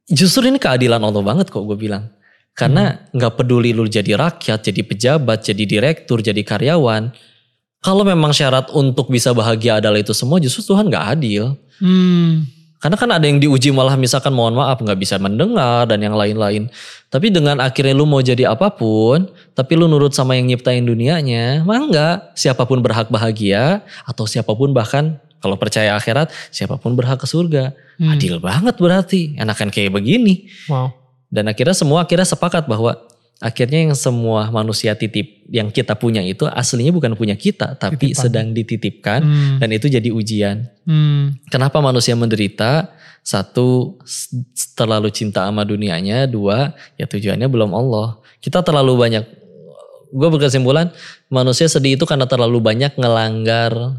justru 0.08 0.48
ini 0.48 0.56
keadilan 0.56 1.00
Allah 1.00 1.20
banget 1.20 1.52
kok 1.52 1.64
gue 1.68 1.76
bilang. 1.76 2.08
Karena 2.52 3.08
nggak 3.16 3.40
peduli 3.40 3.72
lu 3.72 3.88
jadi 3.88 4.12
rakyat, 4.12 4.60
jadi 4.60 4.80
pejabat, 4.84 5.40
jadi 5.40 5.64
direktur, 5.64 6.20
jadi 6.20 6.36
karyawan. 6.44 7.08
Kalau 7.80 8.04
memang 8.04 8.36
syarat 8.36 8.68
untuk 8.76 9.08
bisa 9.08 9.32
bahagia 9.32 9.80
adalah 9.80 9.96
itu 9.96 10.12
semua, 10.12 10.36
justru 10.36 10.60
Tuhan 10.68 10.92
nggak 10.92 11.06
adil. 11.16 11.56
Hmm. 11.80 12.44
Karena 12.82 12.98
kan 12.98 13.14
ada 13.14 13.22
yang 13.22 13.38
diuji 13.38 13.70
malah 13.70 13.94
misalkan 13.94 14.34
mohon 14.34 14.58
maaf 14.58 14.82
nggak 14.82 14.98
bisa 14.98 15.14
mendengar 15.22 15.86
dan 15.86 16.02
yang 16.02 16.18
lain-lain. 16.18 16.66
Tapi 17.14 17.30
dengan 17.30 17.62
akhirnya 17.62 17.94
lu 17.94 18.10
mau 18.10 18.18
jadi 18.18 18.50
apa 18.50 18.74
pun, 18.74 19.30
tapi 19.54 19.78
lu 19.78 19.86
nurut 19.86 20.10
sama 20.10 20.34
yang 20.34 20.50
nyiptain 20.50 20.82
dunianya, 20.82 21.62
mah 21.62 21.78
enggak. 21.78 22.34
Siapa 22.34 22.66
pun 22.66 22.82
berhak 22.82 23.06
bahagia 23.06 23.86
atau 24.02 24.26
siapa 24.26 24.50
pun 24.58 24.74
bahkan 24.74 25.22
Kalau 25.42 25.58
percaya 25.58 25.98
akhirat, 25.98 26.30
siapa 26.54 26.78
pun 26.78 26.94
berhak 26.94 27.18
ke 27.18 27.26
surga. 27.26 27.74
Hmm. 27.98 28.14
Adil 28.14 28.38
banget 28.38 28.78
berarti. 28.78 29.34
Enakan 29.34 29.74
kayak 29.74 29.90
begini. 29.90 30.46
Wow. 30.70 30.94
Dan 31.26 31.50
akhirnya 31.50 31.74
semua 31.74 32.06
akhirnya 32.06 32.22
sepakat 32.22 32.70
bahwa 32.70 32.94
akhirnya 33.40 33.88
yang 33.88 33.94
semua 33.96 34.50
manusia 34.52 34.92
titip 34.98 35.44
yang 35.48 35.70
kita 35.72 35.94
punya 35.96 36.20
itu 36.20 36.44
aslinya 36.48 36.92
bukan 36.92 37.14
punya 37.16 37.34
kita, 37.38 37.74
tapi 37.78 38.12
Titipan. 38.12 38.20
sedang 38.20 38.46
dititipkan 38.52 39.20
Hmm. 39.22 39.56
dan 39.62 39.68
itu 39.72 39.86
jadi 39.88 40.08
ujian. 40.12 40.68
Hmm. 40.84 41.38
Kenapa 41.48 41.80
manusia 41.80 42.12
menderita? 42.18 42.92
Satu, 43.22 44.02
terlalu 44.74 45.14
cinta 45.14 45.46
sama 45.46 45.62
dunianya. 45.62 46.26
Dua, 46.26 46.74
ya 46.98 47.06
tujuannya 47.06 47.46
belum 47.46 47.70
Allah. 47.70 48.18
Kita 48.42 48.66
terlalu 48.66 48.98
banyak, 48.98 49.24
gue 50.10 50.28
berkesimpulan 50.34 50.90
manusia 51.30 51.70
sedih 51.70 51.94
itu 51.94 52.02
karena 52.02 52.26
terlalu 52.26 52.58
banyak 52.58 52.98
ngelanggar 52.98 53.94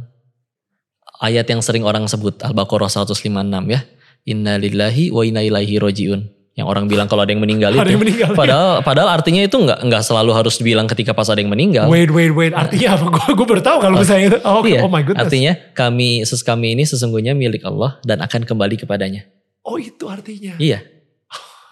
ayat 1.24 1.48
yang 1.48 1.64
sering 1.64 1.88
orang 1.88 2.04
sebut. 2.12 2.36
Al-Baqarah 2.44 2.92
156 2.92 3.72
ya. 3.72 3.80
Inna 4.28 4.60
lillahi 4.60 5.08
wa 5.16 5.24
inna 5.24 5.40
ilaihi 5.40 5.80
rojiun. 5.80 6.28
Yang 6.54 6.68
orang 6.70 6.86
bilang 6.86 7.10
kalau 7.10 7.26
ada 7.26 7.34
yang 7.34 7.42
meninggal 7.42 7.74
Ada 7.74 7.82
itu. 7.82 7.98
yang 7.98 8.04
meninggal. 8.06 8.30
Padahal, 8.38 8.86
padahal 8.86 9.10
artinya 9.10 9.42
itu 9.42 9.58
nggak 9.58 9.90
nggak 9.90 10.04
selalu 10.06 10.32
harus 10.38 10.54
dibilang 10.62 10.86
ketika 10.86 11.10
pas 11.10 11.26
ada 11.26 11.42
yang 11.42 11.50
meninggal. 11.50 11.90
Wait, 11.90 12.14
wait, 12.14 12.30
wait. 12.30 12.54
Artinya 12.54 12.94
apa? 12.94 13.10
Gue 13.10 13.34
gue 13.34 13.48
baru 13.50 13.62
tahu 13.66 13.78
kalau 13.82 13.98
misalnya 13.98 14.26
itu. 14.30 14.40
Oh, 14.46 14.62
Iya, 14.62 14.86
oh 14.86 14.90
my 14.92 15.02
goodness. 15.02 15.26
artinya 15.26 15.58
kami 15.74 16.22
ses 16.22 16.46
kami 16.46 16.78
ini 16.78 16.86
sesungguhnya 16.86 17.34
milik 17.34 17.66
Allah 17.66 17.98
dan 18.06 18.22
akan 18.22 18.46
kembali 18.46 18.78
kepadanya. 18.78 19.26
oh 19.66 19.82
itu 19.82 20.06
artinya. 20.06 20.54
Iya. 20.62 20.86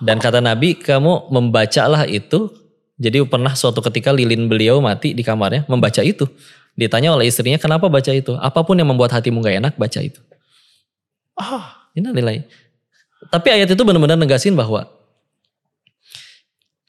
Dan 0.01 0.17
kata 0.17 0.41
Nabi, 0.41 0.73
kamu 0.73 1.29
membacalah 1.29 2.09
itu. 2.09 2.49
Jadi 2.97 3.21
pernah 3.25 3.53
suatu 3.53 3.85
ketika 3.85 4.09
lilin 4.09 4.49
beliau 4.49 4.81
mati 4.81 5.13
di 5.13 5.21
kamarnya 5.21 5.61
membaca 5.69 6.01
itu. 6.01 6.25
Ditanya 6.73 7.13
oleh 7.13 7.29
istrinya, 7.29 7.61
kenapa 7.61 7.85
baca 7.85 8.09
itu? 8.09 8.33
Apa 8.33 8.65
pun 8.65 8.73
yang 8.77 8.89
membuat 8.89 9.13
hatimu 9.13 9.41
gak 9.41 9.57
enak, 9.61 9.73
baca 9.77 9.99
itu. 10.01 10.17
Ah, 11.35 11.85
Ini 11.93 12.09
nilai. 12.09 12.45
Tapi 13.31 13.47
ayat 13.47 13.71
itu 13.71 13.81
benar-benar 13.81 14.19
negasin 14.19 14.53
bahwa 14.53 14.91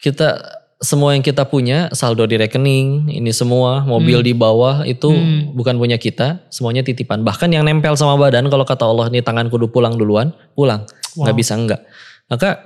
kita 0.02 0.42
semua 0.83 1.14
yang 1.14 1.22
kita 1.22 1.46
punya, 1.46 1.87
saldo 1.94 2.26
di 2.26 2.35
rekening, 2.35 3.07
ini 3.07 3.31
semua, 3.31 3.87
mobil 3.87 4.18
Hmm. 4.18 4.26
di 4.26 4.35
bawah 4.35 4.83
itu 4.83 5.14
Hmm. 5.14 5.55
bukan 5.55 5.78
punya 5.78 5.94
kita, 5.94 6.42
semuanya 6.50 6.83
titipan. 6.83 7.22
Bahkan 7.22 7.55
yang 7.55 7.62
nempel 7.62 7.94
sama 7.94 8.18
badan, 8.18 8.50
kalau 8.50 8.66
kata 8.66 8.83
Allah 8.83 9.07
nih 9.07 9.22
tangan 9.22 9.46
kudu 9.46 9.70
pulang 9.70 9.94
duluan, 9.94 10.35
pulang. 10.59 10.83
wow. 11.14 11.28
nggak 11.28 11.37
bisa 11.38 11.55
enggak. 11.55 11.81
Maka 12.26 12.59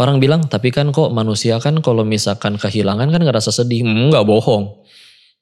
orang 0.00 0.18
bilang, 0.18 0.40
tapi 0.48 0.72
kan 0.74 0.88
kok 0.90 1.12
manusia 1.14 1.60
kan 1.62 1.78
kalau 1.78 2.00
misalkan 2.02 2.56
kehilangan 2.58 3.06
kan 3.12 3.20
ngerasa 3.22 3.52
sedih. 3.52 3.84
Hmm, 3.86 4.08
Enggak 4.08 4.24
bohong. 4.24 4.82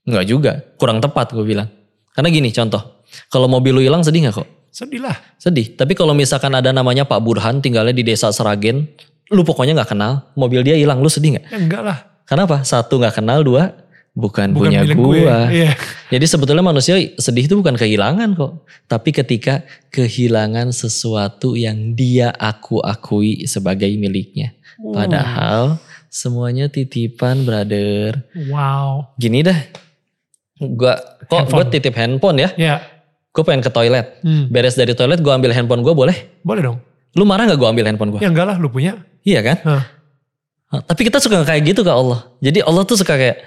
Enggak 0.04 0.24
juga. 0.26 0.52
Kurang 0.76 0.98
tepat 0.98 1.32
gue 1.32 1.46
bilang. 1.46 1.70
Karena 2.12 2.28
gini 2.28 2.50
contoh. 2.50 3.00
Kalau 3.30 3.46
mobil 3.46 3.72
lu 3.72 3.80
hilang 3.80 4.02
sedih 4.02 4.26
nggak 4.26 4.42
kok? 4.42 4.48
Sedih 4.76 5.00
lah. 5.00 5.16
Sedih. 5.40 5.72
Tapi 5.72 5.96
kalau 5.96 6.12
misalkan 6.12 6.52
ada 6.52 6.68
namanya 6.68 7.08
Pak 7.08 7.16
Burhan 7.24 7.64
tinggalnya 7.64 7.96
di 7.96 8.04
desa 8.04 8.28
Seragen. 8.28 8.84
Lu 9.32 9.40
pokoknya 9.40 9.72
nggak 9.72 9.96
kenal. 9.96 10.28
Mobil 10.36 10.60
dia 10.60 10.76
hilang. 10.76 11.00
Lu 11.00 11.08
sedih 11.08 11.40
nggak? 11.40 11.48
Ya 11.48 11.56
enggak 11.56 11.80
lah. 11.80 11.98
Kenapa? 12.28 12.60
Satu 12.60 13.00
nggak 13.00 13.24
kenal. 13.24 13.40
Dua 13.40 13.72
bukan, 14.12 14.52
Bukan 14.52 14.68
punya 14.68 14.84
milik 14.84 15.00
gue. 15.00 15.24
gua. 15.24 15.48
Iya. 15.48 15.72
Jadi 16.12 16.24
sebetulnya 16.28 16.60
manusia 16.60 17.00
sedih 17.16 17.48
itu 17.48 17.56
bukan 17.56 17.72
kehilangan 17.72 18.36
kok. 18.36 18.68
Tapi 18.84 19.16
ketika 19.16 19.64
kehilangan 19.88 20.68
sesuatu 20.76 21.56
yang 21.56 21.96
dia 21.96 22.28
aku-akui 22.36 23.48
sebagai 23.48 23.88
miliknya. 23.96 24.52
Hmm. 24.76 24.92
Padahal 24.92 25.80
semuanya 26.12 26.68
titipan 26.68 27.48
brother. 27.48 28.28
Wow. 28.52 29.08
Gini 29.16 29.40
dah. 29.40 29.56
Gua 30.60 31.00
kok 31.32 31.48
gue 31.48 31.64
titip 31.72 31.96
handphone 31.96 32.44
ya. 32.44 32.52
Ya. 32.60 32.76
Gue 33.36 33.44
pengen 33.44 33.60
ke 33.60 33.68
toilet. 33.68 34.16
Hmm. 34.24 34.48
Beres 34.48 34.74
dari 34.74 34.96
toilet 34.96 35.20
gue 35.20 35.28
ambil 35.28 35.52
handphone 35.52 35.84
gue 35.84 35.92
boleh? 35.92 36.16
Boleh 36.40 36.62
dong. 36.64 36.78
Lu 37.12 37.28
marah 37.28 37.44
gak 37.44 37.60
gue 37.60 37.68
ambil 37.68 37.84
handphone 37.84 38.16
gue? 38.16 38.20
Ya 38.24 38.32
enggak 38.32 38.48
lah 38.48 38.56
lu 38.56 38.72
punya. 38.72 38.96
Iya 39.20 39.44
kan? 39.44 39.56
Hah, 39.62 39.84
Tapi 40.82 41.04
kita 41.04 41.20
suka 41.20 41.44
kayak 41.44 41.62
gitu 41.68 41.84
ke 41.84 41.92
Allah. 41.92 42.24
Jadi 42.40 42.64
Allah 42.64 42.82
tuh 42.82 42.96
suka 42.96 43.14
kayak, 43.14 43.38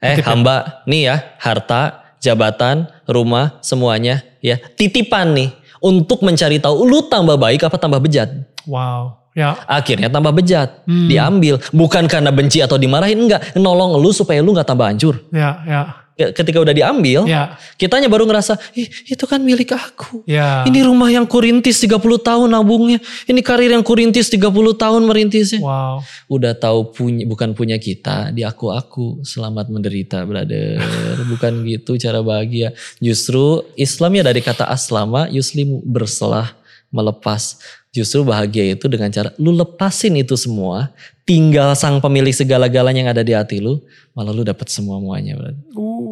eh 0.00 0.16
Titipin. 0.16 0.24
hamba 0.26 0.56
nih 0.84 1.02
ya, 1.06 1.16
harta, 1.36 1.82
jabatan, 2.18 2.88
rumah, 3.04 3.60
semuanya 3.60 4.24
ya 4.40 4.56
titipan 4.56 5.36
nih 5.36 5.52
untuk 5.78 6.20
mencari 6.20 6.56
tahu 6.56 6.84
lu 6.84 7.04
tambah 7.06 7.36
baik 7.36 7.64
apa 7.64 7.76
tambah 7.76 8.00
bejat. 8.00 8.28
Wow. 8.64 9.20
Ya. 9.30 9.54
Akhirnya 9.64 10.10
tambah 10.10 10.34
bejat, 10.34 10.82
Hmm. 10.84 11.06
diambil 11.06 11.62
bukan 11.70 12.08
karena 12.10 12.34
benci 12.34 12.58
atau 12.58 12.74
dimarahin 12.74 13.20
enggak, 13.28 13.54
nolong 13.54 13.94
lu 13.96 14.10
supaya 14.10 14.42
lu 14.42 14.52
nggak 14.52 14.66
tambah 14.66 14.90
hancur. 14.90 15.22
Ya. 15.30 15.60
Ya. 15.64 15.82
Ke- 16.20 16.36
Ketika 16.36 16.60
udah 16.60 16.76
diambil, 16.76 17.24
Ya. 17.24 17.56
kitanya 17.80 18.12
baru 18.12 18.28
ngerasa, 18.28 18.60
ih 18.76 18.84
itu 19.08 19.24
kan 19.24 19.40
milik 19.40 19.72
aku. 19.72 20.20
Ya. 20.28 20.68
Ini 20.68 20.84
rumah 20.84 21.08
yang 21.08 21.24
kurintis 21.24 21.80
30 21.80 22.20
tahun 22.20 22.52
nabungnya. 22.52 23.00
Ini 23.24 23.40
karir 23.40 23.72
yang 23.72 23.80
kurintis 23.80 24.28
30 24.28 24.76
tahun 24.76 25.08
merintisnya. 25.08 25.64
Wow. 25.64 26.04
Udah 26.28 26.52
tahu 26.52 26.92
punya 26.92 27.24
bukan 27.24 27.56
punya 27.56 27.80
kita, 27.80 28.36
di 28.36 28.44
aku-aku 28.44 29.24
selamat 29.24 29.72
menderita, 29.72 30.28
brother. 30.28 30.76
bukan 31.32 31.64
gitu 31.64 31.96
cara 31.96 32.20
bahagia. 32.20 32.76
Justru 33.00 33.64
Islam 33.74 34.20
ya 34.20 34.28
dari 34.28 34.44
kata 34.44 34.68
aslama, 34.68 35.24
yuslimu 35.32 35.80
berselah, 35.80 36.52
melepas. 36.90 37.56
Justru 37.90 38.22
bahagia 38.22 38.76
itu 38.76 38.86
dengan 38.86 39.10
cara 39.10 39.34
lu 39.34 39.50
lepasin 39.50 40.14
itu 40.14 40.38
semua, 40.38 40.94
tinggal 41.26 41.74
sang 41.74 41.98
pemilik 41.98 42.30
segala-galanya 42.30 43.02
yang 43.02 43.10
ada 43.10 43.22
di 43.22 43.34
hati 43.34 43.58
lu, 43.58 43.82
malah 44.14 44.30
lu 44.30 44.42
dapat 44.42 44.66
semua 44.70 44.98
muanya, 44.98 45.34
brother. 45.34 45.58
Uh. 45.74 46.09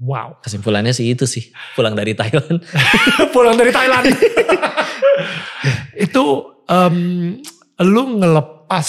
Wow. 0.00 0.40
Kesimpulannya 0.40 0.96
sih 0.96 1.12
itu 1.12 1.28
sih, 1.28 1.52
pulang 1.76 1.92
dari 1.92 2.16
Thailand. 2.16 2.64
Pulang 3.36 3.52
dari 3.54 3.68
Thailand. 3.68 4.08
itu 5.92 6.24
em, 6.66 6.96
lu 7.84 8.02
ngelepas 8.20 8.88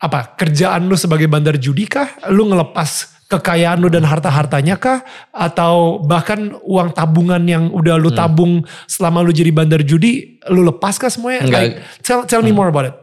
apa 0.00 0.32
kerjaan 0.32 0.88
lu 0.88 0.96
sebagai 0.96 1.28
bandar 1.28 1.60
judi 1.60 1.84
kah? 1.84 2.08
Lu 2.32 2.48
ngelepas 2.48 3.20
kekayaan 3.28 3.78
lu 3.78 3.92
dan 3.92 4.08
harta-hartanya 4.08 4.80
kah? 4.80 5.04
Atau 5.28 6.00
bahkan 6.02 6.56
uang 6.64 6.96
tabungan 6.96 7.44
yang 7.44 7.68
udah 7.70 8.00
lu 8.00 8.08
Hmm. 8.08 8.18
tabung 8.18 8.52
selama 8.88 9.20
lu 9.20 9.30
jadi 9.30 9.52
bandar 9.52 9.84
judi, 9.84 10.40
lu 10.48 10.64
lepas 10.64 10.96
kah 10.96 11.12
semuanya? 11.12 11.44
Enggak. 11.44 11.60
Like, 11.60 11.74
tell, 12.00 12.24
tell 12.24 12.40
me 12.40 12.50
more 12.50 12.72
about 12.72 12.88
it. 12.88 12.96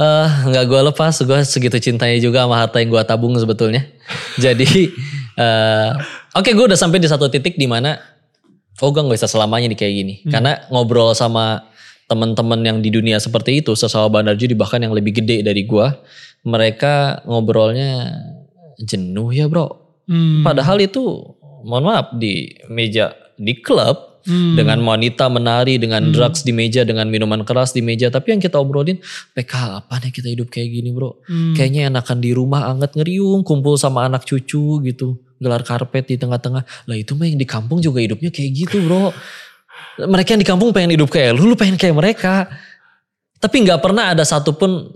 Eh, 0.00 0.28
nggak 0.48 0.64
gue 0.64 0.80
lepas, 0.94 1.12
gue 1.12 1.38
segitu 1.44 1.76
cintanya 1.76 2.16
juga 2.16 2.46
sama 2.46 2.56
harta 2.56 2.80
yang 2.80 2.88
gue 2.88 3.02
tabung 3.04 3.36
sebetulnya. 3.36 3.84
Jadi, 4.40 4.88
eh, 5.36 5.90
oke 6.34 6.50
gue 6.50 6.64
udah 6.70 6.78
sampai 6.78 6.98
di 7.02 7.08
satu 7.08 7.30
titik 7.30 7.56
di 7.56 7.66
mana, 7.66 7.98
oh 8.80 8.90
gue 8.90 9.00
nggak 9.02 9.16
bisa 9.16 9.30
selamanya 9.30 9.70
di 9.70 9.76
kayak 9.76 9.94
gini. 9.94 10.14
Karena 10.26 10.58
ngobrol 10.68 11.14
sama 11.14 11.66
teman-teman 12.10 12.58
yang 12.66 12.78
di 12.82 12.90
dunia 12.90 13.22
seperti 13.22 13.62
itu, 13.62 13.78
sesama 13.78 14.10
bandar 14.10 14.34
judi 14.34 14.58
bahkan 14.58 14.82
yang 14.82 14.90
lebih 14.90 15.22
gede 15.22 15.46
dari 15.46 15.62
gue, 15.62 15.86
mereka 16.42 17.22
ngobrolnya 17.26 18.10
jenuh 18.82 19.30
ya 19.30 19.46
bro. 19.46 19.70
Hmm. 20.10 20.42
Padahal 20.42 20.82
itu, 20.82 21.02
mohon 21.62 21.86
maaf 21.86 22.16
di 22.18 22.50
meja 22.66 23.14
di 23.38 23.54
klub 23.62 24.10
Hmm. 24.20 24.52
dengan 24.52 24.84
wanita 24.84 25.32
menari, 25.32 25.80
dengan 25.80 26.12
drugs 26.12 26.44
di 26.44 26.52
meja, 26.52 26.84
dengan 26.84 27.08
minuman 27.08 27.40
keras 27.40 27.72
di 27.72 27.80
meja. 27.80 28.12
Tapi 28.12 28.36
yang 28.36 28.40
kita 28.42 28.60
obrolin, 28.60 29.00
PK 29.32 29.80
apa 29.80 29.96
nih 29.96 30.12
kita 30.12 30.28
hidup 30.28 30.52
kayak 30.52 30.68
gini 30.68 30.92
bro? 30.92 31.16
Hmm. 31.24 31.56
Kayaknya 31.56 31.88
enakan 31.88 32.18
di 32.20 32.30
rumah 32.36 32.68
anget 32.68 32.92
ngeriung, 33.00 33.40
kumpul 33.40 33.80
sama 33.80 34.04
anak 34.04 34.28
cucu 34.28 34.84
gitu. 34.84 35.16
Gelar 35.40 35.64
karpet 35.64 36.04
di 36.04 36.16
tengah-tengah. 36.20 36.62
Lah 36.62 36.96
itu 36.96 37.16
mah 37.16 37.24
yang 37.24 37.40
di 37.40 37.48
kampung 37.48 37.80
juga 37.80 38.04
hidupnya 38.04 38.28
kayak 38.28 38.50
gitu 38.52 38.76
bro. 38.84 39.10
Mereka 40.00 40.36
yang 40.36 40.42
di 40.44 40.48
kampung 40.48 40.70
pengen 40.76 40.92
hidup 40.94 41.08
kayak 41.08 41.32
lu, 41.32 41.50
lu 41.50 41.56
pengen 41.56 41.80
kayak 41.80 41.96
mereka. 41.96 42.46
Tapi 43.40 43.56
nggak 43.64 43.80
pernah 43.80 44.12
ada 44.12 44.20
satupun 44.20 44.92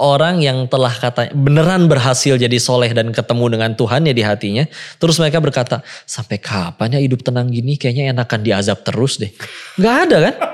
orang 0.00 0.40
yang 0.40 0.64
telah 0.66 0.90
kata 0.90 1.30
beneran 1.36 1.86
berhasil 1.86 2.34
jadi 2.40 2.56
soleh 2.56 2.90
dan 2.90 3.12
ketemu 3.12 3.54
dengan 3.54 3.70
Tuhan 3.78 4.08
ya 4.08 4.14
di 4.16 4.24
hatinya. 4.26 4.64
Terus 4.98 5.20
mereka 5.22 5.38
berkata, 5.38 5.86
sampai 6.08 6.40
kapan 6.40 6.98
ya 6.98 7.00
hidup 7.04 7.22
tenang 7.22 7.52
gini? 7.52 7.78
Kayaknya 7.78 8.16
enakan 8.16 8.40
diazab 8.42 8.82
terus 8.82 9.20
deh. 9.20 9.30
Nggak 9.78 9.96
ada 10.08 10.16
kan? 10.18 10.34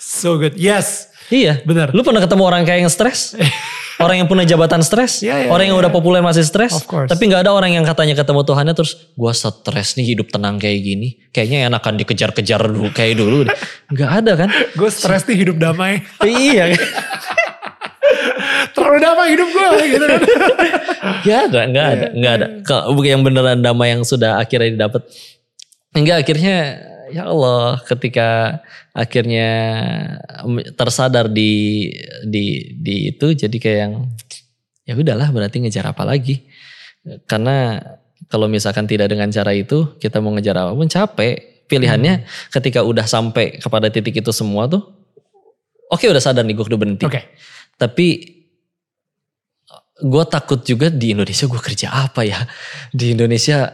So 0.00 0.40
good. 0.40 0.56
Yes. 0.56 1.12
Iya. 1.28 1.60
Benar. 1.62 1.92
Lu 1.92 2.00
pernah 2.00 2.24
ketemu 2.24 2.42
orang 2.42 2.64
kayak 2.64 2.88
yang 2.88 2.92
stres? 2.92 3.36
orang 4.00 4.24
yang 4.24 4.28
punya 4.28 4.48
jabatan 4.48 4.80
stres? 4.80 5.20
Iya, 5.20 5.46
iya, 5.46 5.48
orang 5.52 5.70
yang 5.70 5.76
iya. 5.76 5.82
udah 5.86 5.92
populer 5.92 6.24
masih 6.24 6.42
stres? 6.42 6.72
Of 6.72 6.88
course. 6.88 7.12
Tapi 7.12 7.28
nggak 7.28 7.46
ada 7.46 7.52
orang 7.52 7.76
yang 7.76 7.84
katanya 7.84 8.16
ketemu 8.16 8.40
Tuhannya 8.42 8.74
terus 8.74 9.12
gua 9.14 9.36
stres 9.36 9.94
nih 10.00 10.16
hidup 10.16 10.32
tenang 10.32 10.56
kayak 10.56 10.80
gini. 10.80 11.08
Kayaknya 11.30 11.68
enakan 11.68 11.94
dikejar-kejar 12.00 12.60
dulu 12.66 12.88
kayak 12.90 13.14
dulu. 13.20 13.46
Nggak 13.92 14.10
ada 14.24 14.32
kan? 14.34 14.48
Gue 14.74 14.90
stres 14.90 15.28
nih 15.28 15.46
hidup 15.46 15.60
damai. 15.60 16.02
iya. 16.24 16.72
Terlalu 18.74 18.98
damai 19.02 19.28
hidup 19.36 19.48
gue 19.52 19.68
gitu 19.92 20.04
kan. 20.06 20.20
Gak 21.20 21.38
ada, 21.50 21.60
gak 21.68 21.86
ada, 21.86 22.06
gak 22.16 22.32
ada. 22.40 22.46
Kalau 22.64 22.96
yang 23.04 23.22
beneran 23.24 23.60
damai 23.60 23.92
yang 23.92 24.02
sudah 24.02 24.40
akhirnya 24.40 24.76
didapat. 24.76 25.04
Enggak 25.90 26.22
akhirnya 26.22 26.78
ya 27.10 27.26
Allah 27.28 27.82
ketika 27.84 28.62
akhirnya 28.94 29.50
tersadar 30.78 31.26
di 31.30 31.86
di 32.26 32.74
di 32.78 33.14
itu 33.14 33.34
jadi 33.34 33.56
kayak 33.58 33.78
yang 33.84 33.94
ya 34.88 34.94
udahlah 34.98 35.28
berarti 35.34 35.62
ngejar 35.62 35.90
apa 35.90 36.02
lagi. 36.06 36.46
Karena 37.26 37.80
Kalau 38.30 38.46
misalkan 38.46 38.86
tidak 38.86 39.10
dengan 39.10 39.26
cara 39.34 39.50
itu, 39.50 39.98
kita 39.98 40.22
mau 40.22 40.30
ngejar 40.38 40.54
apa 40.54 40.70
pun 40.70 40.86
capek. 40.86 41.66
Pilihannya 41.66 42.26
ketika 42.54 42.82
udah 42.86 43.06
sampai 43.06 43.58
kepada 43.58 43.90
titik 43.90 44.22
itu 44.22 44.30
semua 44.30 44.70
tuh, 44.70 44.86
oke 45.90 46.02
udah 46.06 46.22
sadar 46.22 46.46
nih 46.46 46.54
gue 46.54 46.66
udah 46.66 46.78
berhenti. 46.78 47.04
Oke. 47.06 47.34
Tapi 47.74 48.06
gue 49.98 50.24
takut 50.30 50.62
juga 50.62 50.90
di 50.94 51.10
Indonesia 51.14 51.46
gue 51.50 51.60
kerja 51.62 51.90
apa 51.90 52.22
ya? 52.22 52.38
Di 52.94 53.18
Indonesia 53.18 53.66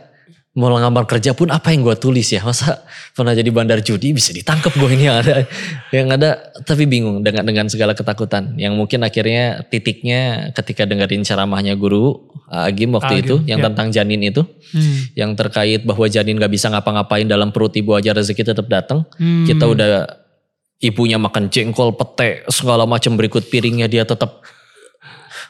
mau 0.56 0.72
ngambar 0.72 1.04
kerja 1.04 1.36
pun 1.36 1.52
apa 1.52 1.68
yang 1.70 1.84
gue 1.84 1.96
tulis 2.00 2.32
ya? 2.32 2.40
Masa 2.40 2.80
pernah 3.12 3.36
jadi 3.36 3.52
bandar 3.52 3.84
judi 3.84 4.16
bisa 4.16 4.32
ditangkap 4.32 4.72
gue 4.72 4.88
ini 4.96 5.04
yang 5.04 5.20
ada, 5.22 5.44
yang 5.92 6.08
ada. 6.08 6.50
Tapi 6.64 6.88
bingung 6.88 7.20
dengan 7.20 7.44
dengan 7.44 7.68
segala 7.68 7.92
ketakutan. 7.92 8.56
Yang 8.56 8.72
mungkin 8.74 9.04
akhirnya 9.04 9.68
titiknya 9.68 10.50
ketika 10.56 10.88
dengerin 10.88 11.22
ceramahnya 11.22 11.76
guru 11.76 12.32
Agim 12.48 12.96
waktu 12.96 13.20
Agim, 13.20 13.24
itu 13.28 13.36
yang 13.44 13.60
ya. 13.60 13.68
tentang 13.68 13.92
janin 13.92 14.22
itu, 14.24 14.42
Hmm. 14.66 15.14
yang 15.14 15.30
terkait 15.38 15.86
bahwa 15.86 16.10
janin 16.10 16.42
gak 16.42 16.50
bisa 16.50 16.66
ngapa-ngapain 16.66 17.22
dalam 17.22 17.54
perut 17.54 17.70
ibu 17.78 17.94
aja 17.94 18.10
rezeki 18.10 18.50
tetap 18.50 18.66
datang. 18.66 19.06
Hmm. 19.14 19.46
Kita 19.46 19.62
udah 19.62 20.10
ibunya 20.82 21.16
makan 21.16 21.48
jengkol, 21.48 21.94
pete, 21.94 22.44
segala 22.50 22.84
macam 22.84 23.14
berikut 23.14 23.46
piringnya 23.46 23.86
dia 23.86 24.02
tetap 24.02 24.42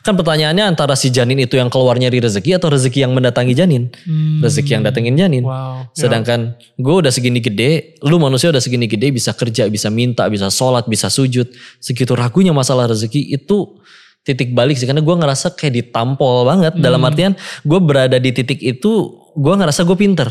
Kan 0.07 0.15
pertanyaannya 0.15 0.63
antara 0.71 0.95
si 0.95 1.11
janin 1.11 1.35
itu 1.43 1.59
yang 1.59 1.67
keluar 1.67 1.99
nyari 1.99 2.23
rezeki 2.23 2.63
atau 2.63 2.71
rezeki 2.71 3.03
yang 3.03 3.11
mendatangi 3.11 3.59
janin. 3.59 3.91
Hmm. 4.07 4.39
Rezeki 4.39 4.79
yang 4.79 4.87
datengin 4.87 5.19
janin. 5.19 5.43
Wow. 5.43 5.91
Ya. 5.91 6.07
Sedangkan 6.07 6.55
gue 6.79 6.95
udah 6.95 7.11
segini 7.11 7.43
gede, 7.43 7.99
lu 8.07 8.23
manusia 8.23 8.55
udah 8.55 8.63
segini 8.63 8.87
gede 8.87 9.11
bisa 9.11 9.35
kerja, 9.35 9.67
bisa 9.67 9.91
minta, 9.91 10.31
bisa 10.31 10.47
sholat, 10.47 10.87
bisa 10.87 11.11
sujud. 11.11 11.51
Segitu 11.83 12.15
ragunya 12.15 12.55
masalah 12.55 12.87
rezeki 12.87 13.35
itu 13.35 13.83
titik 14.23 14.55
balik 14.55 14.79
sih. 14.79 14.87
Karena 14.87 15.03
gue 15.03 15.15
ngerasa 15.19 15.59
kayak 15.59 15.75
ditampol 15.75 16.47
banget. 16.47 16.79
Dalam 16.79 17.03
Hmm. 17.03 17.11
artian 17.11 17.33
gue 17.67 17.81
berada 17.83 18.15
di 18.23 18.31
titik 18.31 18.63
itu, 18.63 19.11
gue 19.35 19.55
ngerasa 19.59 19.83
gue 19.83 19.97
pinter. 19.99 20.31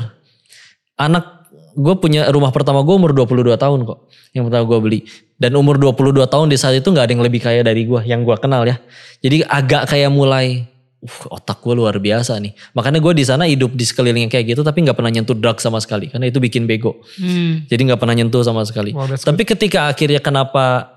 Anak 0.96 1.52
gue 1.76 1.96
punya 2.00 2.32
rumah 2.32 2.56
pertama 2.56 2.80
gue 2.80 2.96
umur 2.96 3.12
22 3.12 3.60
tahun 3.60 3.84
kok. 3.84 4.08
Yang 4.32 4.44
pertama 4.48 4.64
gue 4.72 4.80
beli. 4.80 5.00
Dan 5.36 5.52
umur 5.60 5.76
22 5.76 6.32
tahun 6.32 6.48
di 6.48 6.56
saat 6.56 6.80
itu 6.80 6.88
gak 6.96 7.12
ada 7.12 7.12
yang 7.12 7.24
lebih 7.24 7.44
kaya 7.44 7.60
dari 7.60 7.84
gue. 7.84 8.02
Yang 8.08 8.22
gue 8.24 8.36
kenal 8.40 8.64
ya. 8.64 8.80
Jadi 9.20 9.44
agak 9.44 9.92
kayak 9.92 10.08
mulai 10.08 10.64
uh, 11.04 11.36
otak 11.36 11.60
gue 11.60 11.76
luar 11.76 12.00
biasa 12.00 12.40
nih. 12.40 12.56
Makanya 12.72 13.04
gue 13.04 13.14
di 13.14 13.26
sana 13.28 13.44
hidup 13.44 13.76
di 13.76 13.84
sekeliling 13.84 14.28
yang 14.28 14.32
kayak 14.32 14.56
gitu 14.56 14.64
tapi 14.64 14.88
nggak 14.88 14.96
pernah 14.96 15.12
nyentuh 15.12 15.36
drug 15.36 15.60
sama 15.60 15.84
sekali 15.84 16.08
karena 16.08 16.32
itu 16.32 16.40
bikin 16.40 16.64
bego. 16.64 17.04
Hmm. 17.20 17.68
Jadi 17.68 17.82
nggak 17.92 18.00
pernah 18.00 18.16
nyentuh 18.16 18.42
sama 18.48 18.64
sekali. 18.64 18.96
Wow, 18.96 19.12
tapi 19.12 19.44
ketika 19.44 19.92
akhirnya 19.92 20.24
kenapa 20.24 20.96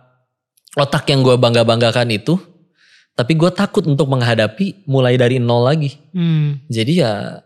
otak 0.78 1.10
yang 1.10 1.26
gue 1.26 1.34
bangga 1.34 1.66
banggakan 1.66 2.14
itu, 2.14 2.38
tapi 3.18 3.34
gue 3.34 3.50
takut 3.50 3.82
untuk 3.82 4.06
menghadapi 4.06 4.86
mulai 4.86 5.18
dari 5.18 5.42
nol 5.42 5.66
lagi. 5.66 5.98
Hmm. 6.14 6.62
Jadi 6.70 7.02
ya 7.02 7.42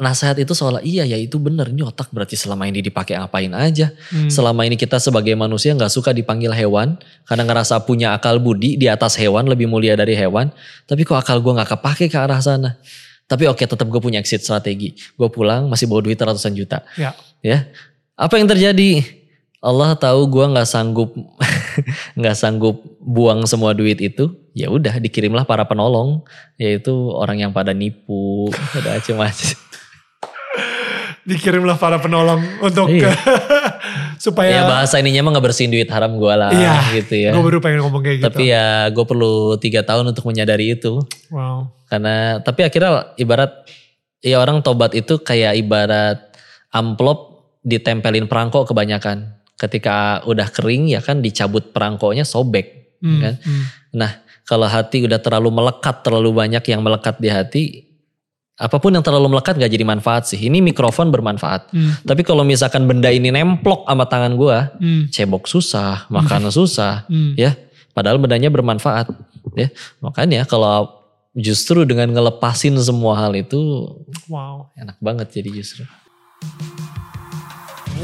nasihat 0.00 0.40
itu 0.40 0.56
seolah 0.56 0.80
iya 0.80 1.04
ya 1.04 1.20
itu 1.20 1.36
bener 1.36 1.68
ini 1.68 1.84
otak 1.84 2.08
berarti 2.08 2.32
selama 2.32 2.64
ini 2.64 2.80
dipakai 2.80 3.20
ngapain 3.20 3.52
aja. 3.52 3.92
Hmm. 4.08 4.32
Selama 4.32 4.64
ini 4.64 4.80
kita 4.80 4.96
sebagai 4.96 5.36
manusia 5.36 5.76
nggak 5.76 5.92
suka 5.92 6.16
dipanggil 6.16 6.54
hewan 6.56 6.96
karena 7.28 7.44
ngerasa 7.44 7.84
punya 7.84 8.16
akal 8.16 8.40
budi 8.40 8.80
di 8.80 8.88
atas 8.88 9.20
hewan 9.20 9.44
lebih 9.44 9.68
mulia 9.68 9.92
dari 9.92 10.16
hewan. 10.16 10.48
Tapi 10.88 11.04
kok 11.04 11.20
akal 11.20 11.44
gue 11.44 11.52
nggak 11.52 11.76
kepake 11.76 12.08
ke 12.08 12.16
arah 12.16 12.40
sana. 12.40 12.80
Tapi 13.28 13.44
oke 13.48 13.60
tetap 13.60 13.84
gue 13.84 14.00
punya 14.00 14.20
exit 14.20 14.40
strategi. 14.40 14.96
Gue 15.16 15.28
pulang 15.28 15.68
masih 15.68 15.84
bawa 15.84 16.00
duit 16.00 16.16
ratusan 16.16 16.56
juta. 16.56 16.80
Ya. 16.96 17.12
Ya 17.44 17.68
apa 18.16 18.38
yang 18.38 18.48
terjadi? 18.48 19.02
Allah 19.62 19.94
tahu 19.94 20.26
gue 20.26 20.42
nggak 20.42 20.66
sanggup 20.66 21.14
nggak 22.18 22.34
sanggup 22.34 22.82
buang 22.98 23.46
semua 23.46 23.74
duit 23.74 23.98
itu. 24.02 24.30
Ya 24.52 24.68
udah 24.68 25.00
dikirimlah 25.00 25.48
para 25.48 25.64
penolong 25.64 26.26
yaitu 26.60 26.92
orang 27.12 27.40
yang 27.40 27.52
pada 27.54 27.72
nipu, 27.72 28.52
ada 28.78 29.00
macam-macam. 29.00 29.71
Dikirimlah 31.22 31.78
para 31.78 32.02
penolong 32.02 32.42
untuk 32.58 32.90
Iya. 32.90 33.14
supaya 34.24 34.50
Ya 34.50 34.62
bahasa 34.66 34.98
ininya 34.98 35.30
mah 35.30 35.38
ngebersihin 35.38 35.70
duit 35.70 35.86
haram 35.90 36.18
gue 36.18 36.34
lah 36.34 36.50
Iya. 36.50 36.74
gitu 36.98 37.14
ya. 37.14 37.30
Gue 37.30 37.42
baru 37.46 37.58
pengen 37.62 37.86
ngomong 37.86 38.02
kayak 38.02 38.16
gitu. 38.18 38.26
Tapi 38.26 38.42
ya 38.50 38.90
gue 38.90 39.04
perlu 39.06 39.54
tiga 39.58 39.86
tahun 39.86 40.10
untuk 40.10 40.26
menyadari 40.26 40.74
itu. 40.74 40.98
Wow. 41.30 41.70
Karena 41.86 42.42
tapi 42.42 42.66
akhirnya 42.66 43.14
ibarat 43.14 43.66
ya 44.18 44.42
orang 44.42 44.62
tobat 44.66 44.94
itu 44.94 45.22
kayak 45.22 45.58
ibarat 45.58 46.18
amplop 46.74 47.50
ditempelin 47.62 48.26
perangko 48.26 48.66
kebanyakan. 48.66 49.38
Ketika 49.54 50.26
udah 50.26 50.50
kering 50.50 50.90
ya 50.90 50.98
kan 50.98 51.22
dicabut 51.22 51.70
perangkonya 51.70 52.26
sobek. 52.26 52.98
Hmm. 52.98 53.20
Kan? 53.22 53.34
Hmm. 53.42 53.64
Nah 53.94 54.10
kalau 54.42 54.66
hati 54.66 55.06
udah 55.06 55.22
terlalu 55.22 55.54
melekat, 55.54 56.02
terlalu 56.02 56.34
banyak 56.34 56.66
yang 56.66 56.82
melekat 56.82 57.14
di 57.22 57.28
hati. 57.30 57.62
Apa 58.60 58.76
pun 58.76 58.92
yang 58.92 59.00
terlalu 59.00 59.32
melekat 59.32 59.56
gak 59.56 59.72
jadi 59.72 59.80
manfaat 59.82 60.28
sih. 60.28 60.36
Ini 60.36 60.60
mikrofon 60.60 61.08
bermanfaat. 61.08 61.72
Hmm. 61.72 61.96
Tapi 62.04 62.20
kalau 62.20 62.44
misalkan 62.44 62.84
benda 62.84 63.08
ini 63.08 63.32
nemplok 63.32 63.88
sama 63.88 64.04
tangan 64.04 64.36
gua, 64.36 64.76
Hmm. 64.76 65.08
cebok 65.08 65.48
susah, 65.48 66.04
makan 66.12 66.52
susah, 66.52 67.04
Hmm. 67.12 67.32
ya. 67.32 67.56
Padahal 67.96 68.20
bendanya 68.20 68.52
bermanfaat, 68.52 69.08
ya. 69.56 69.72
Makanya 70.04 70.44
kalau 70.44 71.00
justru 71.32 71.88
dengan 71.88 72.12
ngelepasin 72.12 72.76
semua 72.76 73.16
hal 73.16 73.32
itu 73.32 73.88
Wow. 74.28 74.68
enak 74.76 75.00
banget 75.00 75.32
jadi 75.32 75.48
justru. 75.48 75.88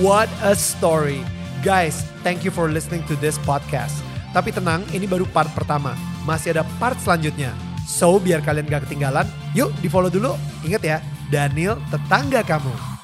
What 0.00 0.32
a 0.40 0.56
story. 0.56 1.20
Guys, 1.60 2.08
thank 2.24 2.40
you 2.46 2.54
for 2.54 2.70
listening 2.72 3.04
to 3.10 3.18
this 3.20 3.36
podcast. 3.44 4.00
Tapi 4.32 4.54
tenang, 4.54 4.86
ini 4.94 5.04
baru 5.04 5.26
part 5.28 5.50
pertama. 5.52 5.92
Masih 6.24 6.54
ada 6.56 6.64
part 6.78 6.96
selanjutnya. 7.02 7.50
So, 7.88 8.20
biar 8.20 8.44
kalian 8.44 8.68
gak 8.68 8.84
ketinggalan, 8.84 9.24
yuk 9.56 9.72
di 9.80 9.88
follow 9.88 10.12
dulu. 10.12 10.36
Ingat 10.60 10.82
ya, 10.84 11.00
Daniel 11.32 11.80
tetangga 11.88 12.44
kamu. 12.44 12.97